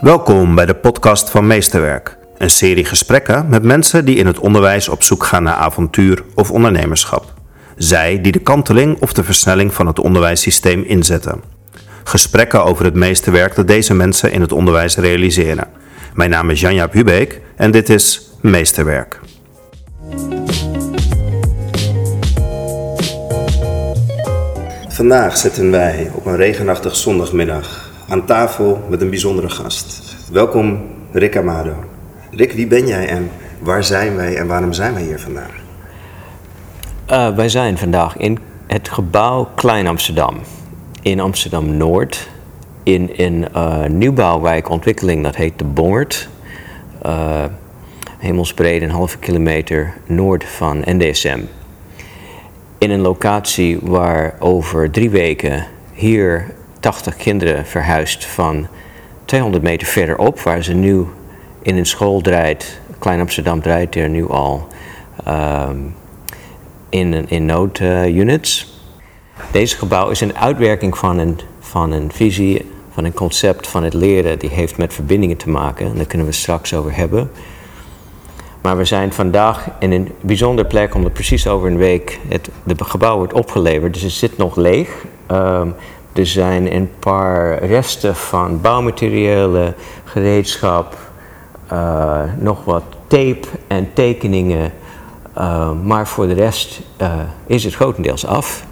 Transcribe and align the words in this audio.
Welkom 0.00 0.54
bij 0.54 0.66
de 0.66 0.74
podcast 0.74 1.30
van 1.30 1.46
Meesterwerk, 1.46 2.18
een 2.36 2.50
serie 2.50 2.84
gesprekken 2.84 3.48
met 3.48 3.62
mensen 3.62 4.04
die 4.04 4.16
in 4.16 4.26
het 4.26 4.38
onderwijs 4.38 4.88
op 4.88 5.02
zoek 5.02 5.24
gaan 5.24 5.42
naar 5.42 5.54
avontuur 5.54 6.24
of 6.34 6.50
ondernemerschap. 6.50 7.32
Zij 7.76 8.20
die 8.20 8.32
de 8.32 8.38
kanteling 8.38 9.00
of 9.00 9.12
de 9.12 9.24
versnelling 9.24 9.74
van 9.74 9.86
het 9.86 9.98
onderwijssysteem 9.98 10.82
inzetten. 10.82 11.42
Gesprekken 12.04 12.64
over 12.64 12.84
het 12.84 12.94
meesterwerk 12.94 13.54
dat 13.54 13.66
deze 13.66 13.94
mensen 13.94 14.32
in 14.32 14.40
het 14.40 14.52
onderwijs 14.52 14.96
realiseren. 14.96 15.68
Mijn 16.14 16.30
naam 16.30 16.50
is 16.50 16.60
Janja 16.60 16.88
Hubeek 16.90 17.40
en 17.56 17.70
dit 17.70 17.88
is 17.88 18.30
Meesterwerk. 18.40 19.20
Vandaag 24.88 25.36
zitten 25.36 25.70
wij 25.70 26.10
op 26.14 26.26
een 26.26 26.36
regenachtig 26.36 26.96
zondagmiddag 26.96 27.87
aan 28.08 28.24
tafel 28.24 28.84
met 28.88 29.00
een 29.00 29.10
bijzondere 29.10 29.48
gast. 29.48 30.16
Welkom 30.32 30.80
Rick 31.12 31.36
Amado. 31.36 31.74
Rick, 32.30 32.52
wie 32.52 32.66
ben 32.66 32.86
jij 32.86 33.08
en 33.08 33.30
waar 33.58 33.84
zijn 33.84 34.16
wij 34.16 34.36
en 34.36 34.46
waarom 34.46 34.72
zijn 34.72 34.94
wij 34.94 35.02
hier 35.02 35.20
vandaag? 35.20 35.50
Uh, 37.10 37.36
wij 37.36 37.48
zijn 37.48 37.78
vandaag 37.78 38.16
in 38.16 38.38
het 38.66 38.88
gebouw 38.88 39.48
Klein 39.54 39.86
Amsterdam. 39.86 40.36
In 41.02 41.20
Amsterdam 41.20 41.76
Noord. 41.76 42.28
In 42.82 43.10
een 43.16 43.46
uh, 43.56 43.84
nieuwbouwwijkontwikkeling 43.84 45.22
dat 45.22 45.36
heet 45.36 45.58
de 45.58 45.64
Bongert. 45.64 46.28
Uh, 47.06 47.44
hemelsbreed 48.18 48.82
een 48.82 48.90
halve 48.90 49.18
kilometer 49.18 49.94
noord 50.06 50.44
van 50.44 50.82
NDSM. 50.84 51.40
In 52.78 52.90
een 52.90 53.00
locatie 53.00 53.78
waar 53.82 54.34
over 54.38 54.90
drie 54.90 55.10
weken 55.10 55.66
hier 55.92 56.56
80 56.80 57.16
kinderen 57.16 57.66
verhuisd 57.66 58.24
van 58.24 58.66
200 59.24 59.62
meter 59.62 59.86
verderop, 59.86 60.40
waar 60.40 60.62
ze 60.62 60.72
nu 60.72 61.06
in 61.62 61.76
een 61.76 61.86
school 61.86 62.20
draait. 62.20 62.80
Klein 62.98 63.20
Amsterdam 63.20 63.62
draait 63.62 63.96
er 63.96 64.08
nu 64.08 64.28
al 64.28 64.68
um, 65.28 65.94
in, 66.88 67.28
in 67.28 67.46
noodunits. 67.46 68.76
Deze 69.50 69.76
gebouw 69.76 70.08
is 70.08 70.20
een 70.20 70.36
uitwerking 70.36 70.98
van 70.98 71.18
een, 71.18 71.38
van 71.60 71.92
een 71.92 72.12
visie, 72.12 72.70
van 72.92 73.04
een 73.04 73.14
concept 73.14 73.68
van 73.68 73.82
het 73.82 73.94
leren. 73.94 74.38
Die 74.38 74.50
heeft 74.50 74.76
met 74.76 74.94
verbindingen 74.94 75.36
te 75.36 75.48
maken. 75.48 75.86
En 75.86 75.94
daar 75.96 76.06
kunnen 76.06 76.26
we 76.26 76.32
straks 76.32 76.74
over 76.74 76.96
hebben. 76.96 77.30
Maar 78.62 78.76
we 78.76 78.84
zijn 78.84 79.12
vandaag 79.12 79.68
in 79.78 79.92
een 79.92 80.12
bijzonder 80.20 80.64
plek, 80.64 80.94
omdat 80.94 81.12
precies 81.12 81.46
over 81.46 81.70
een 81.70 81.76
week 81.76 82.18
het 82.28 82.48
de 82.64 82.84
gebouw 82.84 83.16
wordt 83.16 83.32
opgeleverd. 83.32 83.92
Dus 83.92 84.02
het 84.02 84.12
zit 84.12 84.36
nog 84.36 84.56
leeg. 84.56 85.04
Um, 85.30 85.74
er 86.18 86.26
zijn 86.26 86.74
een 86.74 86.90
paar 86.98 87.64
resten 87.64 88.16
van 88.16 88.60
bouwmaterialen, 88.60 89.74
gereedschap, 90.04 90.96
uh, 91.72 92.22
nog 92.38 92.64
wat 92.64 92.82
tape 93.06 93.46
en 93.66 93.90
tekeningen. 93.92 94.72
Uh, 95.38 95.70
maar 95.84 96.08
voor 96.08 96.26
de 96.26 96.34
rest 96.34 96.80
uh, 97.00 97.12
is 97.46 97.64
het 97.64 97.74
grotendeels 97.74 98.26
af. 98.26 98.64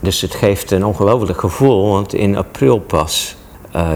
Dus 0.00 0.20
het 0.20 0.34
geeft 0.34 0.70
een 0.70 0.84
ongelooflijk 0.84 1.38
gevoel, 1.38 1.90
want 1.90 2.14
in 2.14 2.36
april 2.36 2.78
pas, 2.78 3.36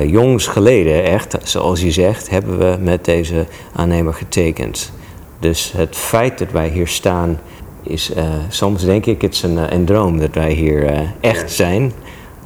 jongs 0.07 0.47
geleden 0.47 1.05
echt, 1.05 1.37
zoals 1.43 1.81
je 1.81 1.91
zegt, 1.91 2.31
hebben 2.31 2.59
we 2.59 2.77
met 2.81 3.05
deze 3.05 3.47
aannemer 3.75 4.15
getekend. 4.15 4.93
Dus 5.39 5.73
het 5.77 5.97
feit 5.97 6.39
dat 6.39 6.51
wij 6.51 6.69
hier 6.69 6.89
staan, 6.89 7.41
is 7.83 8.13
soms 8.49 8.85
denk 8.85 9.07
ik, 9.07 9.23
het 9.23 9.35
is 9.35 9.43
een, 9.43 9.75
een 9.75 9.85
droom 9.85 10.19
dat 10.19 10.35
wij 10.35 10.53
hier 10.53 11.13
echt 11.21 11.53
zijn. 11.53 11.93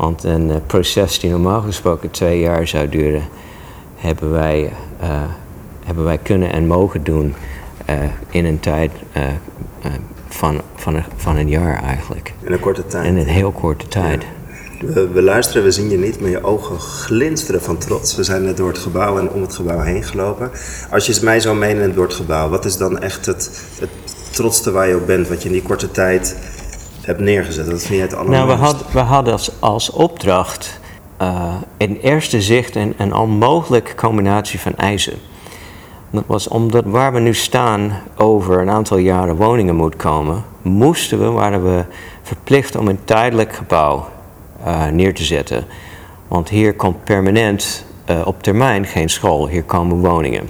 Want 0.03 0.25
een 0.25 0.49
uh, 0.49 0.57
proces 0.67 1.19
die 1.19 1.31
normaal 1.31 1.61
gesproken 1.61 2.11
twee 2.11 2.41
jaar 2.41 2.67
zou 2.67 2.89
duren, 2.89 3.23
hebben 3.97 4.31
wij, 4.31 4.73
uh, 5.03 5.23
hebben 5.85 6.05
wij 6.05 6.19
kunnen 6.19 6.53
en 6.53 6.67
mogen 6.67 7.05
doen 7.05 7.35
uh, 7.91 7.97
in 8.31 8.45
een 8.45 8.61
tijd 8.61 8.91
van, 10.29 10.61
van, 10.75 10.95
een, 10.95 11.05
van 11.17 11.37
een 11.37 11.49
jaar 11.49 11.83
eigenlijk. 11.83 12.35
In 12.41 12.53
een 12.53 12.61
korte 12.61 12.87
tijd. 12.87 13.07
In 13.07 13.17
een 13.17 13.27
heel 13.27 13.51
korte 13.51 13.89
tijd. 13.89 14.23
Ja. 14.23 14.87
We, 14.87 15.09
we, 15.09 15.23
luisteren, 15.23 15.63
we 15.63 15.71
zien 15.71 15.91
je 15.91 15.99
niet, 15.99 16.21
maar 16.21 16.31
je 16.31 16.45
ogen 16.45 16.79
glinsteren 16.79 17.63
van 17.63 17.79
trots. 17.79 18.17
We 18.17 18.23
zijn 18.23 18.45
net 18.45 18.57
door 18.57 18.69
het 18.69 18.79
gebouw 18.79 19.19
en 19.19 19.31
om 19.31 19.43
het 19.43 19.55
gebouw 19.55 19.81
heen 19.81 20.03
gelopen. 20.03 20.51
Als 20.91 21.07
je 21.07 21.19
mij 21.23 21.41
zo 21.41 21.55
meeneemt 21.55 21.95
door 21.95 22.05
het 22.07 22.15
gebouw, 22.15 22.49
wat 22.49 22.65
is 22.65 22.77
dan 22.77 22.99
echt 22.99 23.27
het, 23.27 23.65
het 23.81 23.91
trotste 24.31 24.71
waar 24.71 24.89
je 24.89 24.97
op 24.97 25.07
bent, 25.07 25.29
wat 25.29 25.43
je 25.43 25.49
in 25.49 25.55
die 25.55 25.63
korte 25.63 25.91
tijd 25.91 26.37
hebt 27.05 27.21
neergezet? 27.21 27.67
Dat 27.67 27.83
vind 27.83 27.95
jij 27.95 28.19
het 28.19 28.29
Nou, 28.29 28.47
we, 28.47 28.53
had, 28.53 28.85
we 28.93 28.99
hadden 28.99 29.33
als, 29.33 29.51
als 29.61 29.91
opdracht 29.91 30.81
uh, 31.23 31.55
in 31.77 31.97
eerste 31.97 32.43
zicht 32.43 32.75
een, 32.75 32.95
een 32.97 33.15
onmogelijke 33.15 33.95
combinatie 33.95 34.61
van 34.61 34.77
eisen. 34.77 35.15
Dat 36.11 36.25
was 36.27 36.49
omdat 36.49 36.85
waar 36.85 37.13
we 37.13 37.21
nu 37.21 37.35
staan 37.35 37.93
over 38.17 38.61
een 38.61 38.71
aantal 38.71 38.97
jaren 38.97 39.37
woningen 39.37 39.77
moet 39.77 39.97
komen, 39.97 40.45
moesten 40.63 41.19
we, 41.19 41.31
waren 41.31 41.65
we 41.65 41.85
verplicht 42.23 42.77
om 42.77 42.89
een 42.89 43.05
tijdelijk 43.05 43.55
gebouw 43.55 44.09
uh, 44.67 44.87
neer 44.87 45.15
te 45.15 45.25
zetten. 45.25 45.65
Want 46.29 46.49
hier 46.49 46.75
komt 46.75 47.05
permanent 47.05 47.85
uh, 48.11 48.21
op 48.25 48.43
termijn 48.43 48.87
geen 48.87 49.09
school, 49.09 49.49
hier 49.49 49.63
komen 49.63 49.97
woningen. 49.97 50.49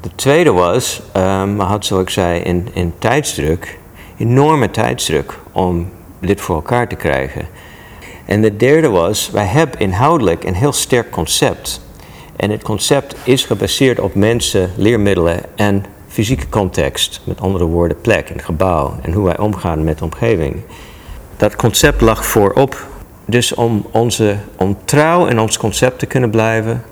De 0.00 0.10
tweede 0.14 0.52
was, 0.52 1.02
um, 1.16 1.56
we 1.56 1.62
hadden 1.62 1.84
zoals 1.84 2.02
ik 2.02 2.10
zei 2.10 2.40
in, 2.40 2.68
in 2.72 2.92
tijdsdruk, 2.98 3.78
enorme 4.20 4.70
tijdsdruk 4.70 5.38
om 5.52 5.88
dit 6.20 6.40
voor 6.40 6.54
elkaar 6.54 6.88
te 6.88 6.96
krijgen. 6.96 7.48
En 8.24 8.42
de 8.42 8.56
derde 8.56 8.88
was, 8.88 9.30
wij 9.30 9.44
hebben 9.44 9.80
inhoudelijk 9.80 10.44
een 10.44 10.54
heel 10.54 10.72
sterk 10.72 11.10
concept. 11.10 11.80
En 12.36 12.50
het 12.50 12.62
concept 12.62 13.14
is 13.24 13.44
gebaseerd 13.44 14.00
op 14.00 14.14
mensen, 14.14 14.70
leermiddelen 14.76 15.40
en 15.56 15.84
fysieke 16.08 16.48
context. 16.48 17.20
Met 17.24 17.40
andere 17.40 17.64
woorden, 17.64 18.00
plek 18.00 18.30
en 18.30 18.40
gebouw 18.40 18.94
en 19.02 19.12
hoe 19.12 19.24
wij 19.24 19.38
omgaan 19.38 19.84
met 19.84 19.98
de 19.98 20.04
omgeving. 20.04 20.56
Dat 21.36 21.56
concept 21.56 22.00
lag 22.00 22.26
voorop. 22.26 22.86
Dus 23.24 23.54
om, 23.54 23.86
onze, 23.90 24.36
om 24.56 24.76
trouw 24.84 25.26
in 25.26 25.38
ons 25.38 25.58
concept 25.58 25.98
te 25.98 26.06
kunnen 26.06 26.30
blijven, 26.30 26.82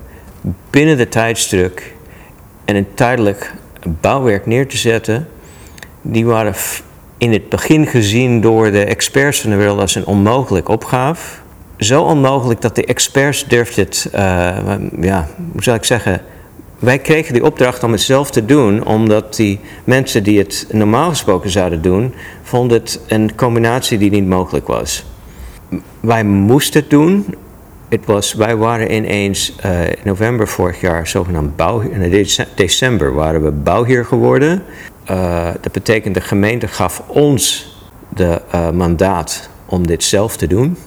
binnen 0.69 0.97
de 0.97 1.09
tijdsdruk 1.09 1.95
en 2.65 2.75
een 2.75 2.87
tijdelijk 2.93 3.53
bouwwerk 4.01 4.45
neer 4.45 4.67
te 4.67 4.77
zetten, 4.77 5.27
die 6.01 6.25
waren 6.25 6.55
in 7.19 7.31
het 7.31 7.49
begin 7.49 7.87
gezien 7.87 8.41
door 8.41 8.71
de 8.71 8.83
experts 8.83 9.41
van 9.41 9.49
de 9.49 9.55
wereld 9.55 9.79
als 9.79 9.95
een 9.95 10.05
onmogelijk 10.05 10.69
opgave. 10.69 11.37
Zo 11.77 12.03
onmogelijk 12.03 12.61
dat 12.61 12.75
de 12.75 12.85
experts 12.85 13.45
durfden 13.45 13.85
het, 13.85 14.09
uh, 14.15 14.21
ja, 15.01 15.27
hoe 15.51 15.63
zou 15.63 15.77
ik 15.77 15.83
zeggen, 15.83 16.21
wij 16.79 16.99
kregen 16.99 17.33
die 17.33 17.43
opdracht 17.43 17.83
om 17.83 17.91
het 17.91 18.01
zelf 18.01 18.31
te 18.31 18.45
doen, 18.45 18.85
omdat 18.85 19.35
die 19.35 19.59
mensen 19.83 20.23
die 20.23 20.39
het 20.39 20.67
normaal 20.71 21.09
gesproken 21.09 21.49
zouden 21.49 21.81
doen, 21.81 22.13
vonden 22.43 22.79
het 22.79 22.99
een 23.07 23.35
combinatie 23.35 23.97
die 23.97 24.11
niet 24.11 24.27
mogelijk 24.27 24.67
was. 24.67 25.05
Wij 25.99 26.23
moesten 26.23 26.81
het 26.81 26.89
doen. 26.89 27.25
Het 27.89 28.05
was, 28.05 28.33
wij 28.33 28.55
waren 28.55 28.95
ineens 28.95 29.55
uh, 29.65 29.87
in 29.87 29.95
november 30.03 30.47
vorig 30.47 30.81
jaar 30.81 31.07
zogenaamd 31.07 31.55
bouw, 31.55 31.79
in 31.79 32.27
december 32.55 33.13
waren 33.13 33.43
we 33.43 33.51
bouwheer 33.51 34.05
geworden. 34.05 34.63
Uh, 35.11 35.49
dat 35.61 35.71
betekent 35.71 36.13
de 36.13 36.21
gemeente 36.21 36.67
gaf 36.67 37.03
ons 37.07 37.73
de 38.09 38.41
uh, 38.55 38.69
mandaat 38.69 39.49
om 39.65 39.87
dit 39.87 40.03
zelf 40.03 40.37
te 40.37 40.47
doen. 40.47 40.77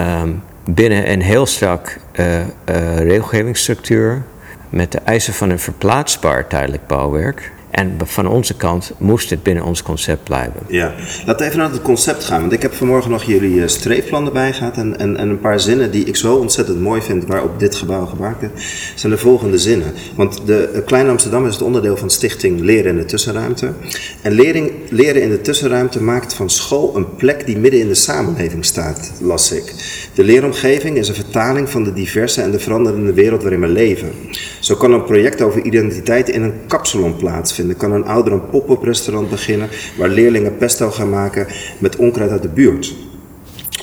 Um, 0.00 0.42
binnen 0.64 1.10
een 1.10 1.22
heel 1.22 1.46
strak 1.46 1.98
uh, 2.12 2.46
regelgevingsstructuur 2.96 4.22
met 4.68 4.92
de 4.92 4.98
eisen 4.98 5.34
van 5.34 5.50
een 5.50 5.58
verplaatsbaar 5.58 6.46
tijdelijk 6.46 6.86
bouwwerk. 6.86 7.52
En 7.76 7.96
van 8.04 8.26
onze 8.26 8.56
kant 8.56 8.92
moest 8.98 9.30
het 9.30 9.42
binnen 9.42 9.64
ons 9.64 9.82
concept 9.82 10.24
blijven. 10.24 10.60
Ja, 10.68 10.94
laten 11.26 11.36
we 11.36 11.44
even 11.44 11.58
naar 11.58 11.70
het 11.70 11.82
concept 11.82 12.24
gaan. 12.24 12.40
Want 12.40 12.52
ik 12.52 12.62
heb 12.62 12.72
vanmorgen 12.74 13.10
nog 13.10 13.22
jullie 13.22 13.62
eh, 13.62 13.68
streepplan 13.68 14.26
erbij 14.26 14.52
gehad. 14.52 14.76
En, 14.76 14.98
en, 14.98 15.16
en, 15.16 15.28
een 15.28 15.40
paar 15.40 15.60
zinnen 15.60 15.90
die 15.90 16.04
ik 16.04 16.16
zo 16.16 16.34
ontzettend 16.34 16.80
mooi 16.80 17.02
vind 17.02 17.26
waarop 17.26 17.58
dit 17.58 17.74
gebouw 17.74 18.06
gemaakt 18.06 18.42
is, 18.42 18.92
zijn 18.94 19.12
de 19.12 19.18
volgende 19.18 19.58
zinnen. 19.58 19.92
Want 20.14 20.46
de 20.46 20.82
Klein 20.86 21.08
Amsterdam 21.08 21.46
is 21.46 21.52
het 21.52 21.62
onderdeel 21.62 21.96
van 21.96 22.10
Stichting 22.10 22.60
Leren 22.60 22.90
in 22.90 22.96
de 22.96 23.04
Tussenruimte. 23.04 23.72
En 24.22 24.32
lering, 24.32 24.72
leren 24.90 25.22
in 25.22 25.30
de 25.30 25.40
tussenruimte 25.40 26.02
maakt 26.02 26.34
van 26.34 26.50
school 26.50 26.96
een 26.96 27.14
plek 27.16 27.46
die 27.46 27.58
midden 27.58 27.80
in 27.80 27.88
de 27.88 27.94
samenleving 27.94 28.64
staat, 28.64 29.12
las 29.20 29.52
ik. 29.52 29.74
De 30.14 30.24
leeromgeving 30.24 30.96
is 30.96 31.08
een 31.08 31.14
vertaling 31.14 31.70
van 31.70 31.84
de 31.84 31.92
diverse 31.92 32.42
en 32.42 32.50
de 32.50 32.58
veranderende 32.58 33.12
wereld 33.12 33.42
waarin 33.42 33.60
we 33.60 33.68
leven. 33.68 34.12
Zo 34.66 34.74
kan 34.74 34.92
een 34.92 35.04
project 35.04 35.42
over 35.42 35.62
identiteit 35.62 36.28
in 36.28 36.42
een 36.42 36.66
kapsalon 36.66 37.16
plaatsvinden 37.16 37.76
kan 37.76 37.92
een 37.92 38.04
ouder 38.04 38.32
een 38.32 38.48
pop-up 38.48 38.82
restaurant 38.82 39.30
beginnen 39.30 39.68
waar 39.96 40.08
leerlingen 40.08 40.56
pesto 40.56 40.90
gaan 40.90 41.10
maken 41.10 41.46
met 41.78 41.96
onkruid 41.96 42.30
uit 42.30 42.42
de 42.42 42.48
buurt. 42.48 42.94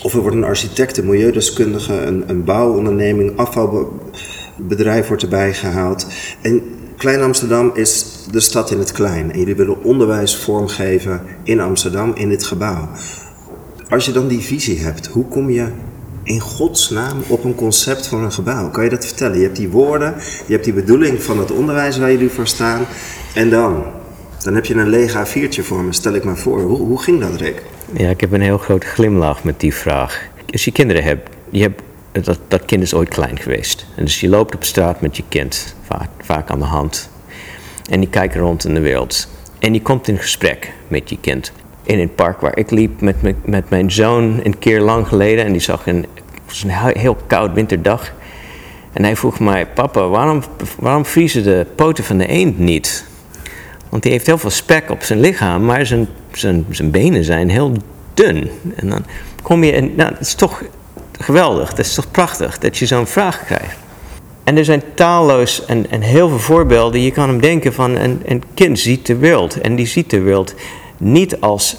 Of 0.01 0.13
er 0.13 0.21
wordt 0.21 0.35
een 0.35 0.43
architect, 0.43 0.97
een 0.97 1.05
milieudeskundige, 1.05 1.93
een, 1.93 2.23
een 2.27 2.43
bouwonderneming, 2.43 3.37
afvalbedrijf 3.37 5.07
wordt 5.07 5.23
erbij 5.23 5.53
gehaald. 5.53 6.07
En 6.41 6.61
Klein 6.97 7.21
Amsterdam 7.21 7.71
is 7.73 8.05
de 8.31 8.39
stad 8.39 8.71
in 8.71 8.79
het 8.79 8.91
klein. 8.91 9.31
En 9.31 9.39
jullie 9.39 9.55
willen 9.55 9.83
onderwijs 9.83 10.35
vormgeven 10.35 11.21
in 11.43 11.59
Amsterdam, 11.59 12.11
in 12.15 12.29
dit 12.29 12.43
gebouw. 12.43 12.89
Als 13.89 14.05
je 14.05 14.11
dan 14.11 14.27
die 14.27 14.41
visie 14.41 14.79
hebt, 14.79 15.07
hoe 15.07 15.25
kom 15.27 15.49
je 15.49 15.67
in 16.23 16.39
godsnaam 16.39 17.23
op 17.27 17.43
een 17.43 17.55
concept 17.55 18.07
voor 18.07 18.19
een 18.19 18.31
gebouw? 18.31 18.69
Kan 18.69 18.83
je 18.83 18.89
dat 18.89 19.05
vertellen? 19.05 19.37
Je 19.37 19.43
hebt 19.43 19.55
die 19.55 19.69
woorden, 19.69 20.15
je 20.45 20.53
hebt 20.53 20.63
die 20.63 20.73
bedoeling 20.73 21.23
van 21.23 21.39
het 21.39 21.51
onderwijs 21.51 21.97
waar 21.97 22.11
jullie 22.11 22.29
voor 22.29 22.47
staan. 22.47 22.85
En 23.33 23.49
dan? 23.49 23.83
Dan 24.43 24.55
heb 24.55 24.65
je 24.65 24.73
een 24.73 24.89
leeg 24.89 25.13
A4'tje 25.13 25.61
voor 25.61 25.83
me, 25.83 25.93
stel 25.93 26.13
ik 26.13 26.23
maar 26.23 26.37
voor. 26.37 26.61
Hoe, 26.61 26.77
hoe 26.77 27.01
ging 27.01 27.19
dat, 27.19 27.41
Rick? 27.41 27.61
Ja, 27.97 28.09
ik 28.09 28.21
heb 28.21 28.31
een 28.31 28.41
heel 28.41 28.57
grote 28.57 28.87
glimlach 28.87 29.43
met 29.43 29.59
die 29.59 29.73
vraag. 29.73 30.21
Als 30.51 30.65
je 30.65 30.71
kinderen 30.71 31.03
hebt, 31.03 31.29
je 31.49 31.61
hebt 31.61 31.81
dat, 32.11 32.39
dat 32.47 32.65
kind 32.65 32.83
is 32.83 32.93
ooit 32.93 33.09
klein 33.09 33.39
geweest. 33.39 33.85
En 33.95 34.03
dus 34.05 34.19
je 34.19 34.29
loopt 34.29 34.55
op 34.55 34.63
straat 34.63 35.01
met 35.01 35.17
je 35.17 35.23
kind, 35.29 35.75
vaak, 35.87 36.09
vaak 36.21 36.49
aan 36.49 36.59
de 36.59 36.65
hand. 36.65 37.09
En 37.89 37.99
die 37.99 38.09
kijkt 38.09 38.35
rond 38.35 38.65
in 38.65 38.73
de 38.73 38.79
wereld. 38.79 39.27
En 39.59 39.73
je 39.73 39.81
komt 39.81 40.07
in 40.07 40.17
gesprek 40.17 40.73
met 40.87 41.09
je 41.09 41.17
kind. 41.19 41.51
In 41.83 41.99
het 41.99 42.15
park 42.15 42.41
waar 42.41 42.57
ik 42.57 42.71
liep 42.71 43.01
met, 43.01 43.21
met, 43.21 43.47
met 43.47 43.69
mijn 43.69 43.91
zoon 43.91 44.39
een 44.43 44.59
keer 44.59 44.81
lang 44.81 45.07
geleden. 45.07 45.45
En 45.45 45.51
die 45.51 45.61
zag 45.61 45.87
een, 45.87 46.05
was 46.45 46.63
een 46.63 46.99
heel 46.99 47.17
koud 47.27 47.53
winterdag. 47.53 48.13
En 48.93 49.03
hij 49.03 49.15
vroeg 49.15 49.39
mij, 49.39 49.67
papa, 49.67 50.07
waarom, 50.07 50.43
waarom 50.79 51.05
vriezen 51.05 51.43
de 51.43 51.65
poten 51.75 52.03
van 52.03 52.17
de 52.17 52.27
eend 52.27 52.59
niet? 52.59 53.05
Want 53.89 54.03
die 54.03 54.11
heeft 54.11 54.25
heel 54.25 54.37
veel 54.37 54.49
spek 54.49 54.89
op 54.89 55.03
zijn 55.03 55.19
lichaam, 55.19 55.65
maar 55.65 55.85
zijn, 55.85 56.07
zijn, 56.31 56.65
zijn 56.69 56.91
benen 56.91 57.23
zijn 57.23 57.49
heel 57.49 57.71
dun. 58.13 58.49
En 58.75 58.89
dan 58.89 59.05
kom 59.41 59.63
je, 59.63 59.71
en 59.71 59.95
nou, 59.95 60.11
het 60.11 60.19
is 60.19 60.33
toch 60.33 60.63
geweldig, 61.19 61.69
het 61.69 61.79
is 61.79 61.93
toch 61.93 62.11
prachtig 62.11 62.57
dat 62.57 62.77
je 62.77 62.85
zo'n 62.85 63.07
vraag 63.07 63.45
krijgt. 63.45 63.77
En 64.43 64.57
er 64.57 64.65
zijn 64.65 64.81
talloos 64.93 65.65
en, 65.65 65.89
en 65.89 66.01
heel 66.01 66.29
veel 66.29 66.39
voorbeelden. 66.39 67.01
Je 67.01 67.11
kan 67.11 67.29
hem 67.29 67.41
denken 67.41 67.73
van 67.73 67.95
een, 67.95 68.21
een 68.25 68.43
kind 68.53 68.79
ziet 68.79 69.05
de 69.05 69.15
wereld. 69.15 69.61
En 69.61 69.75
die 69.75 69.87
ziet 69.87 70.09
de 70.09 70.19
wereld 70.19 70.55
niet 71.03 71.41
als 71.41 71.77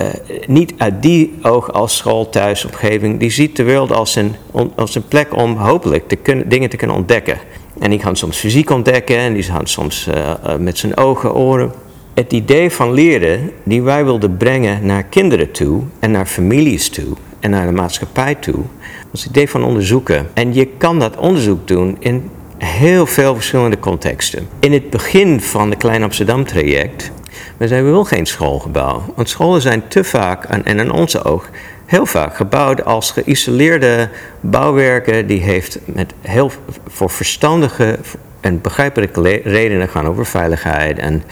uh, 0.00 0.06
niet 0.46 0.74
uit 0.76 1.02
die 1.02 1.34
oog 1.42 1.72
als 1.72 1.96
school, 1.96 2.28
thuis, 2.28 2.64
omgeving. 2.64 3.18
Die 3.18 3.30
ziet 3.30 3.56
de 3.56 3.62
wereld 3.62 3.92
als 3.92 4.16
een, 4.16 4.34
als 4.76 4.94
een 4.94 5.08
plek 5.08 5.36
om 5.36 5.56
hopelijk 5.56 6.08
te 6.08 6.16
kunnen, 6.16 6.48
dingen 6.48 6.70
te 6.70 6.76
kunnen 6.76 6.96
ontdekken. 6.96 7.38
En 7.78 7.90
die 7.90 7.98
kan 7.98 8.16
soms 8.16 8.38
fysiek 8.38 8.70
ontdekken 8.70 9.16
en 9.16 9.34
die 9.34 9.42
gaan 9.42 9.66
soms 9.66 10.08
uh, 10.08 10.14
uh, 10.16 10.56
met 10.56 10.78
zijn 10.78 10.96
ogen, 10.96 11.34
oren. 11.34 11.72
Het 12.14 12.32
idee 12.32 12.70
van 12.70 12.92
leren 12.92 13.50
die 13.62 13.82
wij 13.82 14.04
wilden 14.04 14.36
brengen 14.36 14.86
naar 14.86 15.02
kinderen 15.02 15.50
toe 15.50 15.82
en 15.98 16.10
naar 16.10 16.26
families 16.26 16.88
toe 16.88 17.16
en 17.40 17.50
naar 17.50 17.66
de 17.66 17.72
maatschappij 17.72 18.34
toe, 18.34 18.62
het 19.10 19.24
idee 19.24 19.50
van 19.50 19.64
onderzoeken. 19.64 20.26
En 20.34 20.54
je 20.54 20.66
kan 20.66 20.98
dat 20.98 21.16
onderzoek 21.16 21.68
doen 21.68 21.96
in 21.98 22.30
heel 22.58 23.06
veel 23.06 23.34
verschillende 23.34 23.78
contexten. 23.78 24.48
In 24.60 24.72
het 24.72 24.90
begin 24.90 25.40
van 25.40 25.70
de 25.70 25.76
Klein 25.76 26.02
Amsterdam 26.02 26.44
traject, 26.44 27.10
we 27.56 27.68
zijn 27.68 27.84
wel 27.84 28.04
geen 28.04 28.26
schoolgebouw. 28.26 29.02
Want 29.14 29.28
scholen 29.28 29.60
zijn 29.60 29.88
te 29.88 30.04
vaak, 30.04 30.44
en 30.44 30.64
in 30.64 30.90
onze 30.90 31.22
oog, 31.22 31.48
heel 31.86 32.06
vaak 32.06 32.36
gebouwd 32.36 32.84
als 32.84 33.10
geïsoleerde 33.10 34.08
bouwwerken 34.40 35.26
die 35.26 35.42
heeft 35.42 35.78
met 35.84 36.12
heel 36.20 36.50
voor 36.86 37.10
verstandige 37.10 37.98
en 38.40 38.60
begrijpelijke 38.60 39.40
redenen 39.44 39.88
gaan 39.88 40.06
over 40.06 40.26
veiligheid 40.26 40.98
en 40.98 41.22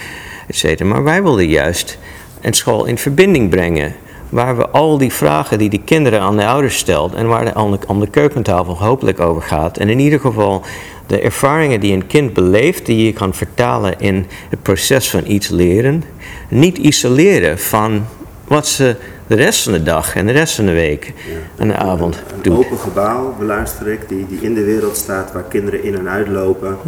et 0.47 0.57
cetera. 0.57 0.89
Maar 0.89 1.05
wij 1.05 1.23
wilden 1.23 1.49
juist 1.49 1.99
een 2.41 2.55
school 2.55 2.85
in 2.85 2.99
verbinding 2.99 3.51
brengen 3.51 3.95
waar 4.35 4.57
we 4.57 4.69
al 4.69 4.99
die 4.99 5.13
vragen 5.13 5.59
die 5.59 5.71
die 5.71 5.83
kinderen 5.85 6.21
aan 6.21 6.37
de 6.37 6.47
ouders 6.47 6.77
stelt 6.77 7.15
en 7.15 7.27
waar 7.27 7.45
de 7.45 7.55
aan 7.87 8.01
de 8.01 8.11
keukentafel 8.11 8.79
hopelijk 8.79 9.21
over 9.21 9.43
gaat. 9.43 9.77
En 9.77 9.89
in 9.89 9.99
ieder 9.99 10.21
geval 10.21 10.63
de 11.07 11.21
ervaringen 11.21 11.81
die 11.81 11.93
een 11.93 12.07
kind 12.07 12.33
beleeft, 12.33 12.87
die 12.87 13.07
je 13.07 13.13
kan 13.13 13.35
vertalen 13.35 14.01
in 14.01 14.27
het 14.51 14.63
proces 14.63 15.11
van 15.11 15.23
iets 15.27 15.49
leren. 15.49 16.05
Niet 16.49 16.79
isoleren 16.79 17.59
van 17.59 18.07
wat 18.45 18.67
ze 18.67 18.97
de 19.27 19.35
rest 19.35 19.63
van 19.63 19.73
de 19.73 19.83
dag 19.83 20.15
en 20.15 20.27
de 20.27 20.33
rest 20.33 20.55
van 20.55 20.67
de 20.67 20.73
week 20.73 21.13
en 21.57 21.69
de 21.69 21.77
avond 21.77 22.23
doen. 22.43 22.53
Een 22.53 22.59
open 22.59 22.79
gebouw, 22.79 23.35
beluister 23.39 23.89
ik, 23.89 24.09
die, 24.09 24.27
die 24.29 24.41
in 24.41 24.55
de 24.55 24.65
wereld 24.65 24.97
staat 24.97 25.33
waar 25.33 25.45
kinderen 25.49 25.83
in 25.83 25.95
en 25.95 26.09
uit 26.09 26.29
lopen. 26.29 26.79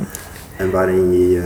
En 0.57 0.71
waarin 0.71 1.13
je 1.13 1.31
je, 1.31 1.43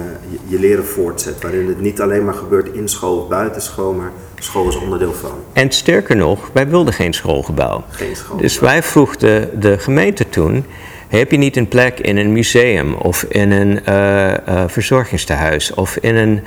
je 0.47 0.59
leren 0.59 0.87
voortzet. 0.87 1.43
Waarin 1.43 1.69
het 1.69 1.81
niet 1.81 2.01
alleen 2.01 2.25
maar 2.25 2.35
gebeurt 2.35 2.73
in 2.73 2.89
school 2.89 3.19
of 3.19 3.29
buiten 3.29 3.63
school, 3.63 3.93
maar 3.93 4.11
school 4.39 4.69
is 4.69 4.77
onderdeel 4.77 5.13
van. 5.13 5.31
En 5.53 5.71
sterker 5.71 6.17
nog, 6.17 6.51
wij 6.53 6.69
wilden 6.69 6.95
geen 6.95 7.13
schoolgebouw. 7.13 7.85
Geen 7.89 8.17
schoolgebouw. 8.17 8.43
Dus 8.43 8.59
wij 8.59 8.83
vroegen 8.83 9.61
de 9.61 9.79
gemeente 9.79 10.29
toen, 10.29 10.65
heb 11.09 11.31
je 11.31 11.37
niet 11.37 11.57
een 11.57 11.69
plek 11.69 11.99
in 11.99 12.17
een 12.17 12.33
museum 12.33 12.95
of 12.95 13.23
in 13.23 13.51
een 13.51 13.81
uh, 13.89 14.31
uh, 14.31 14.65
verzorgingstehuis 14.67 15.75
of 15.75 15.97
in 15.97 16.17
een 16.17 16.43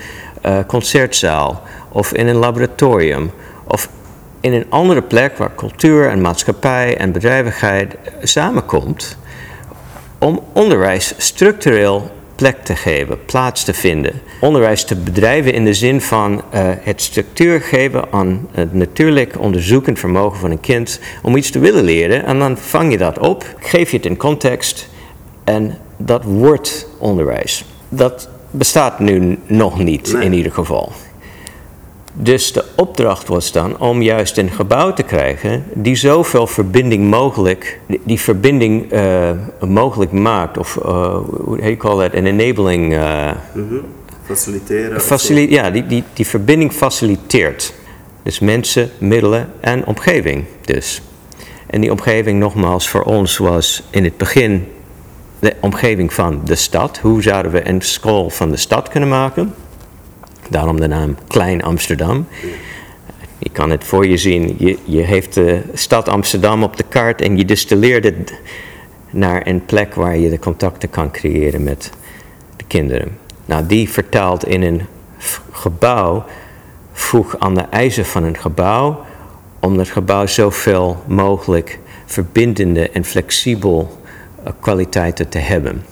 uh, 0.45 0.59
concertzaal 0.67 1.61
of 1.89 2.13
in 2.13 2.27
een 2.27 2.35
laboratorium 2.35 3.31
of 3.67 3.89
in 4.39 4.53
een 4.53 4.65
andere 4.69 5.01
plek 5.01 5.37
waar 5.37 5.55
cultuur 5.55 6.09
en 6.09 6.21
maatschappij 6.21 6.97
en 6.97 7.11
bedrijvigheid 7.11 7.95
samenkomt 8.21 9.17
om 10.17 10.43
onderwijs 10.53 11.13
structureel 11.17 12.11
plek 12.35 12.63
te 12.63 12.75
geven, 12.75 13.25
plaats 13.25 13.63
te 13.63 13.73
vinden. 13.73 14.21
Onderwijs 14.39 14.83
te 14.83 14.95
bedrijven 14.95 15.53
in 15.53 15.65
de 15.65 15.73
zin 15.73 16.01
van 16.01 16.33
uh, 16.33 16.61
het 16.79 17.01
structuur 17.01 17.61
geven 17.61 18.05
aan 18.11 18.47
het 18.51 18.73
natuurlijk 18.73 19.39
onderzoekend 19.39 19.99
vermogen 19.99 20.39
van 20.39 20.51
een 20.51 20.59
kind 20.59 20.99
om 21.21 21.35
iets 21.35 21.49
te 21.49 21.59
willen 21.59 21.83
leren. 21.83 22.25
En 22.25 22.39
dan 22.39 22.57
vang 22.57 22.91
je 22.91 22.97
dat 22.97 23.19
op, 23.19 23.45
geef 23.59 23.91
je 23.91 23.97
het 23.97 24.05
in 24.05 24.17
context 24.17 24.89
en 25.43 25.77
dat 25.97 26.23
wordt 26.23 26.87
onderwijs. 26.97 27.65
Dat 27.89 28.29
bestaat 28.51 28.99
nu 28.99 29.39
nog 29.45 29.79
niet 29.79 30.13
Nee. 30.13 30.23
in 30.25 30.33
ieder 30.33 30.51
geval. 30.51 30.91
Dus 32.13 32.51
de 32.51 32.65
opdracht 32.75 33.27
was 33.27 33.51
dan 33.51 33.79
om 33.79 34.01
juist 34.01 34.37
een 34.37 34.51
gebouw 34.51 34.93
te 34.93 35.03
krijgen 35.03 35.63
die 35.73 35.95
zoveel 35.95 36.47
verbinding 36.47 37.09
mogelijk, 37.09 37.79
die, 38.03 38.19
verbinding 38.19 38.91
eh, 38.91 39.31
mogelijk 39.59 40.11
maakt, 40.11 40.57
of 40.57 40.79
uh, 40.85 41.17
hoe 41.43 41.61
heet 41.61 41.77
call 41.79 41.97
that, 41.99 42.13
een 42.13 42.25
enabling, 42.25 42.93
uh, 42.93 43.31
Mhm. 43.53 43.75
Faciliteren. 44.23 45.01
facili 45.01 45.51
ja, 45.51 45.69
die, 45.69 45.85
die, 45.85 46.03
die 46.13 46.27
verbinding 46.27 46.71
faciliteert. 46.71 47.73
Dus 48.23 48.39
mensen, 48.39 48.89
middelen 48.97 49.49
en 49.59 49.85
omgeving 49.85 50.45
dus. 50.65 51.01
En 51.67 51.81
die 51.81 51.91
omgeving 51.91 52.39
nogmaals 52.39 52.89
voor 52.89 53.01
ons 53.01 53.37
was 53.37 53.83
in 53.89 54.03
het 54.03 54.17
begin 54.17 54.67
de 55.39 55.53
omgeving 55.59 56.13
van 56.13 56.41
de 56.45 56.55
stad. 56.55 56.97
Hoe 56.97 57.21
zouden 57.21 57.51
we 57.51 57.67
een 57.67 57.81
school 57.81 58.29
van 58.29 58.51
de 58.51 58.57
stad 58.57 58.89
kunnen 58.89 59.09
maken? 59.09 59.53
Daarom 60.49 60.79
de 60.79 60.87
naam 60.87 61.17
Klein 61.27 61.63
Amsterdam. 61.63 62.27
Je 63.37 63.49
kan 63.49 63.69
het 63.69 63.83
voor 63.83 64.07
je 64.07 64.17
zien. 64.17 64.55
Je, 64.57 64.77
je 64.83 65.01
heeft 65.01 65.33
de 65.33 65.61
stad 65.73 66.09
Amsterdam 66.09 66.63
op 66.63 66.77
de 66.77 66.83
kaart 66.89 67.21
en 67.21 67.37
je 67.37 67.45
distilleert 67.45 68.03
het 68.03 68.33
naar 69.09 69.47
een 69.47 69.65
plek 69.65 69.93
waar 69.95 70.17
je 70.17 70.29
de 70.29 70.39
contacten 70.39 70.89
kan 70.89 71.11
creëren 71.11 71.63
met 71.63 71.91
de 72.55 72.63
kinderen. 72.67 73.17
Nou, 73.45 73.65
die 73.65 73.89
vertaalt 73.89 74.45
in 74.45 74.61
een 74.61 74.81
gebouw, 75.51 76.23
voeg 76.91 77.39
aan 77.39 77.55
de 77.55 77.65
eisen 77.69 78.05
van 78.05 78.23
een 78.23 78.37
gebouw, 78.37 79.05
om 79.59 79.77
het 79.77 79.89
gebouw 79.89 80.25
zoveel 80.25 81.03
mogelijk 81.07 81.79
verbindende 82.05 82.89
en 82.89 83.05
flexibel 83.05 84.01
uh, 84.39 84.51
kwaliteiten 84.59 85.29
te 85.29 85.39
hebben. 85.39 85.85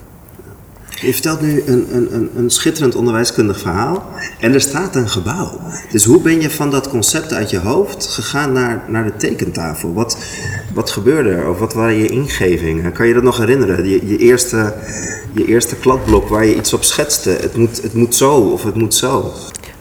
Je 0.99 1.13
vertelt 1.13 1.41
nu 1.41 1.63
een, 1.65 1.87
een, 1.91 2.13
een, 2.13 2.29
een 2.35 2.49
schitterend 2.49 2.95
onderwijskundig 2.95 3.59
verhaal 3.59 4.09
en 4.39 4.53
er 4.53 4.61
staat 4.61 4.95
een 4.95 5.09
gebouw. 5.09 5.59
Dus 5.91 6.05
hoe 6.05 6.21
ben 6.21 6.41
je 6.41 6.49
van 6.49 6.71
dat 6.71 6.89
concept 6.89 7.33
uit 7.33 7.49
je 7.49 7.59
hoofd 7.59 8.07
gegaan 8.07 8.51
naar, 8.51 8.83
naar 8.87 9.03
de 9.03 9.15
tekentafel? 9.15 9.93
Wat, 9.93 10.17
wat 10.73 10.89
gebeurde 10.89 11.29
er? 11.29 11.49
Of 11.49 11.59
wat 11.59 11.73
waren 11.73 11.95
je 11.95 12.07
ingevingen? 12.07 12.91
Kan 12.91 13.07
je 13.07 13.13
dat 13.13 13.23
nog 13.23 13.37
herinneren? 13.37 13.89
Je, 13.89 14.07
je, 14.07 14.17
eerste, 14.17 14.73
je 15.33 15.45
eerste 15.45 15.75
kladblok 15.75 16.27
waar 16.27 16.45
je 16.45 16.55
iets 16.55 16.73
op 16.73 16.83
schetste. 16.83 17.29
Het 17.29 17.55
moet, 17.55 17.81
het 17.81 17.93
moet 17.93 18.15
zo 18.15 18.35
of 18.35 18.63
het 18.63 18.75
moet 18.75 18.93
zo. 18.93 19.31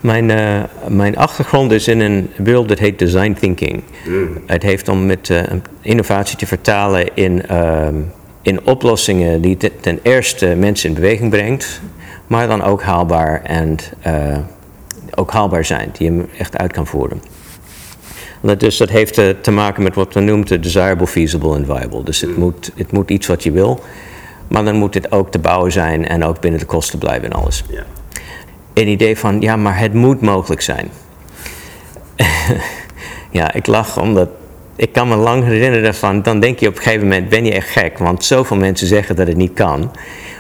Mijn, 0.00 0.28
uh, 0.28 0.62
mijn 0.88 1.16
achtergrond 1.16 1.72
is 1.72 1.88
in 1.88 2.00
een 2.00 2.30
wereld 2.36 2.68
dat 2.68 2.78
heet 2.78 2.98
design 2.98 3.36
thinking. 3.40 3.82
Mm. 4.06 4.28
Het 4.46 4.62
heeft 4.62 4.88
om 4.88 5.06
met 5.06 5.28
uh, 5.28 5.42
innovatie 5.80 6.36
te 6.36 6.46
vertalen 6.46 7.14
in, 7.14 7.42
uh, 7.50 7.88
in 8.42 8.66
oplossingen 8.66 9.40
die 9.40 9.56
te, 9.56 9.72
ten 9.80 9.98
eerste 10.02 10.46
mensen 10.46 10.88
in 10.88 10.94
beweging 10.94 11.30
brengt, 11.30 11.80
maar 12.26 12.48
dan 12.48 12.62
ook 12.62 12.82
haalbaar 12.82 13.42
en 13.42 13.76
uh, 14.06 14.38
ook 15.14 15.30
haalbaar 15.30 15.64
zijn, 15.64 15.90
die 15.92 16.12
je 16.12 16.24
echt 16.38 16.56
uit 16.56 16.72
kan 16.72 16.86
voeren. 16.86 17.22
Dat, 18.40 18.60
dus 18.60 18.76
dat 18.76 18.90
heeft 18.90 19.18
uh, 19.18 19.28
te 19.28 19.50
maken 19.50 19.82
met 19.82 19.94
wat 19.94 20.14
we 20.14 20.20
noemen 20.20 20.46
de 20.46 20.60
desirable, 20.60 21.06
feasible 21.06 21.56
en 21.56 21.64
viable. 21.64 22.02
Dus 22.02 22.20
het, 22.20 22.30
mm. 22.30 22.38
moet, 22.38 22.70
het 22.76 22.92
moet 22.92 23.10
iets 23.10 23.26
wat 23.26 23.42
je 23.42 23.50
wil, 23.50 23.80
maar 24.48 24.64
dan 24.64 24.76
moet 24.76 24.94
het 24.94 25.12
ook 25.12 25.30
te 25.30 25.38
bouwen 25.38 25.72
zijn 25.72 26.08
en 26.08 26.24
ook 26.24 26.40
binnen 26.40 26.60
de 26.60 26.66
kosten 26.66 26.98
blijven 26.98 27.30
en 27.30 27.32
alles. 27.32 27.64
Ja. 27.68 27.84
Een 28.74 28.88
idee 28.88 29.18
van, 29.18 29.40
ja, 29.40 29.56
maar 29.56 29.78
het 29.78 29.94
moet 29.94 30.20
mogelijk 30.20 30.60
zijn. 30.60 30.90
ja, 33.30 33.52
ik 33.52 33.66
lach 33.66 34.00
omdat 34.00 34.28
ik 34.80 34.92
kan 34.92 35.08
me 35.08 35.16
lang 35.16 35.44
herinneren 35.44 35.94
van, 35.94 36.22
dan 36.22 36.40
denk 36.40 36.58
je 36.58 36.68
op 36.68 36.76
een 36.76 36.82
gegeven 36.82 37.08
moment, 37.08 37.28
ben 37.28 37.44
je 37.44 37.52
echt 37.52 37.70
gek, 37.70 37.98
want 37.98 38.24
zoveel 38.24 38.56
mensen 38.56 38.86
zeggen 38.86 39.16
dat 39.16 39.26
het 39.26 39.36
niet 39.36 39.52
kan. 39.52 39.92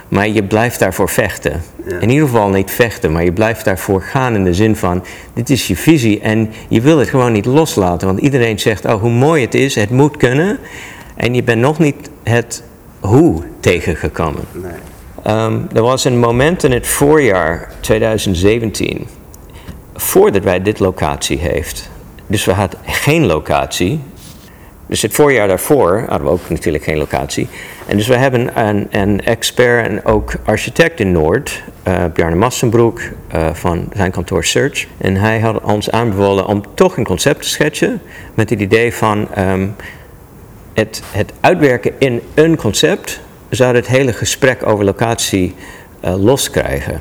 Maar 0.08 0.28
je 0.28 0.42
blijft 0.42 0.78
daarvoor 0.78 1.08
vechten. 1.08 1.62
In 2.00 2.10
ieder 2.10 2.28
geval 2.28 2.48
niet 2.48 2.70
vechten, 2.70 3.12
maar 3.12 3.24
je 3.24 3.32
blijft 3.32 3.64
daarvoor 3.64 4.02
gaan 4.02 4.34
in 4.34 4.44
de 4.44 4.54
zin 4.54 4.76
van: 4.76 5.04
dit 5.34 5.50
is 5.50 5.66
je 5.66 5.76
visie 5.76 6.20
en 6.20 6.52
je 6.68 6.80
wil 6.80 6.98
het 6.98 7.08
gewoon 7.08 7.32
niet 7.32 7.44
loslaten. 7.44 8.06
Want 8.06 8.20
iedereen 8.20 8.58
zegt: 8.58 8.84
oh, 8.84 9.00
hoe 9.00 9.10
mooi 9.10 9.44
het 9.44 9.54
is, 9.54 9.74
het 9.74 9.90
moet 9.90 10.16
kunnen. 10.16 10.58
En 11.16 11.34
je 11.34 11.42
bent 11.42 11.60
nog 11.60 11.78
niet 11.78 12.10
het 12.22 12.62
hoe 13.00 13.42
tegengekomen. 13.60 14.44
Nee. 14.52 14.72
Ehm, 15.22 15.58
er 15.74 15.82
was 15.82 16.04
een 16.04 16.18
moment 16.18 16.64
in 16.64 16.72
het 16.72 16.86
voorjaar 16.86 17.72
2017, 17.80 19.06
voordat 19.94 20.44
wij 20.44 20.62
dit 20.62 20.78
locatie 20.78 21.38
heeft. 21.38 21.90
Dus 22.26 22.44
we 22.44 22.52
hadden 22.52 22.78
geen 22.84 23.26
locatie. 23.26 24.00
Dus 24.90 25.02
het 25.02 25.12
voorjaar 25.12 25.48
daarvoor 25.48 26.04
hadden 26.08 26.26
we 26.26 26.32
ook 26.32 26.48
natuurlijk 26.48 26.84
geen 26.84 26.96
locatie. 26.96 27.48
En 27.86 27.96
dus 27.96 28.06
we 28.06 28.16
hebben 28.16 28.66
een, 28.66 28.86
een 28.90 29.24
expert 29.24 29.86
en 29.86 30.04
ook 30.04 30.32
architect 30.44 31.00
in 31.00 31.12
Noord, 31.12 31.62
uh, 31.88 32.04
Bjarne 32.14 32.36
Massenbroek 32.36 33.00
uh, 33.34 33.54
van 33.54 33.88
zijn 33.94 34.10
kantoor 34.10 34.44
Search. 34.44 34.86
En 34.98 35.16
hij 35.16 35.40
had 35.40 35.60
ons 35.62 35.90
aanbevolen 35.90 36.46
om 36.46 36.62
toch 36.74 36.96
een 36.96 37.04
concept 37.04 37.42
te 37.42 37.48
schetsen 37.48 38.00
met 38.34 38.50
het 38.50 38.60
idee 38.60 38.94
van 38.94 39.34
ehm, 39.34 39.68
het, 40.72 41.02
het 41.10 41.32
uitwerken 41.40 41.92
in 41.98 42.20
een 42.34 42.56
concept 42.56 43.20
zou 43.48 43.74
het 43.74 43.86
hele 43.86 44.12
gesprek 44.12 44.66
over 44.66 44.84
locatie 44.84 45.54
uh, 46.04 46.14
loskrijgen. 46.24 47.00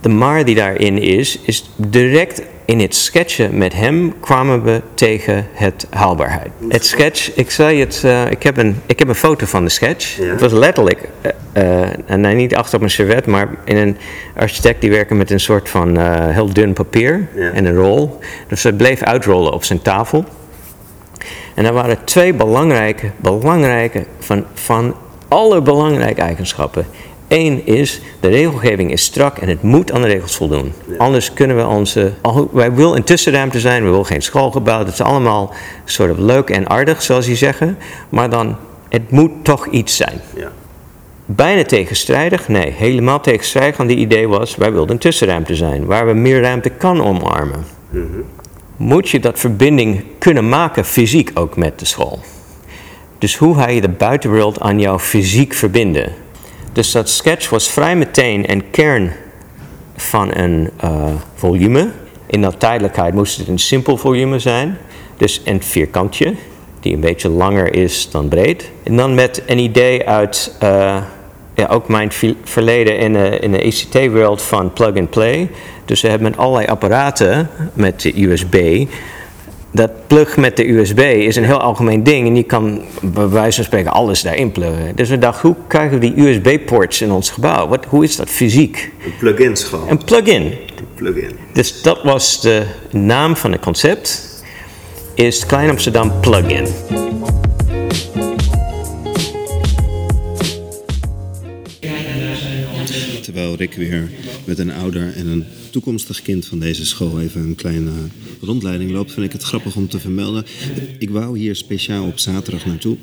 De 0.00 0.08
maar 0.08 0.44
die 0.44 0.54
daarin 0.54 0.98
is, 0.98 1.38
is 1.38 1.70
direct 1.76 2.42
in 2.68 2.80
het 2.80 2.94
sketchen 2.94 3.58
met 3.58 3.72
hem 3.72 4.20
kwamen 4.20 4.62
we 4.62 4.82
tegen 4.94 5.46
het 5.52 5.86
haalbaarheid. 5.90 6.50
Het 6.68 6.86
sketch, 6.86 7.34
ik 7.34 7.50
zei 7.50 7.80
het, 7.80 8.02
uh, 8.04 8.30
ik, 8.30 8.42
heb 8.42 8.56
een, 8.56 8.82
ik 8.86 8.98
heb 8.98 9.08
een 9.08 9.14
foto 9.14 9.46
van 9.46 9.64
de 9.64 9.70
sketch. 9.70 10.16
Het 10.16 10.40
was 10.40 10.52
letterlijk, 10.52 11.08
uh, 11.54 12.10
en 12.10 12.36
niet 12.36 12.54
achter 12.54 12.76
op 12.76 12.82
een 12.82 12.90
servet, 12.90 13.26
maar 13.26 13.48
in 13.64 13.76
een 13.76 13.96
architect 14.36 14.80
die 14.80 14.90
werkte 14.90 15.14
met 15.14 15.30
een 15.30 15.40
soort 15.40 15.68
van 15.68 16.00
heel 16.30 16.52
dun 16.52 16.72
papier 16.72 17.28
en 17.54 17.64
een 17.64 17.74
rol. 17.74 18.18
Dus 18.48 18.62
het 18.62 18.76
bleef 18.76 19.02
uitrollen 19.02 19.52
op 19.52 19.64
zijn 19.64 19.82
tafel. 19.82 20.24
En 21.54 21.64
er 21.64 21.72
waren 21.72 22.04
twee 22.04 22.34
belangrijke, 22.34 23.10
belangrijke 23.16 24.04
van, 24.18 24.44
van 24.54 24.94
alle 25.28 25.62
belangrijke 25.62 26.20
eigenschappen. 26.20 26.86
Eén 27.28 27.66
is, 27.66 28.00
de 28.20 28.28
regelgeving 28.28 28.92
is 28.92 29.02
strak 29.02 29.38
en 29.38 29.48
het 29.48 29.62
moet 29.62 29.92
aan 29.92 30.02
de 30.02 30.06
regels 30.06 30.36
voldoen. 30.36 30.72
Anders 30.98 31.32
kunnen 31.32 31.56
we 31.56 31.66
onze... 31.66 32.12
Wij 32.52 32.72
willen 32.72 32.96
een 32.96 33.04
tussenruimte 33.04 33.60
zijn, 33.60 33.84
we 33.84 33.90
willen 33.90 34.06
geen 34.06 34.22
schoolgebouw. 34.22 34.78
Dat 34.78 34.92
is 34.92 35.00
allemaal 35.00 35.54
soort 35.84 36.10
of 36.10 36.18
leuk 36.18 36.50
en 36.50 36.70
aardig, 36.70 37.02
zoals 37.02 37.26
je 37.26 37.34
zeggen. 37.34 37.78
Maar 38.08 38.30
dan, 38.30 38.56
het 38.88 39.10
moet 39.10 39.30
toch 39.42 39.66
iets 39.66 39.96
zijn. 39.96 40.20
Ja. 40.36 40.52
Bijna 41.26 41.64
tegenstrijdig? 41.64 42.48
Nee, 42.48 42.72
helemaal 42.76 43.20
tegenstrijdig. 43.20 43.76
Want 43.76 43.88
die 43.88 43.98
idee 43.98 44.28
was, 44.28 44.56
wij 44.56 44.72
wilden 44.72 44.94
een 44.94 45.00
tussenruimte 45.00 45.54
zijn. 45.54 45.86
Waar 45.86 46.06
we 46.06 46.12
meer 46.12 46.40
ruimte 46.40 46.68
kan 46.68 47.04
omarmen. 47.04 47.64
Mhm. 47.90 48.04
Moet 48.76 49.08
je 49.08 49.20
dat 49.20 49.38
verbinding 49.38 50.04
kunnen 50.18 50.48
maken, 50.48 50.84
fysiek 50.84 51.30
ook 51.34 51.56
met 51.56 51.78
de 51.78 51.84
school. 51.84 52.18
Dus 53.18 53.36
hoe 53.36 53.54
ga 53.54 53.68
je 53.68 53.80
de 53.80 53.88
buitenwereld 53.88 54.60
aan 54.60 54.80
jouw 54.80 54.98
fysiek 54.98 55.54
verbinden? 55.54 56.12
Dus 56.78 56.92
dat 56.92 57.08
sketch 57.08 57.50
was 57.50 57.70
vrij 57.70 57.96
meteen 57.96 58.50
een 58.50 58.70
kern 58.70 59.12
van 59.96 60.34
een 60.34 60.70
uh, 60.84 61.06
volume. 61.34 61.90
In 62.26 62.42
dat 62.42 62.60
tijdelijkheid 62.60 63.14
moest 63.14 63.38
het 63.38 63.48
een 63.48 63.58
simpel 63.58 63.96
volume 63.96 64.38
zijn. 64.38 64.78
Dus 65.16 65.40
een 65.44 65.62
vierkantje, 65.62 66.34
die 66.80 66.94
een 66.94 67.00
beetje 67.00 67.28
langer 67.28 67.74
is 67.74 68.10
dan 68.10 68.28
breed. 68.28 68.70
En 68.82 68.96
dan 68.96 69.14
met 69.14 69.42
een 69.46 69.58
idee 69.58 70.08
uit 70.08 70.56
uh, 70.62 71.02
ja, 71.54 71.66
ook 71.66 71.88
mijn 71.88 72.12
verleden 72.44 72.98
in 72.98 73.12
de, 73.12 73.38
in 73.38 73.50
de 73.50 73.62
ECT-wereld 73.62 74.42
van 74.42 74.72
plug-and-play. 74.72 75.50
Dus 75.84 76.00
we 76.00 76.08
hebben 76.08 76.36
allerlei 76.36 76.66
apparaten 76.66 77.50
met 77.72 78.00
de 78.00 78.22
USB 78.22 78.86
dat 79.70 79.90
plug 80.06 80.36
met 80.36 80.56
de 80.56 80.68
USB 80.68 80.98
is 80.98 81.36
een 81.36 81.44
heel 81.44 81.60
algemeen 81.60 82.02
ding 82.02 82.26
en 82.26 82.34
die 82.34 82.42
kan 82.42 82.82
bij 83.02 83.28
wijze 83.28 83.56
van 83.56 83.64
spreken 83.64 83.92
alles 83.92 84.22
daarin 84.22 84.52
pluggen. 84.52 84.96
Dus 84.96 85.08
we 85.08 85.18
dachten, 85.18 85.48
hoe 85.48 85.56
krijgen 85.66 85.98
we 85.98 86.12
die 86.12 86.28
USB-ports 86.28 87.00
in 87.00 87.10
ons 87.10 87.30
gebouw? 87.30 87.68
Wat, 87.68 87.84
hoe 87.84 88.04
is 88.04 88.16
dat 88.16 88.28
fysiek? 88.28 88.92
Een 89.04 89.16
plug-in 89.18 89.56
gewoon. 89.56 89.88
Een 89.88 90.04
plug-in. 90.04 90.42
Een 90.42 90.86
plug-in. 90.94 91.30
Dus 91.52 91.82
dat 91.82 92.02
was 92.02 92.40
de 92.40 92.62
naam 92.90 93.36
van 93.36 93.52
het 93.52 93.60
concept, 93.60 94.42
is 95.14 95.46
Klein 95.46 95.70
Amsterdam 95.70 96.12
Plug-in. 96.20 96.66
Terwijl 103.22 103.56
Rick 103.56 103.74
weer 103.74 104.10
met 104.44 104.58
een 104.58 104.72
ouder 104.72 105.12
en 105.16 105.26
een 105.26 105.46
toekomstig 105.70 106.22
kind 106.22 106.46
van 106.46 106.58
deze 106.58 106.86
school 106.86 107.20
even 107.20 107.40
een 107.40 107.54
kleine 107.54 107.90
rondleiding 108.40 108.90
loopt, 108.90 109.12
vind 109.12 109.26
ik 109.26 109.32
het 109.32 109.42
grappig 109.42 109.76
om 109.76 109.88
te 109.88 109.98
vermelden. 109.98 110.44
Ik 110.98 111.10
wou 111.10 111.38
hier 111.38 111.56
speciaal 111.56 112.06
op 112.06 112.18
zaterdag 112.18 112.66
naartoe. 112.66 112.96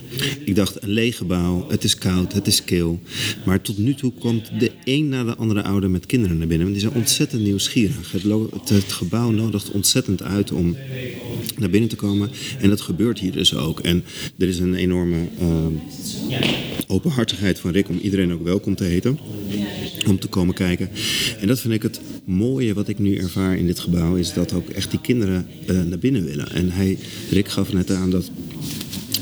Ik 0.45 0.55
dacht, 0.55 0.83
een 0.83 0.89
leeg 0.89 1.17
gebouw, 1.17 1.65
het 1.69 1.83
is 1.83 1.97
koud, 1.97 2.33
het 2.33 2.47
is 2.47 2.63
kil. 2.63 2.99
Maar 3.45 3.61
tot 3.61 3.77
nu 3.77 3.93
toe 3.93 4.11
komt 4.19 4.59
de 4.59 4.71
een 4.83 5.09
na 5.09 5.23
de 5.23 5.35
andere 5.35 5.63
ouder 5.63 5.89
met 5.89 6.05
kinderen 6.05 6.37
naar 6.37 6.47
binnen. 6.47 6.67
Want 6.67 6.79
die 6.79 6.89
zijn 6.89 7.01
ontzettend 7.01 7.41
nieuwsgierig. 7.41 8.11
Het, 8.11 8.69
het 8.69 8.91
gebouw 8.91 9.31
nodigt 9.31 9.71
ontzettend 9.71 10.23
uit 10.23 10.51
om 10.51 10.75
naar 11.57 11.69
binnen 11.69 11.89
te 11.89 11.95
komen. 11.95 12.29
En 12.59 12.69
dat 12.69 12.81
gebeurt 12.81 13.19
hier 13.19 13.31
dus 13.31 13.55
ook. 13.55 13.79
En 13.79 14.03
er 14.37 14.47
is 14.47 14.59
een 14.59 14.75
enorme 14.75 15.17
uh, 15.41 16.37
openhartigheid 16.87 17.59
van 17.59 17.71
Rick 17.71 17.89
om 17.89 17.99
iedereen 18.01 18.33
ook 18.33 18.43
welkom 18.43 18.75
te 18.75 18.83
heten. 18.83 19.19
Om 20.07 20.19
te 20.19 20.27
komen 20.27 20.53
kijken. 20.53 20.89
En 21.39 21.47
dat 21.47 21.59
vind 21.59 21.73
ik 21.73 21.83
het 21.83 22.01
mooie 22.25 22.73
wat 22.73 22.87
ik 22.87 22.99
nu 22.99 23.15
ervaar 23.15 23.57
in 23.57 23.65
dit 23.65 23.79
gebouw. 23.79 24.15
Is 24.15 24.33
dat 24.33 24.53
ook 24.53 24.69
echt 24.69 24.91
die 24.91 25.01
kinderen 25.01 25.47
uh, 25.69 25.81
naar 25.81 25.99
binnen 25.99 26.25
willen. 26.25 26.51
En 26.51 26.71
hij, 26.71 26.97
Rick 27.31 27.47
gaf 27.47 27.73
net 27.73 27.91
aan 27.91 28.09
dat 28.09 28.31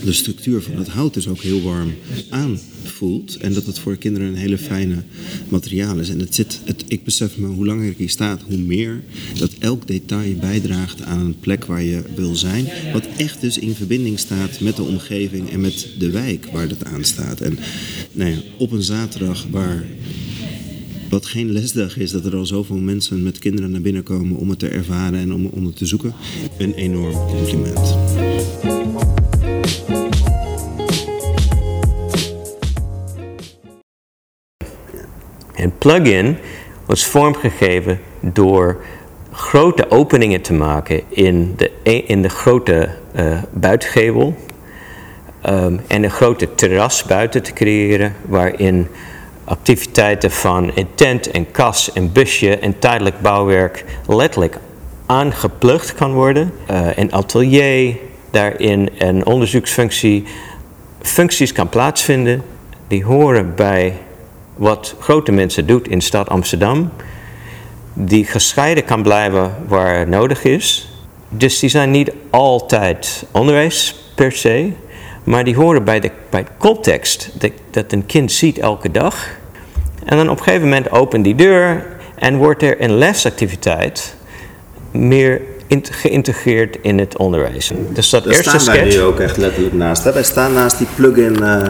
de 0.03 0.13
structuur 0.13 0.61
van 0.61 0.75
het 0.75 0.87
hout 0.87 1.13
dus 1.13 1.27
ook 1.27 1.41
heel 1.41 1.61
warm 1.61 1.93
aanvoelt. 2.29 3.37
En 3.37 3.53
dat 3.53 3.65
het 3.65 3.79
voor 3.79 3.97
kinderen 3.97 4.27
een 4.27 4.35
hele 4.35 4.57
fijne 4.57 5.03
materiaal 5.49 5.99
is. 5.99 6.09
En 6.09 6.19
het 6.19 6.35
zit, 6.35 6.59
het, 6.63 6.83
ik 6.87 7.03
besef 7.03 7.37
me 7.37 7.47
hoe 7.47 7.65
langer 7.65 7.89
ik 7.89 7.97
hier 7.97 8.09
sta, 8.09 8.37
hoe 8.47 8.57
meer 8.57 9.03
dat 9.37 9.51
elk 9.59 9.87
detail 9.87 10.35
bijdraagt 10.35 11.01
aan 11.01 11.19
een 11.19 11.39
plek 11.39 11.65
waar 11.65 11.83
je 11.83 12.01
wil 12.15 12.35
zijn. 12.35 12.67
Wat 12.93 13.07
echt 13.17 13.41
dus 13.41 13.57
in 13.57 13.75
verbinding 13.75 14.19
staat 14.19 14.59
met 14.59 14.75
de 14.75 14.83
omgeving 14.83 15.49
en 15.49 15.61
met 15.61 15.87
de 15.99 16.09
wijk 16.09 16.45
waar 16.45 16.67
dat 16.67 16.85
aan 16.85 17.03
staat. 17.03 17.41
En 17.41 17.59
nou 18.11 18.31
ja, 18.31 18.37
op 18.57 18.71
een 18.71 18.83
zaterdag 18.83 19.47
waar 19.51 19.85
wat 21.13 21.25
geen 21.25 21.51
lesdag 21.51 21.97
is, 21.97 22.11
dat 22.11 22.25
er 22.25 22.35
al 22.35 22.45
zoveel 22.45 22.77
mensen 22.77 23.23
met 23.23 23.39
kinderen 23.39 23.71
naar 23.71 23.81
binnen 23.81 24.03
komen 24.03 24.37
om 24.37 24.49
het 24.49 24.59
te 24.59 24.67
ervaren 24.67 25.19
en 25.19 25.33
om, 25.33 25.45
om 25.45 25.65
het 25.65 25.75
te 25.75 25.85
zoeken. 25.85 26.13
Een 26.57 26.73
enorm 26.73 27.13
compliment. 27.13 27.97
En 35.53 35.77
plugin 35.77 36.37
was 36.85 37.05
vormgegeven 37.05 37.99
door 38.19 38.83
grote 39.31 39.89
openingen 39.89 40.41
te 40.41 40.53
maken 40.53 41.01
in 41.09 41.53
de, 41.57 41.71
in 42.05 42.21
de 42.21 42.29
grote 42.29 42.89
uh, 43.15 43.43
buitengevel. 43.53 44.35
Um, 45.49 45.79
en 45.87 46.03
een 46.03 46.11
grote 46.11 46.55
terras 46.55 47.03
buiten 47.03 47.43
te 47.43 47.53
creëren 47.53 48.15
waarin 48.27 48.87
activiteiten 49.45 50.31
van 50.31 50.71
tent, 50.95 51.35
een 51.35 51.51
kas, 51.51 51.89
een 51.93 52.11
busje 52.11 52.57
en 52.57 52.79
tijdelijk 52.79 53.21
bouwwerk 53.21 53.85
letterlijk 54.07 54.57
aangeplukt 55.05 55.93
kan 55.93 56.13
worden. 56.13 56.53
Uh, 56.71 56.97
een 56.97 57.13
atelier, 57.13 57.95
daarin 58.31 58.89
een 58.97 59.25
onderzoeksfunctie, 59.25 60.23
functies 61.01 61.51
kan 61.51 61.69
plaatsvinden 61.69 62.43
die 62.87 63.03
horen 63.03 63.55
bij 63.55 63.97
wat 64.55 64.95
grote 64.99 65.31
mensen 65.31 65.67
doet 65.67 65.87
in 65.87 65.97
de 65.97 66.03
stad 66.03 66.29
Amsterdam, 66.29 66.91
die 67.93 68.25
gescheiden 68.25 68.85
kan 68.85 69.03
blijven 69.03 69.55
waar 69.67 70.07
nodig 70.07 70.43
is. 70.43 70.87
Dus 71.29 71.59
die 71.59 71.69
zijn 71.69 71.91
niet 71.91 72.11
altijd 72.29 73.25
onderwijs 73.31 73.95
per 74.15 74.31
se, 74.31 74.71
maar 75.23 75.43
die 75.43 75.55
horen 75.55 75.83
bij 75.83 75.99
de, 75.99 76.11
bij 76.29 76.43
de 76.43 76.49
context 76.57 77.29
dat, 77.39 77.51
dat 77.71 77.91
een 77.91 78.05
kind 78.05 78.31
ziet 78.31 78.57
elke 78.57 78.91
dag. 78.91 79.27
En 80.05 80.17
dan 80.17 80.29
op 80.29 80.37
een 80.37 80.43
gegeven 80.43 80.67
moment 80.67 80.91
opent 80.91 81.23
die 81.23 81.35
deur 81.35 81.85
en 82.15 82.37
wordt 82.37 82.63
er 82.63 82.81
een 82.81 82.97
lesactiviteit 82.97 84.15
meer 84.91 85.41
geïntegreerd 85.81 86.77
in 86.81 86.99
het 86.99 87.17
onderwijs. 87.17 87.71
Dus 87.93 88.09
dat 88.09 88.23
Daar 88.23 88.33
eerste 88.33 88.59
staan 88.59 88.75
wij 88.75 88.85
nu 88.85 89.01
ook 89.01 89.19
echt 89.19 89.37
letterlijk 89.37 89.73
naast. 89.73 90.03
Hè? 90.03 90.13
Wij 90.13 90.23
staan 90.23 90.53
naast 90.53 90.77
die 90.77 90.87
plug-in, 90.95 91.37
uh, 91.41 91.61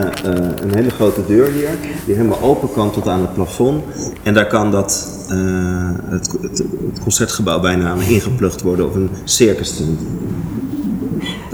een 0.60 0.74
hele 0.74 0.90
grote 0.90 1.26
deur 1.26 1.52
hier, 1.52 1.68
die 2.04 2.14
helemaal 2.14 2.40
open 2.40 2.72
kan 2.72 2.92
tot 2.92 3.08
aan 3.08 3.20
het 3.20 3.34
plafond. 3.34 3.84
En 4.22 4.34
daar 4.34 4.46
kan 4.46 4.70
dat, 4.70 5.08
uh, 5.30 5.90
het, 6.10 6.36
het, 6.42 6.58
het, 6.58 7.00
concertgebouw 7.02 7.60
bijna 7.60 7.94
ingeplucht 8.08 8.62
worden 8.62 8.86
of 8.86 8.94
een 8.94 9.10
circus 9.24 9.82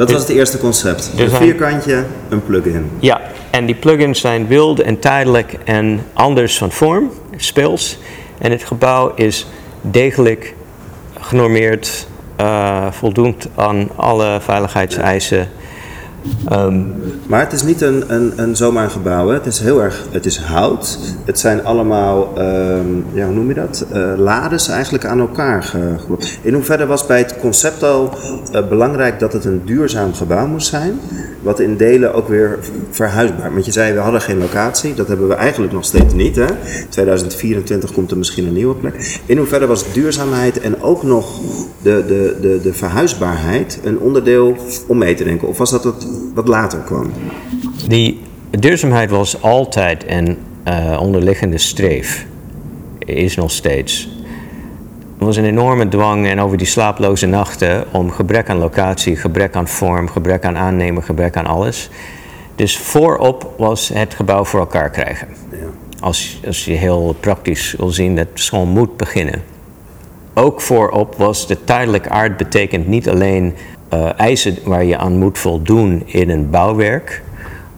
Dat 0.01 0.11
was 0.11 0.21
het 0.21 0.31
eerste 0.31 0.59
concept. 0.59 1.11
Een 1.17 1.31
vierkantje, 1.31 2.05
een 2.29 2.45
plug-in. 2.45 2.91
Ja, 2.99 3.21
En 3.51 3.67
die 3.67 3.75
plugins 3.75 4.21
zijn 4.21 4.47
wild 4.47 4.81
en 4.81 4.99
tijdelijk 4.99 5.57
en 5.65 6.07
anders 6.13 6.59
van 6.59 6.73
vorm, 6.73 7.11
speels. 7.37 7.99
En 8.39 8.51
het 8.51 8.65
gebouw 8.65 9.13
is 9.15 9.47
degelijk 9.81 10.55
genormeerd, 11.21 12.07
uh, 12.41 12.87
voldoend 12.91 13.49
aan 13.55 13.89
alle 13.97 14.39
veiligheidseisen. 14.41 15.49
Ehm, 16.49 16.83
maar 17.27 17.41
het 17.41 17.53
is 17.53 17.63
niet 17.63 17.81
een, 17.81 18.15
een, 18.15 18.33
een 18.37 18.57
zomaar 18.57 18.91
gebouw. 18.91 19.29
Hè? 19.29 19.35
Het 19.35 19.47
is 19.47 19.59
heel 19.59 19.83
erg, 19.83 20.07
het 20.11 20.27
is 20.27 20.39
hout. 20.39 20.99
Het 21.25 21.39
zijn 21.39 21.65
allemaal, 21.65 22.37
ehm, 22.37 22.87
ja, 23.13 23.25
hoe 23.25 23.35
noem 23.35 23.49
je 23.49 23.55
dat? 23.55 23.87
Uh, 23.93 24.13
lades 24.17 24.69
eigenlijk 24.69 25.05
aan 25.05 25.21
elkaar 25.21 25.63
gegroeid. 25.63 26.39
In 26.43 26.55
hoeverre 26.55 26.87
was 26.87 27.07
bij 27.07 27.19
het 27.19 27.39
concept 27.39 27.83
al 27.83 28.11
uh, 28.53 28.69
belangrijk 28.69 29.19
dat 29.19 29.33
het 29.33 29.45
een 29.45 29.63
duurzaam 29.65 30.15
gebouw 30.15 30.47
moest 30.47 30.69
zijn? 30.69 31.01
Wat 31.43 31.61
in 31.61 31.77
delen 31.77 32.15
ook 32.15 32.29
weer 32.29 32.59
verhuisbaar. 32.91 33.53
Want 33.53 33.65
je 33.65 33.73
zei, 33.73 33.93
we 33.93 33.99
hadden 33.99 34.21
geen 34.21 34.39
locatie. 34.39 34.95
Dat 34.95 35.09
hebben 35.09 35.29
we 35.29 35.35
eigenlijk 35.35 35.73
nog 35.73 35.85
steeds 35.85 36.15
niet. 36.15 36.37
Hè? 36.37 36.47
2024 36.89 37.93
komt 37.93 38.11
er 38.11 38.19
misschien 38.19 38.47
een 38.47 38.53
nieuwe 38.53 38.75
plek. 38.75 39.21
In 39.27 39.37
hoeverre 39.37 39.67
was 39.67 39.93
duurzaamheid 39.93 40.61
en 40.61 40.83
ook 40.83 41.03
nog 41.03 41.41
de, 41.83 42.05
de, 42.07 42.37
de, 42.41 42.61
de 42.63 42.73
verhuisbaarheid 42.73 43.81
een 43.85 43.99
onderdeel 43.99 44.57
om 44.87 44.99
mee 44.99 45.15
te 45.15 45.25
denken? 45.25 45.49
Of 45.49 45.59
was 45.59 45.71
dat 45.71 45.95
wat 46.35 46.49
later 46.49 46.79
kwam? 46.79 47.11
Die 47.89 48.21
duurzaamheid 48.51 49.11
was 49.11 49.43
altijd 49.43 50.05
een 50.09 50.37
uh, 50.69 50.99
onderliggende 51.01 51.59
streef. 51.59 52.27
Is 52.99 53.37
nog 53.37 53.51
steeds. 53.51 54.20
Er 55.21 55.27
was 55.27 55.37
een 55.37 55.45
enorme 55.45 55.89
dwang 55.89 56.27
en 56.27 56.41
over 56.41 56.57
die 56.57 56.67
slaaploze 56.67 57.27
nachten 57.27 57.85
om 57.93 58.11
gebrek 58.11 58.49
aan 58.49 58.59
locatie, 58.59 59.17
gebrek 59.17 59.55
aan 59.55 59.69
vorm, 59.69 60.09
gebrek 60.09 60.45
aan 60.45 60.57
aannemer, 60.57 61.03
gebrek 61.03 61.37
aan 61.37 61.47
alles. 61.47 61.91
Dus 62.55 62.79
voorop 62.79 63.55
was 63.57 63.89
het 63.89 64.15
gebouw 64.15 64.45
voor 64.45 64.61
elkaar 64.61 64.91
krijgen. 64.91 65.29
Ja. 65.51 65.57
Als, 66.01 66.41
als 66.47 66.65
je 66.65 66.73
heel 66.73 67.17
praktisch 67.21 67.75
wil 67.79 67.89
zien, 67.89 68.17
dat 68.17 68.27
school 68.35 68.67
moet 68.67 68.97
beginnen. 68.97 69.43
Ook 70.35 70.61
voorop 70.61 71.15
was 71.17 71.47
de 71.47 71.65
tijdelijk 71.65 72.09
aard 72.09 72.37
betekent 72.37 72.87
niet 72.87 73.09
alleen 73.09 73.55
uh, 73.95 74.19
eisen 74.19 74.57
waar 74.65 74.85
je 74.85 74.97
aan 74.97 75.19
moet 75.19 75.39
voldoen 75.39 76.03
in 76.07 76.31
een 76.31 76.51
bouwwerk. 76.51 77.23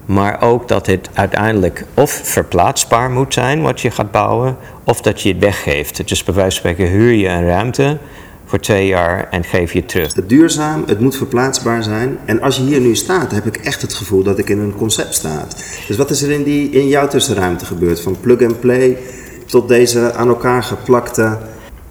Maar 0.06 0.42
ook 0.42 0.68
dat 0.68 0.87
het 0.87 1.11
uiteindelijk 1.12 1.85
of 1.94 2.11
verplaatsbaar 2.11 3.11
moet 3.11 3.35
zijn 3.35 3.62
wat 3.62 3.80
je 3.80 3.90
gaat 3.90 4.11
bouwen, 4.11 4.56
of 4.85 5.00
dat 5.00 5.21
je 5.21 5.28
het 5.28 5.38
weggeeft. 5.38 6.09
Dus 6.09 6.25
bij 6.25 6.35
wijze 6.35 6.61
van 6.61 6.71
spreken 6.71 6.92
huur 6.92 7.12
je 7.12 7.28
een 7.28 7.47
ruimte 7.47 7.99
voor 8.44 8.61
twee 8.61 8.87
jaar 8.87 9.28
en 9.30 9.44
geef 9.44 9.73
je 9.73 9.78
het 9.78 9.88
terug. 9.88 10.14
Het 10.14 10.28
duurzaam, 10.28 10.85
het 10.87 11.00
moet 11.00 11.16
verplaatsbaar 11.16 11.82
zijn. 11.82 12.18
En 12.25 12.42
als 12.42 12.56
je 12.56 12.62
hier 12.62 12.80
nu 12.80 12.97
staat, 12.97 13.32
heb 13.32 13.47
ik 13.47 13.56
echt 13.56 13.82
het 13.82 13.94
gevoel 13.94 14.23
dat 14.23 14.38
ik 14.38 14.49
in 14.49 14.59
een 14.59 14.76
concept 14.76 15.14
sta. 15.14 15.47
Dus 15.87 15.97
wat 15.97 16.11
is 16.11 16.23
er 16.23 16.30
in, 16.30 16.42
die, 16.42 16.71
in 16.71 16.88
jouw 16.88 17.09
tussenruimte 17.09 17.64
gebeurd? 17.64 18.00
Van 18.00 18.16
plug 18.21 18.42
and 18.42 18.61
play 18.61 18.99
tot 19.47 19.68
deze 19.68 20.12
aan 20.14 20.28
elkaar 20.28 20.62
geplakte. 20.62 21.38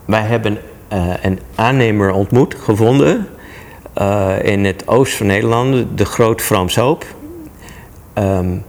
Wij 0.05 0.21
hebben 0.21 0.57
uh, 0.93 1.13
een 1.21 1.39
aannemer 1.55 2.11
ontmoet, 2.11 2.55
gevonden 2.63 3.27
uh, 4.01 4.35
in 4.43 4.65
het 4.65 4.87
oosten 4.87 5.17
van 5.17 5.27
Nederland, 5.27 5.85
de 5.95 6.05
Groot 6.05 6.41
Frans 6.41 6.75
Hoop, 6.75 7.05
um, 8.13 8.63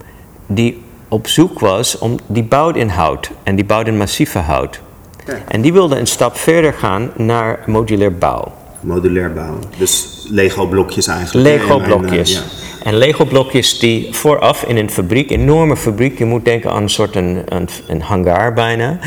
die 0.47 0.83
op 1.09 1.27
zoek 1.27 1.59
was 1.59 1.99
om, 1.99 2.19
die 2.27 2.43
bouwt 2.43 2.77
in 2.77 2.89
hout 2.89 3.31
en 3.43 3.55
die 3.55 3.65
bouwt 3.65 3.87
in 3.87 3.97
massieve 3.97 4.39
hout. 4.39 4.81
Ja. 5.27 5.39
En 5.49 5.61
die 5.61 5.73
wilde 5.73 5.99
een 5.99 6.07
stap 6.07 6.37
verder 6.37 6.73
gaan 6.73 7.11
naar 7.17 7.59
modulair 7.67 8.19
bouw. 8.19 8.53
Modulair 8.81 9.33
bouwen, 9.33 9.63
dus 9.79 10.27
Lego-blokjes 10.31 11.07
eigenlijk. 11.07 11.49
Lego-blokjes. 11.49 12.35
En, 12.35 12.43
uh, 12.43 12.87
en 12.87 12.97
Lego-blokjes 12.97 13.79
die 13.79 14.15
vooraf 14.15 14.65
in 14.65 14.77
een 14.77 14.91
fabriek, 14.91 15.31
een 15.31 15.41
enorme 15.41 15.77
fabriek, 15.77 16.19
je 16.19 16.25
moet 16.25 16.45
denken 16.45 16.71
aan 16.71 16.83
een 16.83 16.89
soort 16.89 17.17
een, 17.17 17.43
een, 17.49 17.69
een 17.89 18.01
hangar 18.01 18.53
bijna, 18.53 18.99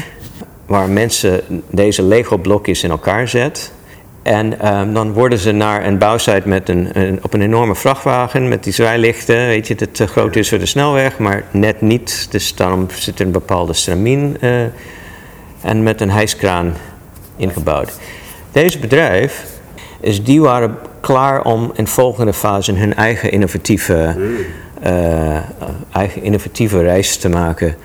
waar 0.65 0.89
mensen 0.89 1.41
deze 1.69 2.03
Lego-blokjes 2.03 2.83
in 2.83 2.89
elkaar 2.89 3.27
zetten. 3.27 3.63
En 4.25 4.75
um, 4.77 4.93
dan 4.93 5.13
worden 5.13 5.39
ze 5.39 5.51
naar 5.51 5.85
een 5.85 5.97
bouwsite 5.97 6.41
met 6.45 6.69
een, 6.69 6.89
een, 6.93 7.19
op 7.21 7.33
een 7.33 7.41
enorme 7.41 7.75
vrachtwagen 7.75 8.47
met 8.47 8.63
die 8.63 8.73
zwaailichten. 8.73 9.47
Weet 9.47 9.67
je, 9.67 9.75
dat 9.75 9.95
te 9.95 10.07
groot 10.07 10.35
is 10.35 10.49
voor 10.49 10.59
de 10.59 10.65
snelweg, 10.65 11.17
maar 11.17 11.43
net 11.51 11.81
niet. 11.81 12.27
Dus 12.29 12.55
daarom 12.55 12.87
zit 12.89 13.19
er 13.19 13.25
een 13.25 13.31
bepaalde 13.31 13.73
stramien 13.73 14.37
uh, 14.41 14.61
en 15.61 15.83
met 15.83 16.01
een 16.01 16.09
hijskraan 16.09 16.73
ingebouwd. 17.37 17.93
Deze 18.51 18.79
bedrijf, 18.79 19.45
is, 19.99 20.23
die 20.23 20.41
waren 20.41 20.77
klaar 21.01 21.43
om 21.43 21.71
in 21.75 21.87
volgende 21.87 22.33
fase 22.33 22.73
hun 22.73 22.95
eigen 22.95 23.31
innovatieve, 23.31 24.15
uh, 24.85 25.37
eigen 25.91 26.21
innovatieve 26.21 26.81
reis 26.81 27.17
te 27.17 27.29
maken 27.29 27.75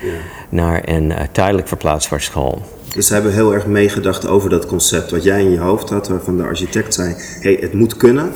naar 0.48 0.82
een 0.84 1.10
uh, 1.10 1.16
tijdelijk 1.32 1.68
verplaatsbaar 1.68 2.20
school. 2.20 2.62
Dus 2.94 3.07
ze 3.07 3.12
hebben 3.12 3.33
heel 3.33 3.55
erg 3.55 3.66
meegedacht 3.66 4.26
over 4.26 4.50
dat 4.50 4.66
concept 4.66 5.11
wat 5.11 5.24
jij 5.24 5.40
in 5.40 5.50
je 5.50 5.59
hoofd 5.59 5.90
had, 5.90 6.09
waarvan 6.09 6.37
de 6.37 6.42
architect 6.42 6.94
zei: 6.94 7.14
hey, 7.40 7.57
het 7.61 7.72
moet 7.72 7.96
kunnen. 7.96 8.33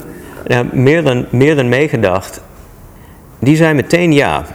Ja, 0.46 0.64
meer 0.72 1.02
dan, 1.02 1.26
meer 1.30 1.56
dan 1.56 1.68
meegedacht. 1.68 2.40
Die 3.38 3.56
zei 3.56 3.74
meteen 3.74 4.12
ja. 4.12 4.46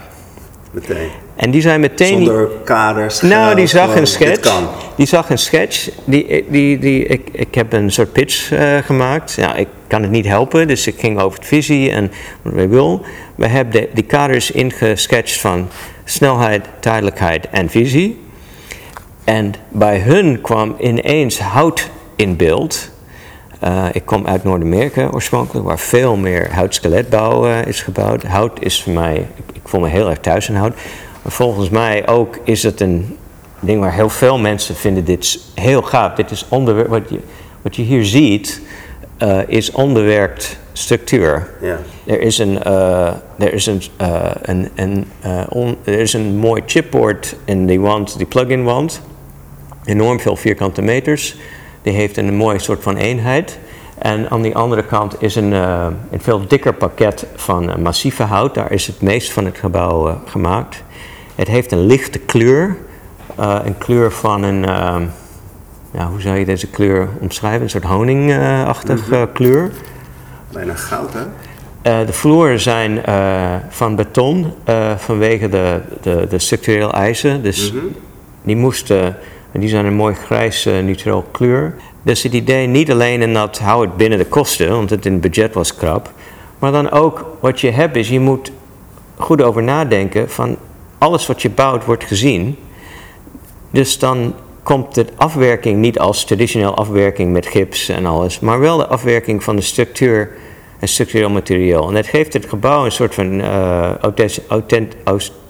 Meteen. 0.72 1.10
En 1.36 1.52
die 1.52 1.62
zei 1.62 1.78
meteen. 1.78 2.08
Zonder 2.14 2.50
kaders. 2.64 3.22
Nou, 3.22 3.56
die 3.56 3.68
zag 3.68 3.96
een 3.96 4.08
sketch. 4.08 4.62
Die 4.96 5.06
zag 5.06 5.30
een 5.30 5.38
sketch. 5.38 5.90
Die, 6.04 6.46
die, 6.50 6.80
die, 6.80 7.06
ik, 7.06 7.30
ik 7.32 7.56
heb 7.56 7.74
een 7.74 7.92
soort 7.92 8.12
pitch 8.12 8.52
uh, 8.52 8.78
gemaakt. 8.78 9.34
Ja, 9.34 9.56
ik 9.56 9.68
kan 9.88 10.02
het 10.02 10.12
niet 10.12 10.26
helpen, 10.26 10.68
dus 10.68 10.88
ik 10.88 11.00
ging 11.00 11.20
over 11.20 11.40
het 11.40 11.48
visie 11.48 11.92
en 11.92 12.12
wat 12.42 12.54
wij 12.54 12.70
wil. 12.70 13.02
We 13.36 13.48
hebben 13.48 13.74
de, 13.74 13.90
die 13.94 14.04
kaders 14.04 14.52
ingesketcht 14.52 15.40
van 15.40 15.68
snelheid, 16.04 16.66
tijdelijkheid 16.80 17.50
en 17.50 17.70
visie. 17.70 18.20
En 19.30 19.54
bij 19.70 20.00
hun 20.00 20.42
kwam 20.42 20.76
ineens 20.80 21.40
hout 21.40 21.90
in 22.16 22.36
beeld. 22.36 22.90
Uh, 23.64 23.86
ik 23.92 24.06
kom 24.06 24.28
uit 24.28 24.44
Noord-Amerika 24.44 25.10
oorspronkelijk, 25.12 25.66
waar 25.66 25.80
veel 25.80 26.16
meer 26.16 26.54
houtskeletbouw 26.54 27.48
uh, 27.48 27.66
is 27.66 27.82
gebouwd. 27.82 28.24
Hout 28.24 28.62
is 28.62 28.84
voor 28.84 28.94
mij, 28.94 29.16
ik, 29.36 29.56
ik, 29.56 29.62
voel 29.64 29.82
me 29.82 29.88
heel 29.88 30.10
erg 30.10 30.20
thuis 30.20 30.50
in 30.50 30.56
hout. 30.56 30.76
Maar 31.22 31.32
volgens 31.32 31.70
mij 31.70 32.08
ook 32.08 32.40
is 32.44 32.64
het 32.64 32.82
een 32.82 33.18
ding 33.60 33.80
waar 33.80 33.94
heel 33.94 34.10
veel 34.10 34.38
mensen 34.38 34.76
vinden 34.76 35.06
dit 35.06 35.40
heel 35.56 35.82
gaaf. 35.82 36.14
Dit 36.14 36.32
is 36.32 36.46
onder, 36.50 36.88
wat, 36.88 37.10
je, 37.10 37.20
wat 37.62 37.76
je 37.76 37.82
hier 37.82 38.06
ziet, 38.06 38.62
uh, 39.20 39.40
is 39.48 39.72
onderwerkt 39.72 40.58
structuur. 40.74 41.50
Ja. 41.62 41.80
Er 42.06 42.22
is 42.22 42.38
een, 42.38 42.64
er 42.64 43.54
is 43.54 43.66
een, 43.66 43.82
een, 44.42 44.70
een 44.76 45.06
on, 45.50 45.78
er 45.84 46.00
is 46.00 46.14
een 46.14 46.38
mooi 46.38 46.62
chipboard 46.66 47.36
in 47.46 47.66
die 47.66 47.80
wand, 47.80 48.18
die 48.18 48.28
plug-in 48.28 48.64
wand 48.64 49.02
enorm 49.90 50.20
veel 50.20 50.36
vierkante 50.36 50.82
meters. 50.82 51.36
Die 51.82 51.94
heeft 51.94 52.18
een 52.18 52.36
mooi 52.36 52.60
soort 52.60 52.84
van 52.84 52.98
eenheid. 52.98 53.60
En 54.00 54.30
aan 54.30 54.42
die 54.42 54.56
andere 54.56 54.84
kant 54.84 55.22
is 55.22 55.36
een, 55.36 55.52
uh, 55.52 55.88
een 56.12 56.22
veel 56.22 56.48
dikker 56.48 56.74
pakket 56.74 57.26
van 57.36 57.70
uh, 57.70 57.76
massieve 57.76 58.24
hout. 58.24 58.54
Daar 58.54 58.72
is 58.72 58.88
het 58.88 59.02
meest 59.02 59.32
van 59.32 59.46
het 59.46 59.58
gebouw 59.58 60.08
uh, 60.08 60.16
gemaakt. 60.26 60.84
Het 61.36 61.48
heeft 61.48 61.72
een 61.72 61.86
lichte 61.86 62.20
kleur. 62.20 62.78
een 63.38 63.78
kleur 63.78 64.12
van 64.12 64.44
een, 64.44 64.62
ja, 65.92 66.08
hoe 66.10 66.22
zou 66.22 66.38
je 66.38 66.46
deze 66.46 66.68
kleur 66.68 67.10
omschrijven? 67.20 67.62
Een 67.62 67.70
soort 67.70 67.84
honingachtige 67.84 69.16
mm 69.16 69.22
-hmm. 69.22 69.32
kleur. 69.32 69.72
Bijna 70.52 70.76
goud, 70.76 71.14
hè? 71.14 71.26
de 72.06 72.14
vloeren 72.14 72.60
zijn 72.60 73.02
van 73.70 73.96
beton 73.96 74.54
vanwege 74.98 75.50
de, 75.50 75.82
de, 76.02 76.26
de 76.30 76.40
structureel 76.40 76.94
eisen. 76.94 77.44
Dus 77.44 77.72
mm 77.72 77.80
-hmm. 77.80 77.96
die 78.44 78.56
moesten 78.56 79.16
en 79.52 79.60
die 79.60 79.70
zijn 79.70 79.86
een 79.86 79.94
mooi 79.94 80.16
grijs 80.16 80.66
uh, 80.66 80.80
neutraal 80.80 81.26
kleur. 81.32 81.76
Dus 82.02 82.24
het 82.24 82.34
idee 82.34 82.68
niet 82.68 82.92
alleen 82.92 83.22
in 83.22 83.34
dat 83.34 83.60
hou 83.60 83.86
het 83.86 83.98
binnen 83.98 84.18
de 84.18 84.26
kosten, 84.26 84.70
want 84.70 84.90
het 84.90 85.06
in 85.06 85.12
het 85.12 85.22
budget 85.22 85.54
was 85.54 85.76
krap. 85.76 86.12
Maar 86.60 86.72
dan 86.72 86.92
ook 86.92 87.38
wat 87.40 87.62
je 87.62 87.72
hebt 87.72 87.96
is, 87.96 88.10
je 88.10 88.20
moet 88.20 88.52
goed 89.16 89.42
over 89.42 89.64
nadenken 89.64 90.30
van 90.30 90.58
alles 90.98 91.28
wat 91.28 91.42
je 91.42 91.50
bouwt 91.50 91.86
wordt 91.86 92.04
gezien. 92.04 92.58
Dus 93.72 94.00
dan 94.00 94.34
komt 94.64 94.96
de 94.96 95.06
afwerking 95.16 95.78
niet 95.78 96.00
als 96.00 96.26
traditioneel 96.26 96.76
afwerking 96.76 97.32
met 97.32 97.46
gips 97.46 97.90
en 97.90 98.06
alles, 98.06 98.40
maar 98.40 98.60
wel 98.60 98.78
de 98.78 98.88
afwerking 98.88 99.44
van 99.44 99.56
de 99.56 99.62
structuur 99.62 100.32
en 100.80 100.88
structureel 100.88 101.30
materiaal. 101.30 101.88
En 101.88 101.94
dat 101.94 102.08
geeft 102.08 102.34
het 102.34 102.46
gebouw 102.46 102.86
een 102.86 102.92
soort 102.92 103.16
van 103.16 103.34
uh, 103.34 103.96
authent, 103.96 104.42
authent, 104.48 104.96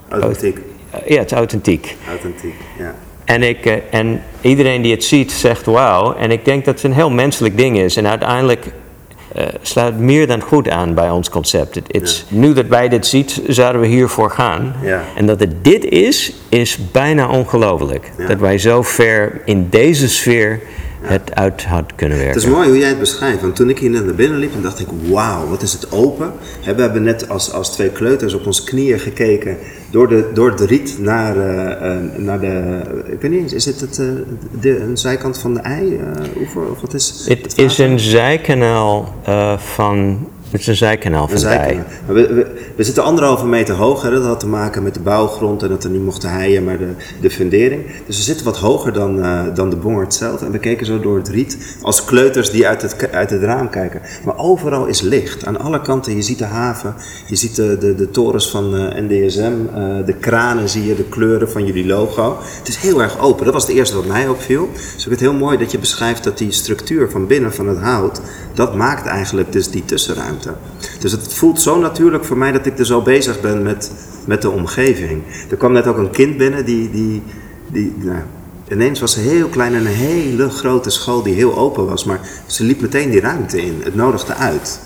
authentiek. 0.10 0.60
ja, 1.08 1.20
het 1.20 1.32
is 1.32 1.38
authentiek. 1.38 1.98
Authentiek, 2.08 2.56
ja. 2.78 2.96
En, 3.30 3.44
ik, 3.44 3.66
eh, 3.66 3.74
en 3.90 4.22
iedereen 4.42 4.82
die 4.82 4.92
het 4.92 5.04
ziet 5.04 5.32
zegt 5.32 5.66
wauw. 5.66 6.14
En 6.14 6.32
ik 6.32 6.46
denk 6.46 6.66
dat 6.66 6.76
het 6.76 6.84
een 6.84 6.94
heel 6.94 7.10
menselijk 7.10 7.58
ding 7.58 7.80
is. 7.80 7.96
En 7.96 8.08
uiteindelijk 8.08 8.66
uh, 9.38 9.44
sluit 9.62 10.00
meer 10.00 10.28
dan 10.28 10.42
goed 10.42 10.70
aan 10.70 10.94
bij 10.94 11.10
ons 11.10 11.30
concept. 11.30 11.76
It, 11.76 11.84
it's, 11.88 12.26
ja. 12.30 12.38
Nu 12.38 12.54
dat 12.54 12.66
wij 12.66 12.90
dit 12.90 13.08
ziet, 13.08 13.42
zouden 13.48 13.82
we 13.82 13.88
hiervoor 13.88 14.32
gaan. 14.32 14.76
Ja. 14.82 15.04
En 15.16 15.26
dat 15.26 15.40
het 15.40 15.64
dit 15.64 15.86
is, 15.86 16.34
is 16.50 16.78
bijna 16.92 17.30
ongelooflijk. 17.30 18.12
Ja. 18.18 18.28
Dat 18.28 18.40
wij 18.40 18.58
zo 18.58 18.82
ver 18.82 19.42
in 19.46 19.68
deze 19.70 20.10
sfeer 20.10 20.62
het 21.02 21.36
uit 21.36 21.64
had 21.64 21.96
kunnen 21.96 22.18
werken. 22.18 22.36
Het 22.36 22.44
is 22.44 22.56
mooi 22.56 22.68
hoe 22.68 22.78
jij 22.78 22.88
het 22.88 23.00
beschrijft. 23.00 23.42
Want 23.42 23.56
toen 23.56 23.70
ik 23.70 23.80
hier 23.80 23.90
net 23.90 24.06
naar 24.06 24.16
binnen 24.16 24.40
liep, 24.40 24.52
dacht 24.62 24.80
ik, 24.80 24.88
wauw, 25.10 25.48
wat 25.48 25.62
is 25.62 25.74
het 25.74 25.92
open. 25.92 26.34
We 26.64 26.82
hebben 26.82 27.04
net 27.04 27.30
als, 27.30 27.52
als 27.52 27.72
twee 27.72 27.90
kleuters 27.90 28.34
op 28.34 28.46
onze 28.46 28.64
knieën 28.64 29.00
gekeken 29.00 29.58
door 29.92 30.08
de, 30.08 30.30
door 30.34 30.56
de 30.56 30.66
riet 30.66 31.00
naar, 31.00 31.38
eh, 31.38 31.96
eh, 31.96 32.04
naar 32.18 32.40
de, 32.40 32.82
ik 33.06 33.22
weet 33.22 33.32
niet 33.32 33.42
eens, 33.42 33.54
is 33.54 33.66
het, 33.66 33.80
het 33.80 34.00
eh, 34.00 34.06
de, 34.62 34.80
een 34.80 34.98
zijkant 34.98 35.38
van 35.38 35.54
de 35.54 35.60
ei? 35.60 36.00
oever, 36.38 36.72
of 36.72 36.82
wat 36.82 36.94
is 36.94 37.26
Het 37.28 37.58
is 37.58 37.78
een 37.78 38.00
zijkanaal 38.00 39.16
van. 39.58 40.28
Het 40.52 40.62
is 40.62 40.68
een 40.68 40.76
zijkanaal 40.76 41.28
van 41.28 41.38
We, 42.08 42.14
we, 42.14 42.48
we 42.76 42.84
zitten 42.84 43.04
anderhalve 43.04 43.46
meter 43.46 43.76
hoger. 43.76 44.12
Dat 44.12 44.24
had 44.24 44.40
te 44.40 44.48
maken 44.48 44.84
met 44.84 44.94
de 44.94 45.00
bouwgrond 45.00 45.64
en 45.64 45.70
dat 45.70 45.84
er 45.84 45.90
niet 45.90 46.04
mochten 46.04 46.30
heien, 46.30 46.64
maar 46.64 46.78
de, 46.78 46.92
de 47.22 47.30
fundering. 47.30 47.86
Dus 48.06 48.18
we 48.18 48.24
zitten 48.24 48.46
wat 48.46 48.58
hoger 48.58 48.94
dan, 48.94 49.24
eh, 49.24 49.42
dan 49.54 49.70
de 49.70 49.76
bongert 49.76 50.14
zelf. 50.14 50.42
En 50.42 50.52
we 50.52 50.60
keken 50.60 50.86
zo 50.86 51.00
door 51.00 51.18
het 51.18 51.28
riet 51.28 51.78
als 51.82 52.06
kleuters 52.06 52.52
die 52.52 52.68
uit 52.68 52.82
het, 52.82 53.12
uit 53.12 53.30
het 53.30 53.42
raam 53.42 53.70
kijken. 53.70 54.02
Maar 54.26 54.38
overal 54.38 54.86
is 54.86 55.02
licht. 55.02 55.46
Aan 55.46 55.60
alle 55.60 55.82
kanten. 55.82 56.16
Je 56.16 56.22
ziet 56.22 56.38
de 56.38 56.46
haven, 56.46 56.96
je 57.28 57.36
ziet 57.36 57.56
de, 57.56 57.78
de, 57.78 57.96
de 57.96 58.12
torens 58.12 58.50
van 58.50 58.76
eh, 58.76 59.02
NDSM, 59.02 59.54
eh, 59.74 60.06
de 60.06 60.16
kranen 60.20 60.70
zie 60.70 60.86
je, 60.86 60.96
de 60.96 61.10
kleuren 61.10 61.52
van 61.52 61.66
jullie 61.66 61.86
logo. 61.86 62.38
Het 62.58 62.68
is 62.68 62.78
heel 62.78 63.02
erg 63.02 63.20
open. 63.20 63.46
Dat 63.46 63.54
was 63.54 63.68
het 63.68 63.76
eerste 63.76 63.96
wat 63.96 64.06
mij 64.06 64.28
opviel. 64.28 64.70
Dus 64.74 64.94
ik 64.94 65.00
vind 65.00 65.10
het 65.10 65.20
heel 65.20 65.34
mooi 65.34 65.58
dat 65.58 65.72
je 65.72 65.80
beschrijft 65.80 66.24
dat 66.24 66.38
die 66.38 66.52
structuur 66.52 67.10
van 67.10 67.28
binnen 67.28 67.54
van 67.54 67.68
het 67.68 67.80
hout, 67.80 68.22
dat 68.54 68.76
maakt 68.76 69.06
eigenlijk 69.06 69.52
dus 69.52 69.70
die 69.70 69.86
tussenruimte. 69.86 70.39
Dus 71.00 71.12
het 71.12 71.34
voelt 71.34 71.62
zo 71.62 71.80
natuurlijk 71.80 72.26
voor 72.26 72.38
mij 72.38 72.52
dat 72.52 72.66
ik 72.66 72.80
er 72.80 72.86
zo 72.86 73.02
bezig 73.02 73.42
ben 73.42 73.64
met, 73.64 73.92
met 74.26 74.42
de 74.42 74.50
omgeving. 74.50 75.24
Er 75.50 75.58
kwam 75.58 75.72
net 75.72 75.88
ook 75.88 75.98
een 75.98 76.10
kind 76.10 76.38
binnen 76.38 76.66
die, 76.66 76.92
die, 76.92 77.24
die 77.68 77.94
nou, 77.98 78.20
ineens 78.70 79.00
was 79.00 79.14
ze 79.14 79.20
heel 79.20 79.48
klein 79.48 79.76
en 79.76 79.86
een 79.86 79.94
hele 79.94 80.50
grote 80.50 80.90
school 80.90 81.24
die 81.24 81.34
heel 81.34 81.58
open 81.58 81.86
was. 81.86 82.04
Maar 82.04 82.20
ze 82.46 82.64
liep 82.64 82.82
meteen 82.82 83.10
die 83.10 83.20
ruimte 83.20 83.62
in. 83.62 83.82
Het 83.84 83.96
nodigde 83.96 84.34
uit. 84.34 84.80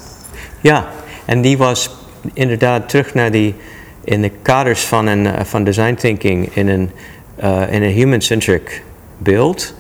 Ja, 0.62 0.88
en 1.26 1.42
die 1.42 1.58
was 1.58 1.96
inderdaad 2.34 2.90
terug 2.90 3.14
naar 3.14 3.32
die. 3.32 3.56
in 4.04 4.22
de 4.22 4.32
kaders 4.42 4.86
van, 4.86 5.08
een, 5.08 5.26
eh, 5.26 5.46
van 5.46 5.64
design 5.64 5.94
thinking 5.94 6.56
in 6.56 6.68
een, 6.68 6.92
eh, 7.36 7.74
in 7.74 7.84
een 7.84 7.92
human-centric 7.92 8.84
beeld. 9.18 9.74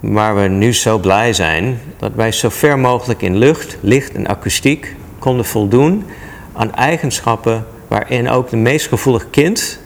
Waar 0.00 0.36
we 0.36 0.48
nu 0.48 0.74
zo 0.74 0.98
blij 0.98 1.32
zijn 1.32 1.80
dat 1.96 2.12
wij 2.14 2.32
zo 2.32 2.48
ver 2.48 2.78
mogelijk 2.78 3.22
in 3.22 3.36
lucht, 3.36 3.76
licht 3.80 4.14
en 4.14 4.26
akoestiek 4.26 4.94
konden 5.18 5.44
voldoen 5.44 6.04
aan 6.52 6.74
eigenschappen 6.74 7.66
waarin 7.88 8.28
ook 8.28 8.50
de 8.50 8.56
meest 8.56 8.86
gevoelige 8.86 9.26
kind, 9.30 9.78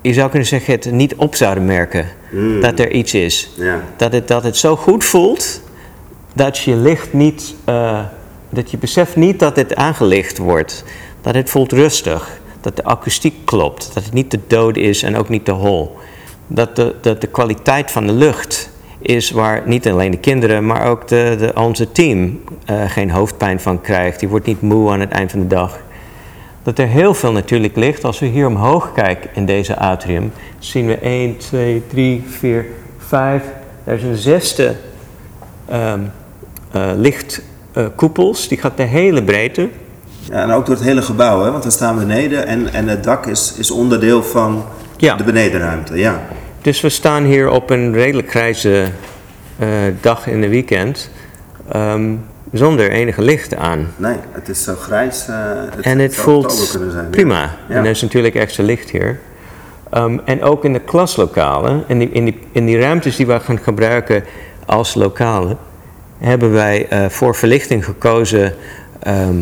je 0.00 0.12
zou 0.12 0.30
kunnen 0.30 0.48
zeggen, 0.48 0.74
het 0.74 0.90
niet 0.90 1.14
op 1.14 1.34
zouden 1.34 1.64
merken 1.64 2.06
dat 2.60 2.78
er 2.78 2.90
iets 2.90 3.14
is. 3.14 3.50
Ja. 3.56 3.84
Dat, 3.96 4.12
het, 4.12 4.28
dat 4.28 4.42
het 4.42 4.56
zo 4.56 4.76
goed 4.76 5.04
voelt 5.04 5.62
dat 6.32 6.58
je 6.58 6.76
licht 6.76 7.12
niet, 7.12 7.54
eh, 7.64 8.00
dat 8.50 8.70
je 8.70 8.78
beseft 8.78 9.16
niet 9.16 9.38
dat 9.38 9.56
het 9.56 9.74
aangelicht 9.74 10.38
wordt. 10.38 10.84
Dat 11.20 11.34
het 11.34 11.50
voelt 11.50 11.72
rustig, 11.72 12.40
dat 12.60 12.76
de 12.76 12.84
akoestiek 12.84 13.34
klopt, 13.44 13.90
dat 13.94 14.04
het 14.04 14.12
niet 14.12 14.30
te 14.30 14.38
dood 14.46 14.76
is 14.76 15.02
en 15.02 15.16
ook 15.16 15.28
niet 15.28 15.44
te 15.44 15.52
hol. 15.52 15.96
Dat 16.46 16.76
de, 16.76 16.94
dat 17.00 17.20
de 17.20 17.26
kwaliteit 17.26 17.90
van 17.90 18.06
de 18.06 18.12
lucht 18.12 18.70
is 19.02 19.30
waar 19.30 19.62
niet 19.64 19.88
alleen 19.88 20.10
de 20.10 20.16
kinderen, 20.18 20.66
maar 20.66 20.86
ook 20.86 21.08
de, 21.08 21.36
de, 21.38 21.52
onze 21.60 21.92
team 21.92 22.40
eh, 22.64 22.90
geen 22.90 23.10
hoofdpijn 23.10 23.60
van 23.60 23.80
krijgt. 23.80 24.20
Die 24.20 24.28
wordt 24.28 24.46
niet 24.46 24.60
moe 24.60 24.90
aan 24.90 25.00
het 25.00 25.10
eind 25.10 25.30
van 25.30 25.40
de 25.40 25.46
dag. 25.46 25.78
Dat 26.62 26.78
er 26.78 26.86
heel 26.86 27.14
veel 27.14 27.32
natuurlijk 27.32 27.76
licht. 27.76 28.04
Als 28.04 28.18
we 28.18 28.26
hier 28.26 28.46
omhoog 28.46 28.92
kijken 28.92 29.30
in 29.34 29.46
deze 29.46 29.76
atrium, 29.76 30.32
zien 30.58 30.86
we 30.86 30.98
1, 30.98 31.36
2, 31.36 31.82
3, 31.86 32.24
4, 32.28 32.66
5. 32.98 33.42
Er 33.84 33.94
is 33.94 34.02
een 34.02 34.16
zesde 34.16 34.74
eh, 35.66 35.94
lichtkoepels. 36.96 38.48
die 38.48 38.58
gaat 38.58 38.76
de 38.76 38.82
hele 38.82 39.22
breedte. 39.24 39.68
Ja, 40.30 40.42
en 40.42 40.50
ook 40.50 40.66
door 40.66 40.74
het 40.74 40.84
hele 40.84 41.02
gebouw, 41.02 41.42
hè? 41.42 41.50
want 41.50 41.64
we 41.64 41.70
staan 41.70 41.98
beneden 41.98 42.46
en, 42.46 42.72
en 42.72 42.88
het 42.88 43.04
dak 43.04 43.26
is, 43.26 43.54
is 43.58 43.70
onderdeel 43.70 44.22
van 44.22 44.64
Ja. 44.96 45.14
de 45.14 45.24
benedenruimte. 45.24 45.98
Ja. 45.98 46.22
Dus 46.62 46.80
we 46.80 46.88
staan 46.88 47.24
hier 47.24 47.50
op 47.50 47.70
een 47.70 47.92
redelijk 47.92 48.30
grijze 48.30 48.84
eh, 49.58 49.68
dag 50.00 50.26
in 50.26 50.40
de 50.40 50.48
weekend. 50.48 51.10
ehm, 51.68 52.14
zonder 52.52 52.90
enige 52.90 53.22
licht 53.22 53.54
aan. 53.56 53.88
Nee, 53.96 54.16
het 54.32 54.48
is 54.48 54.62
zo 54.64 54.74
grijs. 54.74 55.26
eh, 55.28 55.36
het 55.74 55.84
En 55.84 55.98
het 55.98 56.16
voelt 56.16 56.78
zijn, 56.90 57.10
prima. 57.10 57.40
Ja. 57.68 57.74
En 57.74 57.84
er 57.84 57.90
is 57.90 58.02
natuurlijk 58.02 58.34
extra 58.34 58.64
licht 58.64 58.90
hier. 58.90 59.20
Ehm, 59.90 60.18
en 60.24 60.42
ook 60.42 60.64
in 60.64 60.72
de 60.72 60.80
klaslokalen, 60.80 61.84
in 61.86 61.98
die, 61.98 62.10
in, 62.10 62.24
die, 62.24 62.38
in 62.52 62.66
die 62.66 62.78
ruimtes 62.80 63.16
die 63.16 63.26
we 63.26 63.40
gaan 63.40 63.58
gebruiken 63.58 64.24
als 64.66 64.94
lokalen, 64.94 65.58
hebben 66.18 66.52
wij 66.52 66.88
eh, 66.88 67.08
voor 67.08 67.34
verlichting 67.34 67.84
gekozen 67.84 68.54
ehm, 69.02 69.40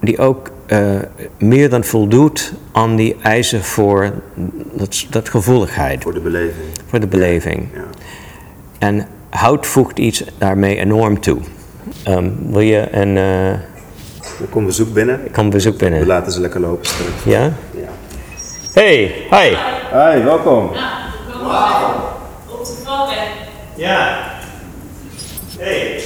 die 0.00 0.18
ook 0.18 0.50
eh, 0.66 0.80
meer 1.38 1.70
dan 1.70 1.84
voldoet 1.84 2.52
aan 2.72 2.96
die 2.96 3.16
eisen 3.22 3.64
voor 3.64 4.12
dat, 4.72 5.06
dat 5.10 5.28
gevoeligheid, 5.28 6.02
Voor 6.02 6.14
de 6.14 6.20
beleving. 6.20 6.66
voor 6.86 7.00
de 7.00 7.06
beleving. 7.06 7.68
Ja. 7.74 7.80
En 8.78 9.06
hout 9.30 9.66
voegt 9.66 9.98
iets 9.98 10.24
daarmee 10.38 10.76
enorm 10.76 11.20
toe. 11.20 11.38
Ehm, 12.04 12.30
wil 12.50 12.60
je 12.60 12.88
een. 12.90 13.16
eh 13.16 13.48
Er 14.40 14.46
komt 14.50 14.66
bezoek 14.66 14.92
binnen. 14.92 15.20
ik 15.26 15.32
kan 15.32 15.50
bezoek 15.50 15.72
We 15.72 15.78
binnen. 15.78 16.06
laten 16.06 16.32
ze 16.32 16.40
lekker 16.40 16.60
lopen. 16.60 16.86
straks. 16.86 17.10
Ja? 17.24 17.42
Ja. 17.70 17.88
Hey, 18.72 19.14
hi. 19.30 19.56
Hi, 19.92 20.22
welkom. 20.24 20.64
Op 22.48 22.64
de. 22.64 23.14
Ja. 23.76 24.18
Hey. 25.58 26.00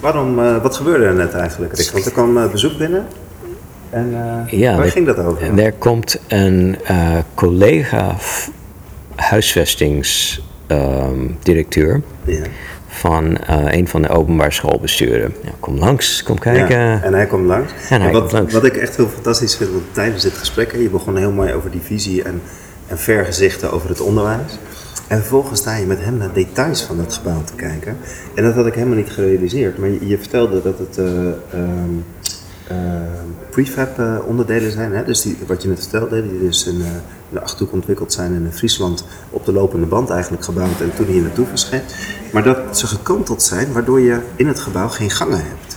Waarom, 0.00 0.38
eh, 0.44 0.62
wat 0.62 0.76
gebeurde 0.76 1.04
er 1.04 1.14
net 1.14 1.34
eigenlijk, 1.34 1.76
Rick? 1.76 1.90
Want 1.90 2.04
er 2.06 2.12
kwam 2.12 2.50
bezoek 2.50 2.78
binnen. 2.78 3.06
En 3.94 4.08
eh, 4.12 4.18
Ja, 4.58 4.76
waar 4.76 4.84
er- 4.84 4.90
ging 4.90 5.06
dat 5.06 5.18
over? 5.18 5.58
Er 5.58 5.72
komt 5.72 6.20
een 6.28 6.76
eh, 6.84 7.16
collega 7.34 8.16
huisvestingsdirecteur 9.14 12.02
Ja. 12.24 12.42
van 12.88 13.36
eh, 13.36 13.64
een 13.70 13.88
van 13.88 14.02
de 14.02 14.08
openbaar 14.08 14.52
schoolbesturen. 14.52 15.34
Ja, 15.42 15.50
kom 15.60 15.78
langs, 15.78 16.22
kom 16.22 16.38
kijken. 16.38 16.78
Ja, 16.80 17.02
en 17.02 17.14
hij 17.14 17.26
komt 17.26 17.46
langs. 17.46 17.72
En 17.90 18.00
hij 18.00 18.10
wat, 18.12 18.20
komt 18.20 18.32
langs. 18.32 18.52
wat 18.52 18.64
ik 18.64 18.76
echt 18.76 18.96
heel 18.96 19.08
fantastisch 19.08 19.56
vind, 19.56 19.70
want 19.70 19.82
tijdens 19.92 20.22
dit 20.22 20.32
gesprek, 20.32 20.72
hè, 20.72 20.78
je 20.78 20.90
begon 20.90 21.16
heel 21.16 21.32
mooi 21.32 21.52
over 21.52 21.70
die 21.70 21.80
visie 21.80 22.22
en, 22.22 22.42
en 22.86 22.98
vergezichten 22.98 23.72
over 23.72 23.88
het 23.88 24.00
onderwijs. 24.00 24.58
En 25.08 25.18
vervolgens 25.18 25.60
sta 25.60 25.76
je 25.76 25.86
met 25.86 25.98
hem 26.04 26.16
naar 26.16 26.32
details 26.32 26.82
van 26.82 26.98
het 26.98 27.12
gebouw 27.14 27.42
te 27.44 27.54
kijken. 27.54 27.96
En 28.34 28.44
dat 28.44 28.54
had 28.54 28.66
ik 28.66 28.74
helemaal 28.74 28.96
niet 28.96 29.10
gerealiseerd. 29.10 29.78
Maar 29.78 29.88
je, 29.88 30.06
je 30.08 30.18
vertelde 30.18 30.62
dat 30.62 30.78
het 30.78 30.98
eh, 30.98 31.04
ehm, 31.06 31.26
ehm, 31.52 31.90
prefab 33.50 33.98
eh, 33.98 34.16
onderdelen 34.26 34.72
zijn. 34.72 34.92
Hè? 34.92 35.04
Dus 35.04 35.22
die, 35.22 35.38
wat 35.46 35.62
je 35.62 35.68
net 35.68 35.80
vertelde, 35.80 36.28
die 36.28 36.40
dus 36.40 36.66
in, 36.66 36.80
eh, 36.80 36.86
in 36.86 37.32
de 37.32 37.40
Achterhoek 37.40 37.72
ontwikkeld 37.72 38.12
zijn 38.12 38.34
en 38.34 38.44
in 38.44 38.52
Friesland 38.52 39.04
op 39.30 39.44
de 39.44 39.52
lopende 39.52 39.86
band 39.86 40.10
eigenlijk 40.10 40.44
gebouwd 40.44 40.80
en 40.80 40.94
toen 40.94 41.06
hier 41.06 41.22
naartoe 41.22 41.46
verschept. 41.46 41.94
Maar 42.32 42.42
dat 42.42 42.78
ze 42.78 42.86
gekanteld 42.86 43.42
zijn, 43.42 43.72
waardoor 43.72 44.00
je 44.00 44.20
in 44.36 44.46
het 44.46 44.60
gebouw 44.60 44.88
geen 44.88 45.10
gangen 45.10 45.44
hebt. 45.44 45.76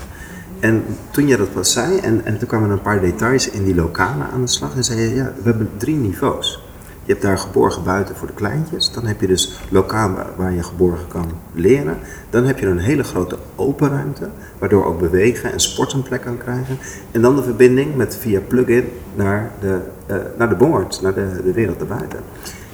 En 0.60 0.84
toen 1.12 1.28
je 1.28 1.38
dat 1.38 1.54
pas 1.54 1.72
zei, 1.72 2.00
en, 2.00 2.26
en 2.26 2.38
toen 2.38 2.48
kwamen 2.48 2.70
een 2.70 2.82
paar 2.82 3.02
details 3.02 3.50
in 3.50 3.64
die 3.64 3.76
lokalen 3.76 4.28
aan 4.34 4.42
de 4.42 4.48
slag. 4.48 4.76
En 4.76 4.84
zei 4.84 5.00
je, 5.00 5.16
ja, 5.16 5.34
we 5.36 5.44
hebben 5.44 5.70
drie 5.78 5.96
niveaus. 5.96 6.67
Je 7.08 7.14
hebt 7.14 7.26
daar 7.26 7.38
geborgen 7.38 7.84
buiten 7.84 8.16
voor 8.16 8.28
de 8.28 8.34
kleintjes. 8.34 8.92
Dan 8.92 9.06
heb 9.06 9.22
je 9.22 9.28
dus 9.28 9.60
lokaal 9.70 10.12
waar- 10.36 10.54
je 10.54 10.64
geborgen 10.64 11.08
kan 11.08 11.32
leren. 11.54 11.98
Dan 12.30 12.46
heb 12.46 12.60
je 12.60 12.66
een 12.66 12.80
hele 12.80 13.04
grote 13.04 13.38
open 13.56 13.90
ruimte, 13.90 14.30
waardoor 14.60 14.86
ook 14.86 15.00
bewegen 15.00 15.52
en 15.52 15.60
sport 15.60 15.94
een 15.94 16.04
plek 16.04 16.22
kan 16.22 16.38
krijgen. 16.38 16.78
En 17.12 17.22
dan 17.22 17.36
de 17.36 17.44
verbinding 17.44 17.96
met 17.96 18.16
via 18.16 18.40
plug-in 18.48 18.90
naar 19.16 19.52
de, 19.60 19.80
eh 20.06 20.16
naar 20.38 20.50
de 20.50 20.86
naar 21.02 21.14
de, 21.14 21.42
de 21.44 21.52
wereld 21.54 21.80
daarbuiten. 21.80 22.20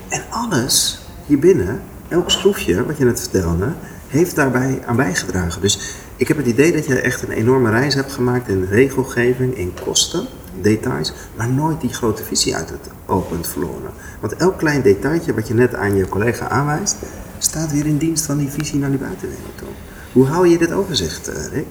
En 0.10 0.22
alles 0.30 1.06
hierbinnen, 1.26 1.82
elk 2.08 2.32
schroefje 2.32 2.86
wat 2.86 2.98
je 2.98 3.06
net 3.06 3.20
vertelde, 3.20 3.68
heeft 4.08 4.36
daarbij 4.36 4.82
aan 4.86 4.96
bijgedragen. 4.96 5.62
Dus 5.62 5.96
ik 6.16 6.28
heb 6.28 6.38
het 6.38 6.46
idee 6.48 6.72
dat 6.72 6.86
je 6.86 7.00
echt 7.00 7.22
een 7.22 7.32
enorme 7.32 7.70
reis 7.70 7.94
hebt 7.94 8.12
gemaakt 8.12 8.48
in 8.48 8.68
regelgeving, 8.70 9.58
in 9.58 9.74
kosten, 9.84 10.28
details, 10.62 11.14
maar 11.36 11.50
nooit 11.50 11.82
die 11.82 11.94
grote 11.94 12.24
visie 12.24 12.56
uit 12.56 12.70
het 12.70 12.90
oog 13.06 13.30
bent 13.30 13.48
verloren. 13.48 13.92
Want 14.20 14.36
elk 14.36 14.58
klein 14.58 14.82
detailtje 14.82 15.34
wat 15.34 15.48
je 15.48 15.54
net 15.54 15.76
aan 15.76 15.96
je 15.96 16.08
collega 16.08 16.50
aanwijst, 16.50 16.96
staat 17.38 17.72
weer 17.72 17.86
in 17.86 17.98
dienst 17.98 18.26
van 18.26 18.38
die 18.38 18.50
visie 18.50 18.80
naar 18.80 18.90
die 18.90 19.00
buitenwereld 19.00 19.58
toe. 19.58 19.68
Hoe 20.12 20.26
hou 20.26 20.48
je 20.48 20.58
dit 20.58 20.72
overzicht, 20.72 21.28
eh, 21.28 21.36
Rick? 21.52 21.68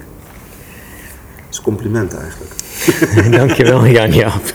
Dat 1.35 1.51
is 1.51 1.57
een 1.57 1.63
compliment 1.63 2.13
eigenlijk. 2.13 2.51
Dankjewel, 3.37 3.87
Jan-Jaap. 3.87 4.53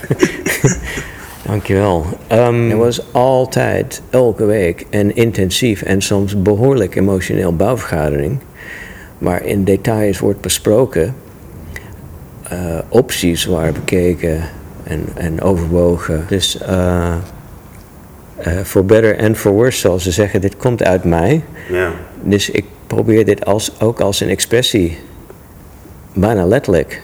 Dankjewel. 1.49 2.05
Um, 2.31 2.71
er 2.71 2.77
was 2.77 3.13
altijd, 3.13 4.01
elke 4.09 4.45
week, 4.45 4.85
een 4.89 5.15
intensief 5.15 5.81
en 5.81 6.01
soms 6.01 6.41
behoorlijk 6.41 6.95
emotioneel 6.95 7.55
bouwvergadering. 7.55 8.39
Waar 9.17 9.45
in 9.45 9.63
details 9.63 10.19
wordt 10.19 10.41
besproken, 10.41 11.15
eh, 12.49 12.77
opties 12.87 13.45
waren 13.45 13.73
bekeken 13.73 14.41
en, 14.83 15.07
en 15.15 15.41
overwogen. 15.41 16.25
Dus 16.27 16.57
eh, 16.57 17.13
eh, 18.37 18.59
for 18.63 18.85
better 18.85 19.19
and 19.19 19.37
for 19.37 19.51
worse, 19.51 19.79
zoals 19.79 20.03
ze 20.03 20.11
zeggen, 20.11 20.41
dit 20.41 20.57
komt 20.57 20.83
uit 20.83 21.03
mij. 21.03 21.43
Ja. 21.71 21.91
Dus 22.23 22.49
ik 22.49 22.65
probeer 22.87 23.25
dit 23.25 23.45
als, 23.45 23.79
ook 23.79 23.99
als 23.99 24.19
een 24.19 24.29
expressie, 24.29 24.97
bijna 26.13 26.45
letterlijk, 26.45 27.01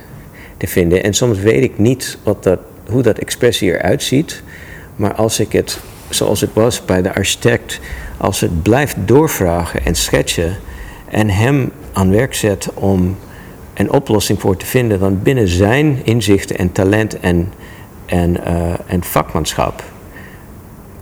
te 0.57 0.67
vinden. 0.67 1.03
En 1.03 1.13
soms 1.13 1.39
weet 1.39 1.63
ik 1.63 1.77
niet 1.77 2.17
wat 2.23 2.43
dat, 2.43 2.59
hoe 2.89 3.01
dat 3.01 3.17
expressie 3.17 3.71
eruit 3.71 4.03
ziet. 4.03 4.43
Maar 4.95 5.13
als 5.13 5.39
ik 5.39 5.51
het, 5.51 5.79
zoals 6.09 6.41
het 6.41 6.53
was 6.53 6.85
bij 6.85 7.01
de 7.01 7.13
architect, 7.13 7.79
als 8.17 8.39
het 8.39 8.63
blijft 8.63 8.95
doorvragen 9.05 9.85
en 9.85 9.95
schetchen 9.95 10.57
en 11.09 11.29
hem 11.29 11.71
aan 11.93 12.11
werk 12.11 12.33
zet 12.33 12.69
om 12.73 13.17
een 13.75 13.91
oplossing 13.91 14.39
voor 14.39 14.57
te 14.57 14.65
vinden, 14.65 14.99
dan 14.99 15.19
binnen 15.23 15.47
zijn 15.47 15.99
inzichten 16.03 16.57
en 16.57 16.71
talent 16.71 17.19
en, 17.19 17.51
en, 18.05 18.45
eh, 18.45 18.73
en 18.85 19.03
vakmanschap 19.03 19.83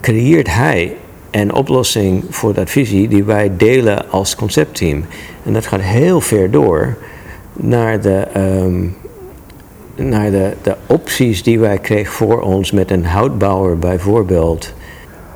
creëert 0.04 0.54
hij 0.54 0.96
een 1.32 1.54
oplossing 1.54 2.24
voor 2.30 2.54
dat 2.54 2.70
visie 2.70 3.08
die 3.08 3.24
wij 3.24 3.52
delen 3.58 4.10
als 4.10 4.36
conceptteam. 4.36 5.06
En 5.46 5.54
dat 5.54 5.66
gaat 5.66 5.82
heel 5.82 6.22
ver 6.22 6.52
door 6.52 6.98
naar 7.54 8.02
de, 8.02 8.18
ehm, 8.34 8.88
naar 9.96 10.32
de, 10.32 10.54
de 10.62 10.76
opties 10.88 11.44
die 11.44 11.60
wij 11.60 11.78
kregen 11.78 12.14
voor 12.14 12.42
ons 12.42 12.72
met 12.72 12.92
een 12.92 13.06
houtbouwer 13.06 13.80
bijvoorbeeld. 13.80 14.74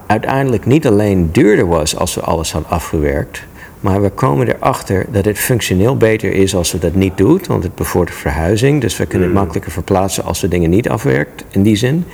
Uiteindelijk 0.06 0.66
niet 0.66 0.88
alleen 0.88 1.32
duurder 1.32 1.68
was 1.68 1.96
als 1.96 2.16
we 2.16 2.22
alles 2.22 2.52
hadden 2.52 2.72
afgewerkt, 2.72 3.44
maar 3.80 4.02
we 4.02 4.10
komen 4.10 4.48
erachter 4.48 5.06
dat 5.12 5.26
het 5.26 5.38
functioneel 5.38 5.98
beter 5.98 6.32
is 6.32 6.56
als 6.56 6.72
we 6.72 6.80
dat 6.80 6.94
niet 6.94 7.18
doen, 7.18 7.42
want 7.48 7.64
het 7.64 7.76
bevordert 7.76 8.18
verhuizing. 8.18 8.82
Dus 8.82 8.98
we 8.98 9.06
kunnen 9.06 9.28
het 9.28 9.38
makkelijker 9.38 9.72
verplaatsen 9.72 10.24
als 10.24 10.42
we 10.42 10.48
dingen 10.48 10.70
niet 10.70 10.90
afwerkt, 10.90 11.44
in 11.50 11.64
die 11.64 11.76
zin. 11.76 12.06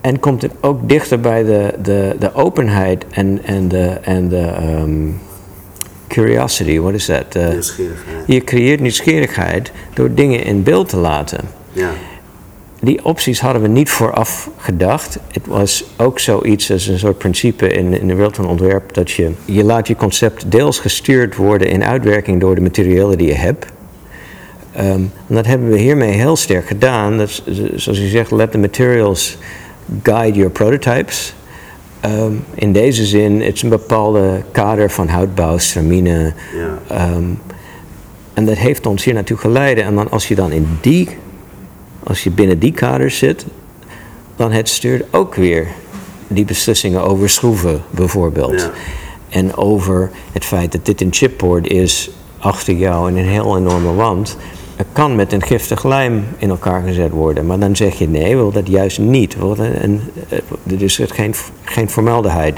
En 0.00 0.20
komt 0.20 0.42
het 0.42 0.52
ook 0.60 0.88
dichter 0.88 1.20
bij 1.20 1.42
de, 1.42 1.74
de, 1.82 2.16
de 2.18 2.34
openheid 2.34 3.04
en, 3.10 3.40
en 3.44 3.68
de, 3.68 3.86
en 3.86 4.28
de 4.28 4.46
ehm, 4.46 5.08
curiosity, 6.08 6.78
wat 6.78 6.92
is 6.92 7.06
dat? 7.06 7.34
Nieuwsgierigheid. 7.34 8.24
je 8.26 8.44
creëert 8.44 8.80
nieuwsgierigheid 8.80 9.72
door 9.94 10.14
dingen 10.14 10.44
in 10.44 10.62
beeld 10.62 10.88
te 10.88 10.96
laten. 10.96 11.40
Ja. 11.72 11.90
Die 12.80 13.04
opties 13.04 13.40
hadden 13.40 13.62
we 13.62 13.68
niet 13.68 13.90
vooraf 13.90 14.50
gedacht. 14.56 15.18
Het 15.32 15.46
was 15.46 15.84
ook 15.96 16.18
zoiets 16.18 16.72
als 16.72 16.86
een 16.86 16.98
soort 16.98 17.18
principe 17.18 17.68
in, 17.68 18.00
in 18.00 18.06
de 18.06 18.14
wereld 18.14 18.36
van 18.36 18.46
ontwerp... 18.46 18.94
dat 18.94 19.10
je, 19.10 19.30
je 19.44 19.64
laat 19.64 19.88
je 19.88 19.96
concept 19.96 20.50
deels 20.50 20.78
gestuurd 20.78 21.36
worden 21.36 21.68
in 21.68 21.84
uitwerking 21.84 22.40
door 22.40 22.54
de 22.54 22.60
materialen 22.60 23.18
die 23.18 23.26
je 23.26 23.34
hebt. 23.34 23.66
Ehm, 24.72 24.86
en 25.26 25.34
dat 25.34 25.46
hebben 25.46 25.68
we 25.68 25.78
hiermee 25.78 26.10
heel 26.10 26.36
sterk 26.36 26.66
gedaan. 26.66 27.18
Dat, 27.18 27.42
zoals 27.74 27.98
je 27.98 28.08
zegt, 28.08 28.30
let 28.30 28.50
the 28.50 28.58
materials 28.58 29.36
guide 30.02 30.38
your 30.38 30.50
prototypes. 30.50 31.34
Ehm, 32.00 32.32
in 32.54 32.72
deze 32.72 33.04
zin, 33.04 33.42
het 33.42 33.54
is 33.54 33.62
een 33.62 33.68
bepaalde 33.68 34.42
kader 34.50 34.90
van 34.90 35.08
houtbouw, 35.08 35.58
ceramine. 35.58 36.32
Ja. 36.56 36.96
Ehm, 36.96 37.24
en 38.34 38.44
dat 38.44 38.56
heeft 38.56 38.86
ons 38.86 39.04
hier 39.04 39.14
naartoe 39.14 39.36
geleid. 39.36 39.78
En 39.78 39.94
dan 39.94 40.10
als 40.10 40.28
je 40.28 40.34
dan 40.34 40.52
in 40.52 40.78
die, 40.80 41.08
als 42.08 42.22
je 42.22 42.30
binnen 42.30 42.58
die 42.58 42.72
kader 42.72 43.10
zit, 43.10 43.46
dan 44.36 44.52
het 44.52 44.68
stuurt 44.68 45.04
ook 45.10 45.34
weer 45.34 45.66
die 46.28 46.44
beslissingen 46.44 47.02
over 47.02 47.30
schroeven 47.30 47.82
bijvoorbeeld. 47.90 48.60
Ja. 48.60 48.70
En 49.28 49.56
over 49.56 50.10
het 50.32 50.44
feit 50.44 50.72
dat 50.72 50.86
dit 50.86 51.00
een 51.00 51.12
chipboard 51.12 51.66
is 51.66 52.10
achter 52.38 52.74
jou 52.74 53.10
in 53.10 53.16
een 53.16 53.28
heel 53.28 53.56
enorme 53.56 53.92
wand. 53.94 54.36
Het 54.76 54.86
kan 54.92 55.16
met 55.16 55.32
een 55.32 55.42
giftig 55.42 55.84
lijm 55.84 56.24
in 56.38 56.50
elkaar 56.50 56.82
gezet 56.82 57.10
worden. 57.10 57.46
Maar 57.46 57.58
dan 57.58 57.76
zeg 57.76 57.98
je 57.98 58.08
nee, 58.08 58.30
we 58.30 58.36
willen 58.36 58.52
dat 58.52 58.68
juist 58.68 58.98
niet. 58.98 59.36
Willen 59.38 59.84
een, 59.84 60.00
er 60.70 60.82
is 60.82 61.00
geen, 61.06 61.34
geen 61.64 61.88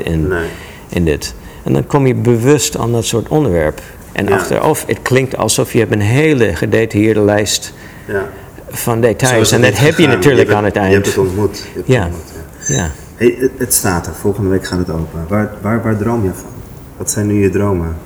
in, 0.05 0.29
Nee. 0.29 0.47
in 0.89 1.05
dit. 1.05 1.35
En 1.63 1.73
dan 1.73 1.87
kom 1.87 2.07
je 2.07 2.15
bewust 2.15 2.77
aan 2.77 2.93
dat 2.93 3.05
soort 3.05 3.29
onderwerp. 3.29 3.81
En 4.13 4.27
Ja. 4.27 4.35
achteraf, 4.35 4.87
het 4.87 5.03
klinkt 5.03 5.37
alsof 5.37 5.73
je 5.73 5.79
hebt 5.79 5.93
een 5.93 6.01
hele 6.01 6.55
gedetailleerde 6.57 7.21
lijst 7.21 7.73
ja. 8.07 8.29
Van 8.71 9.01
details. 9.01 9.53
En 9.53 9.61
dat 9.63 9.79
heb 9.79 9.99
je 9.99 10.07
natuurlijk 10.07 10.51
aan 10.53 10.65
het 10.65 10.77
eind. 10.77 10.93
hebt 10.95 11.07
het 11.07 11.19
ontmoet. 11.19 11.57
Je 11.59 11.65
hebt 11.75 11.87
het 11.87 11.97
Ja. 11.97 12.05
ontmoet, 12.05 12.23
ja. 12.69 12.75
Ja. 12.75 12.91
Hey, 13.17 13.37
het, 13.39 13.51
het 13.59 13.75
staat 13.75 14.07
er. 14.07 14.13
Volgende 14.15 14.51
week 14.51 14.67
gaat 14.67 14.79
het 14.79 14.91
open. 14.91 15.25
Waar, 15.29 15.51
waar, 15.61 15.83
waar 15.83 15.97
droom 15.97 16.25
je 16.25 16.31
van? 16.35 16.51
Wat 16.97 17.11
zijn 17.11 17.27
nu 17.27 17.43
je 17.43 17.51
dromen? 17.51 17.97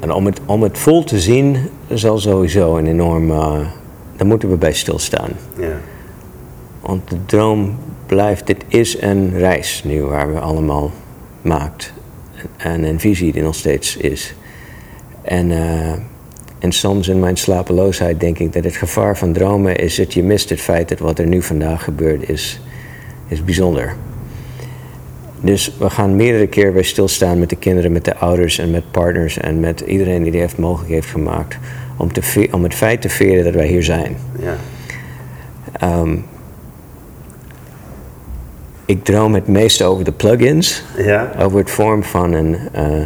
En 0.00 0.12
om 0.12 0.26
het, 0.26 0.40
om 0.46 0.62
het 0.62 0.78
vol 0.78 1.04
te 1.04 1.20
zien 1.20 1.56
zal 1.88 2.18
sowieso 2.18 2.76
een 2.76 2.86
enorm... 2.86 3.30
eh, 3.30 3.58
daar 4.16 4.26
moeten 4.26 4.50
we 4.50 4.56
bij 4.56 4.72
stilstaan. 4.72 5.30
Ja. 5.58 5.68
Want 6.80 7.10
de 7.10 7.16
droom 7.26 7.78
blijft, 8.06 8.46
dit 8.46 8.64
is 8.68 9.00
een 9.02 9.38
reis 9.38 9.82
nu 9.84 10.02
waar 10.02 10.32
we 10.32 10.38
allemaal 10.40 10.90
maakt. 11.42 11.92
En 12.56 12.82
een 12.84 13.00
visie 13.00 13.32
die 13.32 13.42
nog 13.42 13.54
steeds 13.54 13.96
is. 13.96 14.34
En, 15.22 15.50
eh, 15.50 15.92
en 16.64 16.72
soms 16.72 17.08
in 17.08 17.18
mijn 17.18 17.36
slapeloosheid 17.36 18.20
denk 18.20 18.38
ik 18.38 18.52
dat 18.52 18.64
het 18.64 18.76
gevaar 18.76 19.16
van 19.16 19.32
dromen 19.32 19.76
is 19.76 19.94
dat 19.94 20.14
je 20.14 20.22
mist 20.22 20.48
het 20.50 20.60
feit 20.60 20.88
dat 20.88 20.98
wat 20.98 21.18
er 21.18 21.26
nu 21.26 21.42
vandaag 21.42 21.84
gebeurt 21.84 22.28
is, 22.28 22.60
is 23.28 23.44
bijzonder. 23.44 23.94
Dus 25.40 25.72
we 25.78 25.90
gaan 25.90 26.16
meerdere 26.16 26.46
keer 26.46 26.72
bij 26.72 26.82
stilstaan 26.82 27.38
met 27.38 27.50
de 27.50 27.56
kinderen, 27.56 27.92
met 27.92 28.04
de 28.04 28.16
ouders 28.16 28.58
en 28.58 28.70
met 28.70 28.90
partners 28.90 29.38
en 29.38 29.60
met 29.60 29.80
iedereen 29.80 30.22
die 30.22 30.32
dit 30.32 30.40
heeft 30.40 30.58
mogelijk 30.58 30.90
heeft 30.92 31.08
gemaakt. 31.08 31.58
Om, 31.96 32.12
te, 32.12 32.48
om 32.50 32.62
het 32.62 32.74
feit 32.74 33.00
te 33.00 33.08
veren 33.08 33.44
dat 33.44 33.54
wij 33.54 33.66
hier 33.66 33.84
zijn. 33.84 34.16
Ja. 34.38 34.56
Ehm, 35.72 36.16
ik 38.84 39.04
droom 39.04 39.34
het 39.34 39.48
meest 39.48 39.82
over 39.82 40.04
de 40.04 40.12
plugins. 40.12 40.84
Ja. 40.96 41.32
Over 41.38 41.58
het 41.58 41.70
vorm 41.70 42.02
van 42.02 42.32
een, 42.32 42.58
eh, 42.72 43.00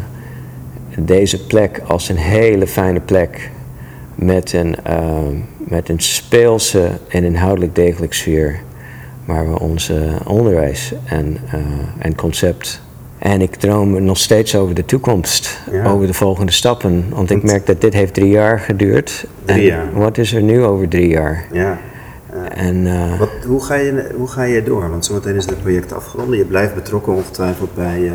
deze 1.04 1.46
plek 1.46 1.80
als 1.86 2.08
een 2.08 2.16
hele 2.16 2.66
fijne 2.66 3.00
plek. 3.00 3.50
Met 4.14 4.52
een, 4.52 4.76
eh, 4.84 5.18
met 5.58 5.88
een 5.88 6.00
speelse 6.00 6.88
en 7.08 7.24
inhoudelijk 7.24 7.74
degelijk 7.74 8.12
sfeer. 8.12 8.60
Waar 9.24 9.50
we 9.50 9.60
onze 9.60 10.08
onderwijs 10.26 10.92
en, 11.04 11.36
eh, 11.50 11.60
en 11.98 12.14
concept. 12.14 12.82
En 13.18 13.40
ik 13.40 13.54
droom 13.54 14.04
nog 14.04 14.18
steeds 14.18 14.56
over 14.56 14.74
de 14.74 14.84
toekomst. 14.84 15.60
Ja. 15.72 15.84
Over 15.84 16.06
de 16.06 16.14
volgende 16.14 16.52
stappen. 16.52 17.04
Want 17.08 17.30
ik 17.30 17.42
merk 17.42 17.66
dat 17.66 17.80
dit 17.80 17.92
heeft 17.92 18.14
drie 18.14 18.30
jaar 18.30 18.60
geduurd. 18.60 19.26
Drie 19.44 19.60
en 19.60 19.66
jaar. 19.66 19.92
Wat 19.92 20.18
is 20.18 20.32
er 20.32 20.42
nu 20.42 20.64
over 20.64 20.88
drie 20.88 21.08
jaar? 21.08 21.46
ja. 21.52 21.78
En, 22.54 22.86
eh, 22.86 23.18
Wat, 23.18 23.30
hoe, 23.46 23.64
ga 23.64 23.74
je, 23.74 24.10
hoe 24.16 24.28
ga 24.28 24.42
je 24.42 24.62
door? 24.62 24.90
Want 24.90 25.04
zometeen 25.04 25.34
is 25.34 25.46
het 25.46 25.60
project 25.60 25.92
afgerond. 25.92 26.34
Je 26.34 26.44
blijft 26.44 26.74
betrokken 26.74 27.12
ongetwijfeld 27.12 27.74
bij, 27.74 28.06
eh, 28.06 28.12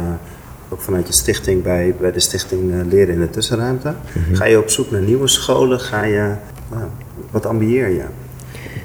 ook 0.73 0.81
vanuit 0.81 1.07
je 1.07 1.13
stichting, 1.13 1.63
bij, 1.63 1.95
bij 1.99 2.11
de 2.11 2.19
stichting 2.19 2.71
eh, 2.71 2.85
Leren 2.89 3.13
in 3.13 3.19
de 3.19 3.29
Tussenruimte. 3.29 3.93
Mhm. 4.13 4.35
Ga 4.35 4.45
je 4.45 4.59
op 4.59 4.69
zoek 4.69 4.91
naar 4.91 5.01
nieuwe 5.01 5.27
scholen? 5.27 5.79
Ga 5.79 6.03
je, 6.03 6.35
nou, 6.71 6.83
wat 7.31 7.45
ambieer 7.45 7.89
je? 7.89 8.03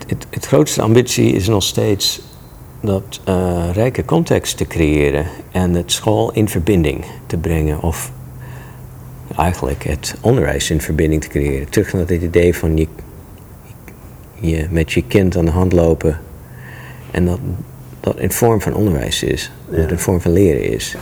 het, 0.06 0.26
het 0.30 0.46
grootste 0.46 0.82
ambitie 0.82 1.32
is 1.32 1.48
nog 1.48 1.62
steeds 1.62 2.22
dat 2.80 3.20
eh, 3.24 3.70
rijke 3.72 4.04
context 4.04 4.56
te 4.56 4.66
creëren 4.66 5.26
en 5.52 5.74
het 5.74 5.92
school 5.92 6.32
in 6.32 6.48
verbinding 6.48 7.04
te 7.26 7.36
brengen. 7.36 7.82
Of 7.82 8.12
eigenlijk 9.36 9.84
het 9.84 10.14
onderwijs 10.20 10.70
in 10.70 10.80
verbinding 10.80 11.22
te 11.22 11.28
creëren. 11.28 11.68
Terug 11.68 11.92
naar 11.92 12.06
het 12.06 12.22
idee 12.22 12.56
van 12.56 12.76
je, 12.76 12.86
je 14.34 14.66
met 14.70 14.92
je 14.92 15.02
kind 15.02 15.36
aan 15.36 15.44
de 15.44 15.50
hand 15.50 15.72
lopen 15.72 16.20
en 17.10 17.24
dat 17.24 17.38
dat 18.00 18.18
een 18.18 18.32
vorm 18.32 18.60
van 18.60 18.74
onderwijs 18.74 19.22
is. 19.22 19.52
Dat 19.70 19.80
het 19.80 19.90
een 19.90 19.98
vorm 19.98 20.20
van 20.20 20.32
leren 20.32 20.64
is. 20.64 20.96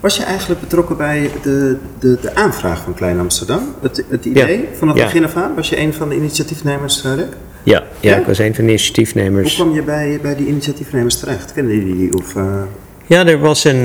Was 0.00 0.16
je 0.16 0.22
eigenlijk 0.22 0.60
betrokken 0.60 0.96
bij 0.96 1.30
de, 1.42 1.76
de, 1.98 2.18
de 2.20 2.34
aanvraag 2.34 2.82
van 2.82 2.94
Klein 2.94 3.18
Amsterdam? 3.18 3.74
Het, 3.82 4.04
het 4.08 4.24
idee 4.24 4.68
vanaf 4.72 4.94
het 4.94 5.02
Ja. 5.02 5.04
begin 5.10 5.24
af 5.24 5.36
aan? 5.36 5.54
Was 5.54 5.68
je 5.68 5.78
een 5.78 5.94
van 5.94 6.08
de 6.08 6.14
initiatiefnemers, 6.14 7.04
eh, 7.04 7.14
Rick? 7.14 7.26
Ja, 7.62 7.82
ja, 8.00 8.10
Ja? 8.10 8.16
ik 8.18 8.26
was 8.26 8.38
een 8.38 8.54
van 8.54 8.64
de 8.64 8.70
initiatiefnemers. 8.70 9.56
Hoe 9.56 9.64
kwam 9.64 9.74
je 9.76 9.82
bij, 9.82 10.18
bij 10.22 10.36
die 10.36 10.46
initiatiefnemers 10.46 11.18
terecht? 11.18 11.52
Kennen 11.52 11.74
jullie 11.74 11.96
die? 11.96 12.14
Of, 12.18 12.36
eh, 12.36 12.62
Ja, 13.06 13.26
er 13.26 13.38
was 13.38 13.64
een, 13.64 13.84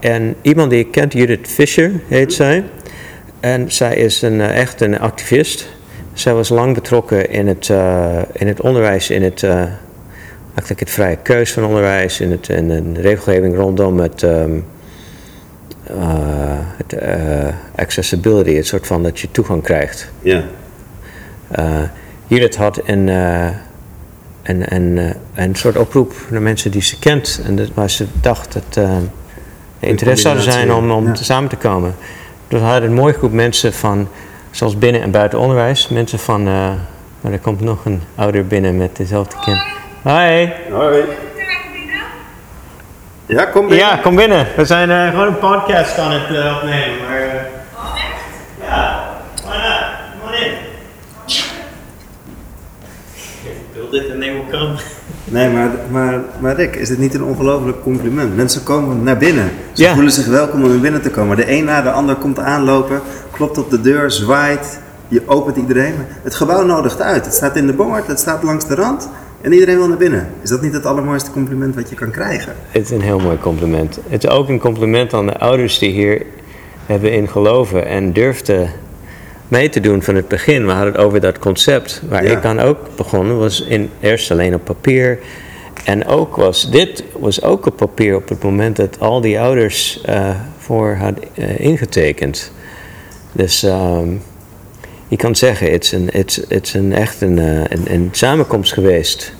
een, 0.00 0.34
iemand 0.42 0.70
die 0.70 0.78
ik 0.78 0.90
kent, 0.90 1.12
Judith 1.12 1.48
Fischer 1.48 1.90
heet 2.08 2.32
zij. 2.32 2.64
En 3.40 3.72
zij 3.72 3.96
is 3.96 4.22
een, 4.22 4.40
echt 4.40 4.80
een 4.80 4.98
activist. 4.98 5.68
Zij 6.12 6.34
was 6.34 6.48
lang 6.48 6.74
betrokken 6.74 7.30
in 7.30 7.46
het, 7.46 7.68
in 8.32 8.46
het 8.46 8.60
onderwijs, 8.60 9.10
in 9.10 9.22
het, 9.22 9.42
eigenlijk 9.42 10.80
het 10.80 10.90
vrije 10.90 11.16
keus 11.22 11.52
van 11.52 11.64
onderwijs, 11.64 12.20
in, 12.20 12.30
het, 12.30 12.48
in 12.48 12.92
de 12.94 13.00
regelgeving 13.00 13.56
rondom 13.56 13.98
het, 13.98 14.22
ehm, 14.22 14.32
eh, 14.32 14.56
eh, 14.56 14.62
accessibility, 17.76 18.54
het 18.54 18.66
soort 18.66 18.86
van 18.86 19.02
dat 19.02 19.20
je 19.20 19.30
toegang 19.30 19.62
krijgt. 19.62 20.10
ja. 20.22 20.42
Eh, 21.50 21.82
Judith 22.26 22.56
had 22.56 22.80
een, 22.84 23.08
eh, 23.08 23.48
een, 24.42 24.74
een, 24.74 24.98
eh, 24.98 25.44
een 25.44 25.54
soort 25.54 25.76
oproep 25.76 26.14
naar 26.30 26.42
mensen 26.42 26.70
die 26.70 26.82
ze 26.82 26.98
kent. 26.98 27.40
En 27.46 27.56
dat, 27.56 27.68
waar 27.74 27.90
ze 27.90 28.06
dacht 28.20 28.52
dat 28.52 28.84
eh 28.84 28.96
interesse 29.78 30.22
zouden 30.22 30.44
zijn 30.44 30.72
om, 30.72 30.90
om 30.90 31.06
ja. 31.06 31.12
te 31.12 31.24
samen 31.24 31.48
te 31.48 31.56
komen. 31.56 31.94
Dus 32.48 32.60
we 32.60 32.66
hadden 32.66 32.88
een 32.90 32.96
mooie 32.96 33.12
groep 33.12 33.32
mensen 33.32 33.72
van, 33.72 34.08
zoals 34.50 34.78
binnen 34.78 35.02
en 35.02 35.10
buiten 35.10 35.38
onderwijs. 35.38 35.88
Mensen 35.88 36.18
van, 36.18 36.40
eh, 36.46 36.70
maar 37.20 37.32
er 37.32 37.38
komt 37.38 37.60
nog 37.60 37.84
een 37.84 38.02
ouder 38.14 38.46
binnen 38.46 38.76
met 38.76 38.96
dezelfde 38.96 39.36
kind. 39.44 39.62
Hi. 40.02 40.48
Hoi. 40.70 41.04
Ja, 43.32 43.44
kom 43.44 43.68
binnen. 43.68 43.86
Ja, 43.86 43.96
kom 43.96 44.16
binnen. 44.16 44.46
We 44.56 44.64
zijn 44.64 44.90
eh, 44.90 45.08
gewoon 45.08 45.26
een 45.26 45.38
podcast 45.38 45.98
aan 45.98 46.10
het 46.12 46.36
eh, 46.36 46.56
opnemen. 46.56 46.98
Maar, 47.08 47.18
eh, 47.20 47.26
Oh, 47.76 47.94
echt? 47.94 48.68
ja, 48.68 49.04
why 49.44 49.56
not? 49.56 49.84
Come 50.20 50.32
on 50.36 50.44
in. 50.44 50.52
Build 53.74 53.92
it 53.94 54.10
and 54.10 54.20
they 54.20 54.32
will 54.32 54.44
come. 54.50 54.74
Nee, 55.24 55.48
maar, 55.48 55.68
maar, 55.90 56.20
maar 56.40 56.54
Rick, 56.56 56.76
is 56.76 56.88
dit 56.88 56.98
niet 56.98 57.14
een 57.14 57.22
ongelooflijk 57.24 57.82
compliment? 57.82 58.36
Mensen 58.36 58.62
komen 58.62 59.02
naar 59.02 59.16
binnen. 59.16 59.50
Ze 59.72 59.82
Ja. 59.82 59.92
voelen 59.94 60.12
zich 60.12 60.26
welkom 60.26 60.62
om 60.62 60.68
naar 60.70 60.78
binnen 60.78 61.02
te 61.02 61.10
komen. 61.10 61.36
De 61.36 61.50
een 61.52 61.64
na 61.64 61.82
de 61.82 61.90
ander 61.90 62.14
komt 62.14 62.38
aanlopen, 62.38 63.00
klopt 63.30 63.58
op 63.58 63.70
de 63.70 63.80
deur, 63.80 64.10
zwaait. 64.10 64.80
Je 65.08 65.22
opent 65.26 65.56
iedereen. 65.56 65.94
Het 66.22 66.34
gebouw 66.34 66.64
nodigt 66.64 67.00
uit. 67.00 67.24
Het 67.24 67.34
staat 67.34 67.56
in 67.56 67.66
de 67.66 67.72
boord, 67.72 68.06
het 68.06 68.18
staat 68.20 68.42
langs 68.42 68.66
de 68.66 68.74
rand. 68.74 69.08
En 69.42 69.52
iedereen 69.52 69.76
wil 69.76 69.88
naar 69.88 69.96
binnen. 69.96 70.28
Is 70.42 70.48
dat 70.48 70.62
niet 70.62 70.72
het 70.72 70.86
allermooiste 70.86 71.30
compliment 71.30 71.74
wat 71.74 71.88
je 71.88 71.94
kan 71.94 72.10
krijgen? 72.10 72.52
Het 72.68 72.82
is 72.82 72.90
een 72.90 73.00
heel 73.00 73.18
mooi 73.18 73.38
compliment. 73.38 73.98
Het 74.08 74.24
is 74.24 74.30
ook 74.30 74.48
een 74.48 74.58
compliment 74.58 75.14
aan 75.14 75.26
de 75.26 75.38
ouders 75.38 75.78
die 75.78 75.90
hier 75.90 76.22
hebben 76.86 77.12
in 77.12 77.28
geloven 77.28 77.86
en 77.86 78.12
durfden 78.12 78.70
mee 79.48 79.68
te 79.68 79.80
doen 79.80 80.02
van 80.02 80.14
het 80.14 80.28
begin. 80.28 80.66
We 80.66 80.72
hadden 80.72 80.92
het 80.92 81.02
over 81.02 81.20
dat 81.20 81.38
concept 81.38 82.02
waar 82.08 82.24
Ja. 82.24 82.30
ik 82.36 82.44
aan 82.44 82.60
ook 82.60 82.78
begonnen, 82.96 83.38
was 83.38 83.60
in, 83.60 83.90
eerst 84.00 84.30
alleen 84.30 84.54
op 84.54 84.64
papier. 84.64 85.18
En 85.84 86.06
ook 86.06 86.36
was 86.36 86.70
dit 86.70 87.04
was 87.18 87.42
ook 87.42 87.66
op 87.66 87.76
papier 87.76 88.16
op 88.16 88.28
het 88.28 88.42
moment 88.42 88.76
dat 88.76 89.00
al 89.00 89.20
die 89.20 89.40
ouders 89.40 90.00
eh, 90.04 90.30
voor 90.58 90.94
hadden 90.94 91.24
eh, 91.34 91.60
ingetekend. 91.60 92.52
Dus 93.32 93.62
ehm, 93.62 94.08
je 95.12 95.18
kan 95.18 95.36
zeggen, 95.36 95.72
het 95.72 95.84
is 95.84 95.92
een, 95.92 96.08
it's, 96.10 96.40
it's 96.48 96.74
een 96.74 96.92
echt 96.92 97.20
een, 97.20 97.38
eh, 97.38 97.60
een, 97.68 97.82
een 97.92 98.08
samenkomst 98.12 98.72
geweest 98.72 99.32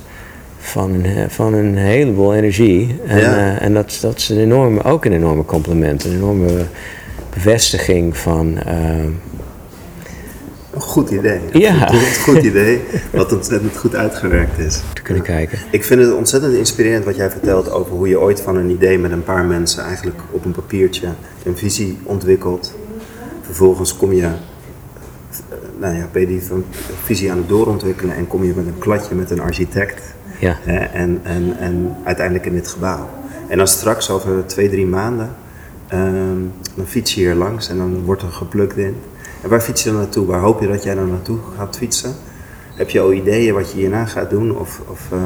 van 0.59 0.93
een, 0.93 1.05
eh, 1.05 1.25
van 1.29 1.55
een 1.55 1.77
heleboel 1.77 2.35
energie. 2.35 3.01
En, 3.07 3.19
Ja. 3.19 3.37
eh, 3.37 3.63
en 3.63 3.75
dat, 3.75 3.99
dat 4.01 4.19
is 4.19 4.29
een 4.29 4.39
enorme, 4.39 4.83
ook 4.83 5.05
een 5.05 5.13
enorme 5.13 5.45
compliment, 5.45 6.05
een 6.05 6.13
enorme 6.13 6.65
bevestiging 7.35 8.17
van. 8.17 8.59
Een 10.75 10.81
goed 10.81 11.11
idee. 11.11 11.41
Ja. 11.53 11.91
Een 11.93 11.99
goed, 11.99 12.19
goed 12.19 12.43
idee, 12.53 12.81
wat 13.11 13.33
ontzettend 13.33 13.77
goed 13.77 13.95
uitgewerkt 13.95 14.59
is. 14.59 14.81
te 14.93 15.03
kunnen 15.03 15.23
kijken. 15.23 15.59
Ik 15.71 15.85
vind 15.85 16.01
het 16.01 16.15
ontzettend 16.15 16.55
inspirerend 16.55 17.05
wat 17.05 17.17
jij 17.17 17.31
vertelt 17.31 17.71
over 17.71 17.93
hoe 17.93 18.09
je 18.09 18.21
ooit 18.21 18.41
van 18.41 18.57
een 18.57 18.71
idee 18.71 18.99
met 18.99 19.13
een 19.13 19.25
paar 19.25 19.45
mensen 19.45 19.83
eigenlijk 19.83 20.21
op 20.31 20.45
een 20.45 20.53
papiertje 20.53 21.07
een 21.45 21.57
visie 21.57 21.99
ontwikkelt. 22.03 22.75
Vervolgens 23.43 23.97
kom 23.97 24.13
je, 24.13 24.29
nou 25.79 25.95
ja, 25.97 26.09
ben 26.13 26.21
je 26.21 26.27
die 26.27 26.43
visie 27.05 27.31
aan 27.31 27.37
het 27.37 27.49
doorontwikkelen 27.49 28.17
en 28.17 28.27
kom 28.27 28.45
je 28.45 28.53
met 28.57 28.67
een 28.67 28.79
kladje 28.79 29.15
met 29.15 29.31
een 29.31 29.41
architect. 29.41 30.15
Ja. 30.39 30.57
Hè, 30.63 30.77
en, 30.79 31.21
en, 31.23 31.57
en 31.59 31.97
uiteindelijk 32.05 32.47
in 32.47 32.53
dit 32.55 32.69
gebouw. 32.69 33.09
En 33.49 33.57
dan 33.59 33.67
straks 33.67 34.11
over 34.11 34.47
twee, 34.47 34.69
drie 34.69 34.87
maanden, 34.87 35.31
ehm, 35.89 36.39
dan 36.77 36.87
fiets 36.87 37.15
je 37.15 37.21
hier 37.21 37.35
langs 37.35 37.69
en 37.69 37.77
dan 37.77 38.03
wordt 38.05 38.23
er 38.23 38.29
geplukt 38.29 38.77
in. 38.77 38.97
En 39.43 39.49
waar 39.49 39.61
fiets 39.61 39.83
je 39.83 39.89
dan 39.91 39.99
naartoe? 39.99 40.27
Waar 40.27 40.41
hoop 40.41 40.61
je 40.61 40.67
dat 40.69 40.83
jij 40.83 40.95
dan 40.95 41.11
naartoe 41.11 41.39
gaat 41.57 41.77
fietsen? 41.77 42.15
Heb 42.75 42.91
je 42.91 43.01
al 43.01 43.13
ideeën 43.13 43.55
wat 43.55 43.71
je 43.71 43.77
hierna 43.79 44.05
gaat 44.05 44.31
doen? 44.31 44.57
Of, 44.59 44.81
of 44.87 45.01
eh, 45.13 45.19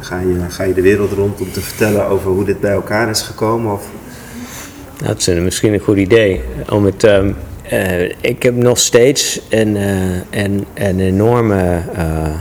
ga, 0.00 0.18
je, 0.18 0.36
ga 0.48 0.62
je 0.64 0.74
de 0.74 0.82
wereld 0.82 1.12
rond 1.12 1.40
om 1.40 1.52
te 1.52 1.60
vertellen 1.60 2.06
over 2.06 2.30
hoe 2.30 2.44
dit 2.44 2.60
bij 2.60 2.72
elkaar 2.72 3.08
is 3.08 3.22
gekomen? 3.22 3.72
Of, 3.72 3.86
Dat 5.04 5.18
is 5.18 5.26
een- 5.26 5.44
misschien 5.44 5.72
een 5.72 5.80
goed 5.80 5.96
idee. 5.96 6.40
Om 6.70 6.84
het, 6.84 7.04
ehm, 7.04 7.32
eh, 7.68 8.10
ik 8.20 8.42
heb 8.42 8.54
nog 8.54 8.78
steeds 8.78 9.40
een, 9.48 9.76
eh, 9.76 10.42
een, 10.42 10.66
een 10.74 11.00
enorme 11.00 11.80
eh, 11.94 12.34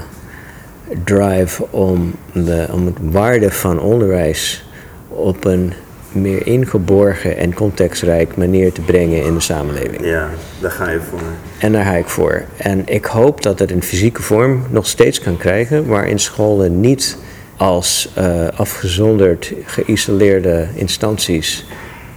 drive 1.03 1.65
om, 1.69 2.15
de, 2.33 2.67
om 2.71 2.85
het 2.85 2.97
waarde 3.01 3.51
van 3.51 3.79
onderwijs 3.79 4.65
op 5.07 5.45
een 5.45 5.73
meer 6.11 6.47
ingeborgen 6.47 7.37
en 7.37 7.53
contextrijk 7.53 8.35
manier 8.35 8.71
te 8.71 8.81
brengen 8.81 9.23
in 9.23 9.33
de 9.33 9.39
samenleving. 9.39 10.05
ja, 10.05 10.29
daar 10.59 10.71
ga 10.71 10.89
je 10.89 10.99
voor. 11.09 11.19
En 11.57 11.71
daar 11.71 11.85
ga 11.85 11.95
ik 11.95 12.07
voor. 12.07 12.43
En 12.57 12.83
ik 12.85 13.05
hoop 13.05 13.41
dat 13.41 13.59
het 13.59 13.71
een 13.71 13.83
fysieke 13.83 14.21
vorm 14.21 14.63
nog 14.69 14.87
steeds 14.87 15.19
kan 15.19 15.37
krijgen, 15.37 15.87
waarin 15.87 16.19
scholen 16.19 16.79
niet 16.79 17.17
als 17.57 18.13
afgezonderd, 18.55 19.53
geïsoleerde 19.65 20.67
instanties 20.73 21.65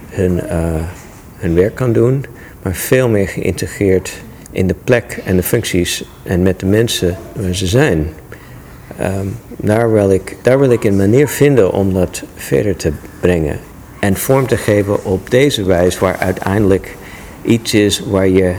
hun, 0.09 0.41
hun 1.37 1.55
werk 1.55 1.75
kan 1.75 1.93
doen, 1.93 2.25
maar 2.63 2.75
veel 2.75 3.09
meer 3.09 3.27
geïntegreerd 3.27 4.11
in 4.51 4.67
de 4.67 4.75
plek 4.83 5.21
en 5.25 5.35
de 5.35 5.43
functies 5.43 6.03
en 6.23 6.41
met 6.41 6.59
de 6.59 6.65
mensen 6.65 7.17
waar 7.33 7.55
ze 7.55 7.67
zijn. 7.67 8.09
Ehm, 8.97 9.27
daar, 9.57 9.91
wil 9.91 10.11
ik, 10.11 10.37
daar 10.41 10.59
wil 10.59 10.71
ik 10.71 10.83
een 10.83 10.95
manier 10.95 11.27
vinden 11.27 11.71
om 11.71 11.93
dat 11.93 12.23
verder 12.35 12.75
te 12.75 12.91
brengen. 13.19 13.59
En 13.99 14.15
vorm 14.15 14.47
te 14.47 14.57
geven 14.57 15.05
op 15.05 15.29
deze 15.29 15.63
wijze 15.63 15.99
waar 15.99 16.17
uiteindelijk 16.17 16.95
iets 17.41 17.73
is 17.73 17.99
waar 17.99 18.27
je 18.27 18.53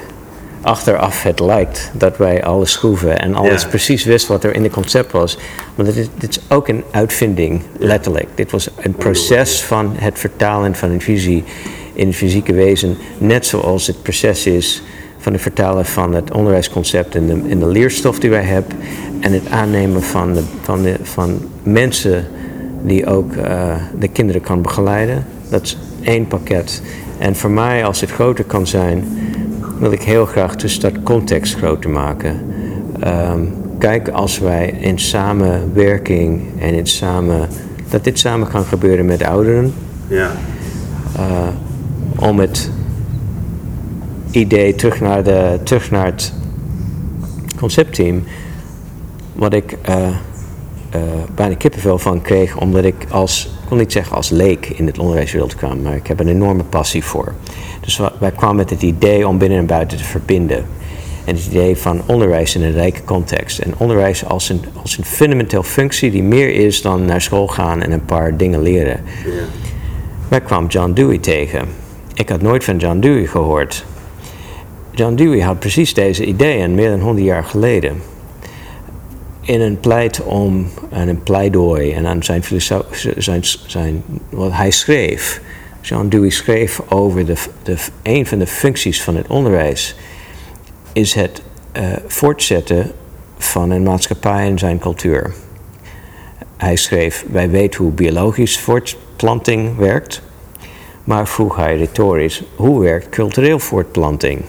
achteraf 0.61 1.23
het 1.23 1.41
lijkt 1.41 1.91
dat 1.95 2.17
wij 2.17 2.45
alles 2.45 2.73
schroeven 2.73 3.19
en 3.19 3.35
alles 3.35 3.63
Ja. 3.63 3.69
precies 3.69 4.05
wist 4.05 4.27
wat 4.27 4.45
er 4.45 4.55
in 4.55 4.63
het 4.63 4.73
concept 4.73 5.13
was. 5.13 5.39
Want 5.75 5.89
dit 5.89 5.97
is, 5.97 6.09
dit 6.19 6.31
is 6.31 6.41
ook 6.49 6.69
een 6.69 6.85
uitvinding, 6.91 7.63
letterlijk. 7.79 8.29
Dit 8.35 8.51
was 8.51 8.71
een 8.81 8.95
proces 8.95 9.63
van 9.63 9.93
het 9.97 10.19
vertalen 10.19 10.75
van 10.75 10.91
een 10.91 11.01
visie 11.01 11.45
in 11.93 12.07
het 12.07 12.17
fysieke 12.17 12.53
wezen, 12.53 12.97
net 13.19 13.47
zoals 13.47 13.87
het 13.87 14.03
proces 14.03 14.47
is 14.47 14.83
van 15.19 15.33
het 15.33 15.43
vertalen 15.43 15.87
van 15.87 16.15
het 16.15 16.33
onderwijsconcept 16.33 17.15
in 17.15 17.27
de, 17.27 17.41
in 17.47 17.59
de 17.59 17.67
leerstof 17.67 18.19
die 18.19 18.31
wij 18.31 18.43
hebben 18.43 18.77
en 19.21 19.33
het 19.33 19.51
aannemen 19.51 20.03
van, 20.03 20.33
de, 20.33 20.43
van, 20.63 20.83
de, 20.83 20.97
van 21.03 21.39
mensen 21.63 22.27
die 22.83 23.07
ook 23.07 23.33
eh, 23.33 23.75
de 23.99 24.09
kinderen 24.09 24.41
kan 24.41 24.63
begeleiden. 24.63 25.27
Dat 25.49 25.63
is 25.63 25.79
één 26.03 26.27
pakket. 26.27 26.83
En 27.19 27.37
voor 27.37 27.51
mij, 27.51 27.85
als 27.85 28.01
het 28.01 28.11
groter 28.11 28.45
kan 28.45 28.67
zijn, 28.67 29.05
wil 29.79 29.93
ik 29.93 30.03
heel 30.03 30.27
graag 30.27 30.57
dus 30.57 30.81
dat 30.81 30.93
context 31.03 31.55
groter 31.55 31.91
maken. 31.91 32.41
Ehm, 33.01 33.41
kijk, 33.79 34.09
als 34.09 34.39
wij 34.39 34.75
in 34.81 34.99
samenwerking 34.99 36.43
en 36.59 36.75
in 36.75 36.87
samen, 36.87 37.49
dat 37.89 38.05
dit 38.05 38.19
samen 38.19 38.49
kan 38.49 38.65
gebeuren 38.65 39.05
met 39.07 39.23
ouderen, 39.25 39.75
Ja, 40.09 40.33
eh, 41.17 41.49
om 42.23 42.39
het 42.39 42.71
idee 44.31 44.75
terug 44.75 45.01
naar, 45.01 45.23
de, 45.23 45.61
terug 45.63 45.91
naar 45.91 46.05
het 46.05 46.33
conceptteam, 47.59 48.25
wat 49.33 49.53
ik 49.53 49.77
eh, 49.83 50.09
bijna 51.35 51.55
kippenvel 51.55 51.99
van 51.99 52.23
kreeg, 52.23 52.57
omdat 52.57 52.85
ik 52.85 53.07
als, 53.11 53.51
ik 53.63 53.69
wil 53.69 53.79
niet 53.79 53.93
zeggen 53.93 54.17
als 54.17 54.31
leek 54.31 54.67
in 54.67 54.87
het 54.87 54.99
onderwijswereld 54.99 55.55
kwam, 55.55 55.83
maar 55.83 55.95
ik 55.95 56.07
heb 56.07 56.21
een 56.21 56.29
enorme 56.29 56.65
passie 56.65 57.05
voor. 57.05 57.35
Dus 57.81 58.01
wij 58.19 58.31
kwamen 58.31 58.57
met 58.57 58.71
het 58.71 58.83
idee 58.83 59.29
om 59.29 59.39
binnen 59.39 59.59
en 59.59 59.67
buiten 59.67 59.99
te 59.99 60.05
verbinden. 60.05 60.67
En 61.25 61.35
het 61.35 61.47
idee 61.47 61.77
van 61.77 62.03
onderwijs 62.07 62.55
in 62.55 62.63
een 62.63 62.73
rijke 62.73 63.05
context. 63.05 63.59
En 63.59 63.75
onderwijs 63.77 64.25
als 64.25 64.49
een, 64.49 64.61
als 64.83 64.99
een 64.99 65.05
fundamenteel 65.05 65.63
functie 65.63 66.11
die 66.11 66.23
meer 66.23 66.55
is 66.55 66.83
dan 66.83 67.05
naar 67.05 67.21
school 67.21 67.47
gaan 67.47 67.83
en 67.83 67.93
een 67.93 68.05
paar 68.05 68.37
dingen 68.37 68.63
leren. 68.63 69.01
ja. 69.25 69.31
Wij 70.29 70.41
kwamen 70.41 70.69
John 70.69 70.93
Dewey 70.93 71.19
tegen. 71.19 71.82
Ik 72.23 72.29
had 72.29 72.43
nooit 72.43 72.65
van 72.65 72.77
John 72.77 72.99
Dewey 72.99 73.27
gehoord. 73.27 73.85
John 74.91 75.15
Dewey 75.15 75.41
had 75.41 75.59
precies 75.59 75.95
deze 75.95 76.25
ideeën 76.25 76.75
meer 76.75 76.91
dan 76.91 77.01
100 77.01 77.27
jaar 77.27 77.45
geleden. 77.45 78.03
In 79.41 79.61
een 79.61 79.81
pleit 79.81 80.23
om, 80.23 80.71
en 80.91 81.09
een 81.09 81.23
pleidooi 81.23 81.93
en 81.93 82.07
aan 82.07 82.23
zijn, 82.23 82.43
filoso- 82.43 82.85
zijn, 83.17 83.45
zijn, 83.67 84.05
wat 84.31 84.53
hij 84.53 84.71
schreef. 84.71 85.41
John 85.81 86.09
Dewey 86.09 86.31
schreef 86.31 86.81
over 86.89 87.27
de, 87.27 87.35
de, 87.63 87.77
een 88.03 88.27
van 88.27 88.39
de 88.39 88.47
functies 88.47 89.03
van 89.03 89.17
het 89.17 89.27
onderwijs 89.27 89.97
is 90.93 91.15
het 91.15 91.43
eh, 91.73 91.85
voortzetten 92.07 92.93
van 93.39 93.71
een 93.71 93.83
maatschappij 93.83 94.47
en 94.47 94.59
zijn 94.59 94.79
cultuur. 94.79 95.35
Hij 96.57 96.77
schreef, 96.77 97.25
wij 97.31 97.51
weten 97.51 97.83
hoe 97.83 97.93
biologisch 97.93 98.59
voortplanting 98.59 99.77
werkt, 99.77 100.23
maar 101.05 101.29
vroeg 101.29 101.57
hij 101.57 101.77
retorisch, 101.77 102.43
hoe 102.57 102.81
werkt 102.81 103.09
cultureel 103.09 103.59
voortplanting? 103.59 104.43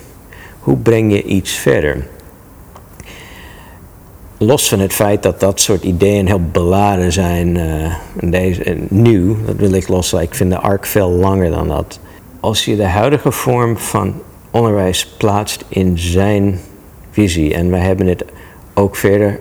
Hoe 0.59 0.77
breng 0.77 1.11
je 1.11 1.23
iets 1.23 1.51
verder? 1.51 2.07
Los 4.37 4.69
van 4.69 4.79
het 4.79 4.93
feit 4.93 5.23
dat 5.23 5.39
dat 5.39 5.61
soort 5.61 5.83
ideeën 5.83 6.27
heel 6.27 6.41
beladen 6.51 7.11
zijn, 7.11 7.57
eh, 7.57 7.95
deze, 8.13 8.77
nieuw, 8.87 9.35
dat 9.45 9.55
wil 9.55 9.71
ik 9.71 9.87
loslaten. 9.87 10.27
Ik 10.27 10.35
vind 10.35 10.51
de 10.51 10.59
arc 10.59 10.85
veel 10.85 11.09
langer 11.09 11.51
dan 11.51 11.67
dat. 11.67 11.99
Als 12.39 12.65
je 12.65 12.75
de 12.75 12.85
huidige 12.87 13.31
vorm 13.31 13.77
van 13.77 14.21
onderwijs 14.51 15.07
plaatst 15.07 15.65
in 15.67 15.97
zijn 15.97 16.59
visie, 17.11 17.53
en 17.53 17.69
wij 17.69 17.79
hebben 17.79 18.07
het 18.07 18.25
ook 18.73 18.95
verder 18.95 19.39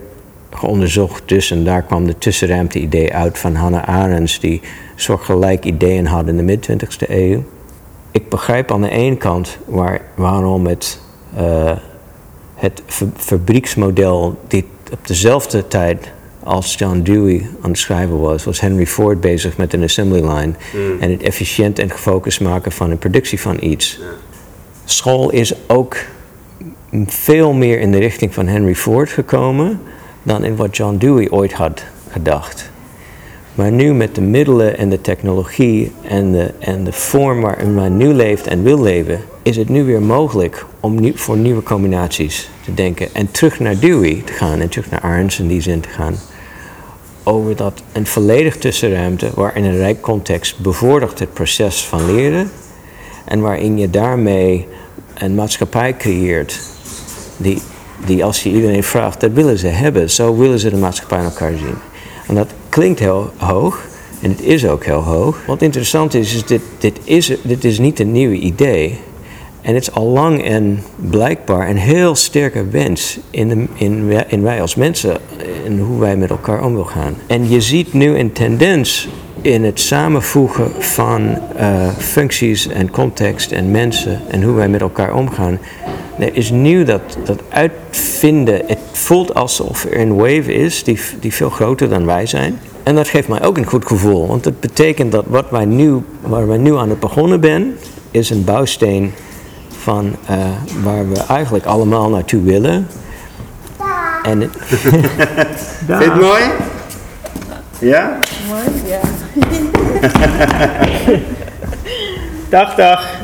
geonderzocht, 0.55 1.23
dus 1.25 1.51
en 1.51 1.63
daar 1.63 1.81
kwam 1.81 2.05
de 2.05 2.17
tussenruimte-idee 2.17 3.13
uit 3.13 3.37
van 3.37 3.55
Hannah 3.55 3.83
Arendts, 3.83 4.39
die 4.39 4.61
soortgelijk 4.95 5.65
ideeën 5.65 6.05
had 6.05 6.27
in 6.27 6.37
de 6.37 6.43
mid-20e 6.43 7.09
eeuw. 7.09 7.43
Ik 8.11 8.29
begrijp 8.29 8.71
aan 8.71 8.81
de 8.81 8.89
ene 8.89 9.17
kant 9.17 9.57
waar, 9.65 10.01
waarom 10.15 10.65
het, 10.65 10.99
eh, 11.35 11.71
het 12.55 12.81
fa- 12.85 13.11
fabrieksmodel, 13.15 14.39
die 14.47 14.65
op 14.91 15.07
dezelfde 15.07 15.67
tijd 15.67 16.11
als 16.43 16.75
John 16.77 17.01
Dewey 17.01 17.47
aan 17.61 17.69
het 17.69 17.79
schrijven 17.79 18.19
was, 18.19 18.43
was 18.43 18.59
Henry 18.59 18.85
Ford 18.85 19.21
bezig 19.21 19.57
met 19.57 19.73
een 19.73 19.83
assembly 19.83 20.19
line 20.21 20.53
en 20.99 21.11
het 21.11 21.23
efficiënt 21.23 21.79
en 21.79 21.89
gefocust 21.89 22.41
maken 22.41 22.71
van 22.71 22.91
een 22.91 22.97
productie 22.97 23.39
van 23.39 23.57
iets. 23.59 23.99
School 24.85 25.29
is 25.29 25.53
ook 25.67 25.97
veel 27.05 27.53
meer 27.53 27.79
in 27.79 27.91
de 27.91 27.97
richting 27.97 28.33
van 28.33 28.47
Henry 28.47 28.75
Ford 28.75 29.09
gekomen 29.09 29.79
dan 30.23 30.43
in 30.43 30.55
wat 30.55 30.77
John 30.77 30.97
Dewey 30.97 31.29
ooit 31.29 31.53
had 31.53 31.83
gedacht. 32.09 32.71
Maar 33.55 33.71
nu 33.71 33.93
met 33.93 34.15
de 34.15 34.21
middelen 34.21 34.77
en 34.77 34.89
de 34.89 35.01
technologie 35.01 35.91
en 36.01 36.31
de, 36.31 36.53
en 36.59 36.83
de 36.83 36.91
vorm 36.91 37.41
waarin 37.41 37.73
men 37.73 37.97
nu 37.97 38.13
leeft 38.13 38.47
en 38.47 38.63
wil 38.63 38.81
leven, 38.81 39.21
is 39.41 39.57
het 39.57 39.69
nu 39.69 39.83
weer 39.83 40.01
mogelijk 40.01 40.65
om 40.79 41.01
nu, 41.01 41.11
voor 41.15 41.37
nieuwe 41.37 41.63
combinaties 41.63 42.49
te 42.65 42.73
denken. 42.73 43.13
En 43.13 43.31
terug 43.31 43.59
naar 43.59 43.79
Dewey 43.79 44.21
te 44.25 44.33
gaan 44.33 44.59
en 44.59 44.69
terug 44.69 44.89
naar 44.89 45.01
Arends 45.01 45.39
in 45.39 45.47
die 45.47 45.61
zin 45.61 45.79
te 45.79 45.89
gaan. 45.89 46.15
Over 47.23 47.55
dat 47.55 47.83
een 47.91 48.05
volledig 48.05 48.57
tussenruimte 48.57 49.31
waarin 49.35 49.63
een 49.63 49.77
rijk 49.77 50.01
context 50.01 50.59
bevordert 50.59 51.19
het 51.19 51.33
proces 51.33 51.85
van 51.85 52.15
leren. 52.15 52.51
En 53.25 53.41
waarin 53.41 53.77
je 53.77 53.89
daarmee 53.89 54.67
een 55.13 55.35
maatschappij 55.35 55.97
creëert 55.97 56.59
die, 57.37 57.61
die 58.05 58.23
als 58.23 58.43
je 58.43 58.49
iedereen 58.49 58.83
vraagt, 58.83 59.19
dat 59.21 59.31
willen 59.31 59.57
ze 59.57 59.67
hebben. 59.67 60.09
Zo 60.09 60.37
willen 60.37 60.59
ze 60.59 60.69
de 60.69 60.77
maatschappij 60.77 61.17
in 61.17 61.23
elkaar 61.23 61.51
zien. 61.57 61.75
En 62.27 62.35
dat 62.35 62.53
klinkt 62.69 62.99
heel 62.99 63.31
hoog. 63.37 63.81
En 64.21 64.29
het 64.29 64.41
is 64.41 64.67
ook 64.67 64.85
heel 64.85 65.01
hoog. 65.01 65.37
Wat 65.47 65.61
interessant 65.61 66.13
is, 66.13 66.35
is 66.35 66.45
dit, 66.45 66.61
dit 66.77 66.99
is, 67.03 67.31
dit 67.43 67.63
is 67.63 67.79
niet 67.79 67.99
een 67.99 68.11
nieuw 68.11 68.31
idee. 68.31 68.99
En 69.61 69.73
het 69.73 69.83
is 69.83 69.91
al 69.91 70.07
lang 70.07 70.43
en 70.43 70.83
blijkbaar 70.95 71.69
een 71.69 71.77
heel 71.77 72.15
sterke 72.15 72.67
wens 72.69 73.19
in, 73.29 73.47
de, 73.47 73.65
in, 74.27 74.43
wij 74.43 74.61
als 74.61 74.75
mensen 74.75 75.17
en 75.65 75.79
hoe 75.79 75.99
wij 75.99 76.15
met 76.15 76.29
elkaar 76.29 76.63
om 76.63 76.71
willen 76.71 76.87
gaan. 76.87 77.15
En 77.27 77.49
je 77.49 77.61
ziet 77.61 77.93
nu 77.93 78.17
een 78.17 78.31
tendens 78.31 79.07
in 79.41 79.63
het 79.63 79.79
samenvoegen 79.79 80.71
van 80.79 81.37
uh, 81.59 81.89
functies 81.97 82.67
en 82.67 82.91
context 82.91 83.51
en 83.51 83.71
mensen 83.71 84.21
en 84.27 84.43
hoe 84.43 84.55
wij 84.55 84.69
met 84.69 84.81
elkaar 84.81 85.15
omgaan. 85.15 85.59
Er 86.19 86.35
is 86.35 86.49
nu 86.49 86.83
dat, 86.83 87.01
dat 87.23 87.41
uitvinden, 87.49 88.61
het 88.67 88.79
voelt 88.91 89.33
alsof 89.33 89.85
er 89.85 89.99
een 89.99 90.15
wave 90.15 90.53
is 90.53 90.83
die, 90.83 90.99
die 91.19 91.33
veel 91.33 91.49
groter 91.49 91.89
dan 91.89 92.05
wij 92.05 92.25
zijn. 92.25 92.59
En 92.83 92.95
dat 92.95 93.07
geeft 93.07 93.27
mij 93.27 93.43
ook 93.43 93.57
een 93.57 93.65
goed 93.65 93.85
gevoel, 93.85 94.27
want 94.27 94.45
het 94.45 94.59
betekent 94.59 95.11
dat 95.11 95.25
wat 95.27 95.49
wij 95.49 95.65
nu, 95.65 96.01
waar 96.21 96.47
wij 96.47 96.57
nu 96.57 96.75
aan 96.77 96.89
het 96.89 96.99
begonnen 96.99 97.43
zijn, 97.43 97.75
is 98.11 98.29
een 98.29 98.43
bouwsteen 98.43 99.13
van 99.69 100.15
uh, 100.29 100.37
waar 100.83 101.09
we 101.09 101.23
eigenlijk 101.29 101.65
allemaal 101.65 102.09
naartoe 102.09 102.43
willen. 102.43 102.87
En 104.23 104.39
het 104.41 104.57
Vind 105.85 106.03
je 106.03 106.09
het 106.11 106.21
mooi? 106.21 106.43
Ja? 107.79 108.19
Mooi, 108.47 108.63
ja. 108.87 108.99
dag, 112.49 112.75
dag. 112.75 113.21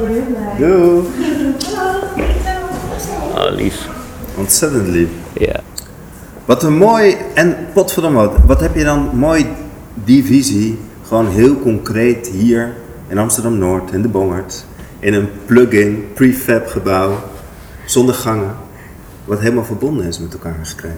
Doei. 0.58 1.04
Oh, 3.36 3.56
lief. 3.56 3.88
Ontzettend 4.36 4.88
lief. 4.88 5.10
Ja. 5.34 5.60
Wat 6.46 6.64
een 6.64 6.78
mooi, 6.78 7.16
en 7.34 7.58
potverdomme, 7.74 8.30
wat, 8.46 8.60
heb 8.60 8.76
je 8.76 8.84
dan 8.84 9.10
mooi 9.14 9.46
die 9.94 10.26
visie, 10.26 10.80
gewoon 11.08 11.28
heel 11.28 11.60
concreet 11.60 12.28
hier 12.28 12.74
in 13.08 13.18
Amsterdam-Noord, 13.18 13.92
in 13.92 14.02
de 14.02 14.08
Bongert, 14.08 14.66
in 15.00 15.14
een 15.14 15.30
plug-in, 15.46 16.08
prefab 16.14 16.68
gebouw, 16.68 17.24
zonder 17.86 18.16
gangen, 18.16 18.56
wat 19.26 19.40
helemaal 19.40 19.64
verbonden 19.64 20.06
is 20.06 20.20
met 20.20 20.34
elkaar 20.34 20.60
gekregen. 20.64 20.98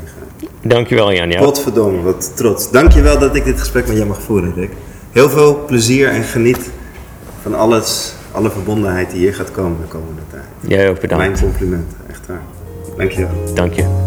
Dankjewel, 0.61 1.13
Jan. 1.13 1.29
Ja. 1.29 1.41
Potverdomme, 1.41 2.01
wat 2.01 2.31
trots. 2.35 2.71
Dankjewel 2.71 3.19
dat 3.19 3.35
ik 3.35 3.45
dit 3.45 3.59
gesprek 3.59 3.87
met 3.87 3.95
jou 3.95 4.07
mag 4.07 4.21
voeren, 4.21 4.53
Rick. 4.53 4.71
Heel 5.11 5.29
veel 5.29 5.65
plezier 5.65 6.09
en 6.09 6.23
geniet 6.23 6.69
van 7.41 7.55
alles, 7.55 8.13
alle 8.31 8.51
verbondenheid 8.51 9.11
die 9.11 9.19
hier 9.19 9.33
gaat 9.33 9.51
komen 9.51 9.77
de 9.81 9.87
komende 9.87 10.21
tijd. 10.29 10.43
Jij 10.59 10.89
ook 10.89 10.99
bedankt. 10.99 11.25
Mijn 11.25 11.39
complimenten, 11.39 11.97
Dankjewel. 12.97 13.53
Dank 13.53 13.73
je. 13.73 14.01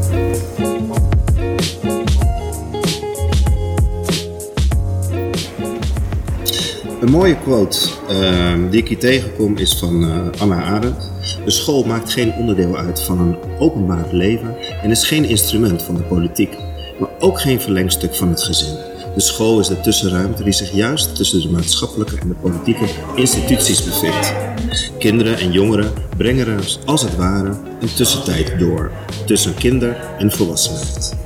Een 7.01 7.11
mooie 7.11 7.37
quote 7.39 7.79
ehm, 8.09 8.69
die 8.71 8.81
ik 8.81 8.89
hier 8.89 8.99
tegenkom 8.99 9.57
is 9.57 9.79
van 9.79 10.05
eh, 10.05 10.41
Anna 10.41 10.63
Arendt. 10.63 11.11
De 11.45 11.51
school 11.51 11.85
maakt 11.85 12.13
geen 12.13 12.33
onderdeel 12.33 12.77
uit 12.77 13.03
van 13.03 13.21
een 13.21 13.37
openbaar 13.59 14.07
leven 14.11 14.57
en 14.83 14.91
is 14.91 15.07
geen 15.07 15.25
instrument 15.25 15.83
van 15.83 15.95
de 15.95 16.03
politiek, 16.03 16.57
maar 16.99 17.09
ook 17.19 17.41
geen 17.41 17.61
verlengstuk 17.61 18.15
van 18.15 18.29
het 18.29 18.43
gezin. 18.43 18.75
De 19.15 19.21
school 19.21 19.61
is 19.61 19.67
de 19.67 19.81
tussenruimte 19.81 20.45
die 20.45 20.53
zich 20.53 20.73
juist 20.73 21.17
tussen 21.17 21.41
de 21.41 21.51
maatschappelijke 21.51 22.19
en 22.19 22.29
de 22.29 22.35
politieke 22.35 22.87
instituties 23.15 23.85
bevindt. 23.85 24.54
Kinderen 24.99 25.39
en 25.39 25.53
jongeren 25.53 25.93
brengen 26.17 26.47
er 26.47 26.79
als 26.85 27.03
het 27.03 27.17
ware 27.17 27.57
een 27.81 27.95
tussentijd 27.95 28.59
door 28.59 28.91
tussen 29.27 29.55
kinder- 29.55 29.97
en 30.19 30.33
volwassenheid. 30.33 31.24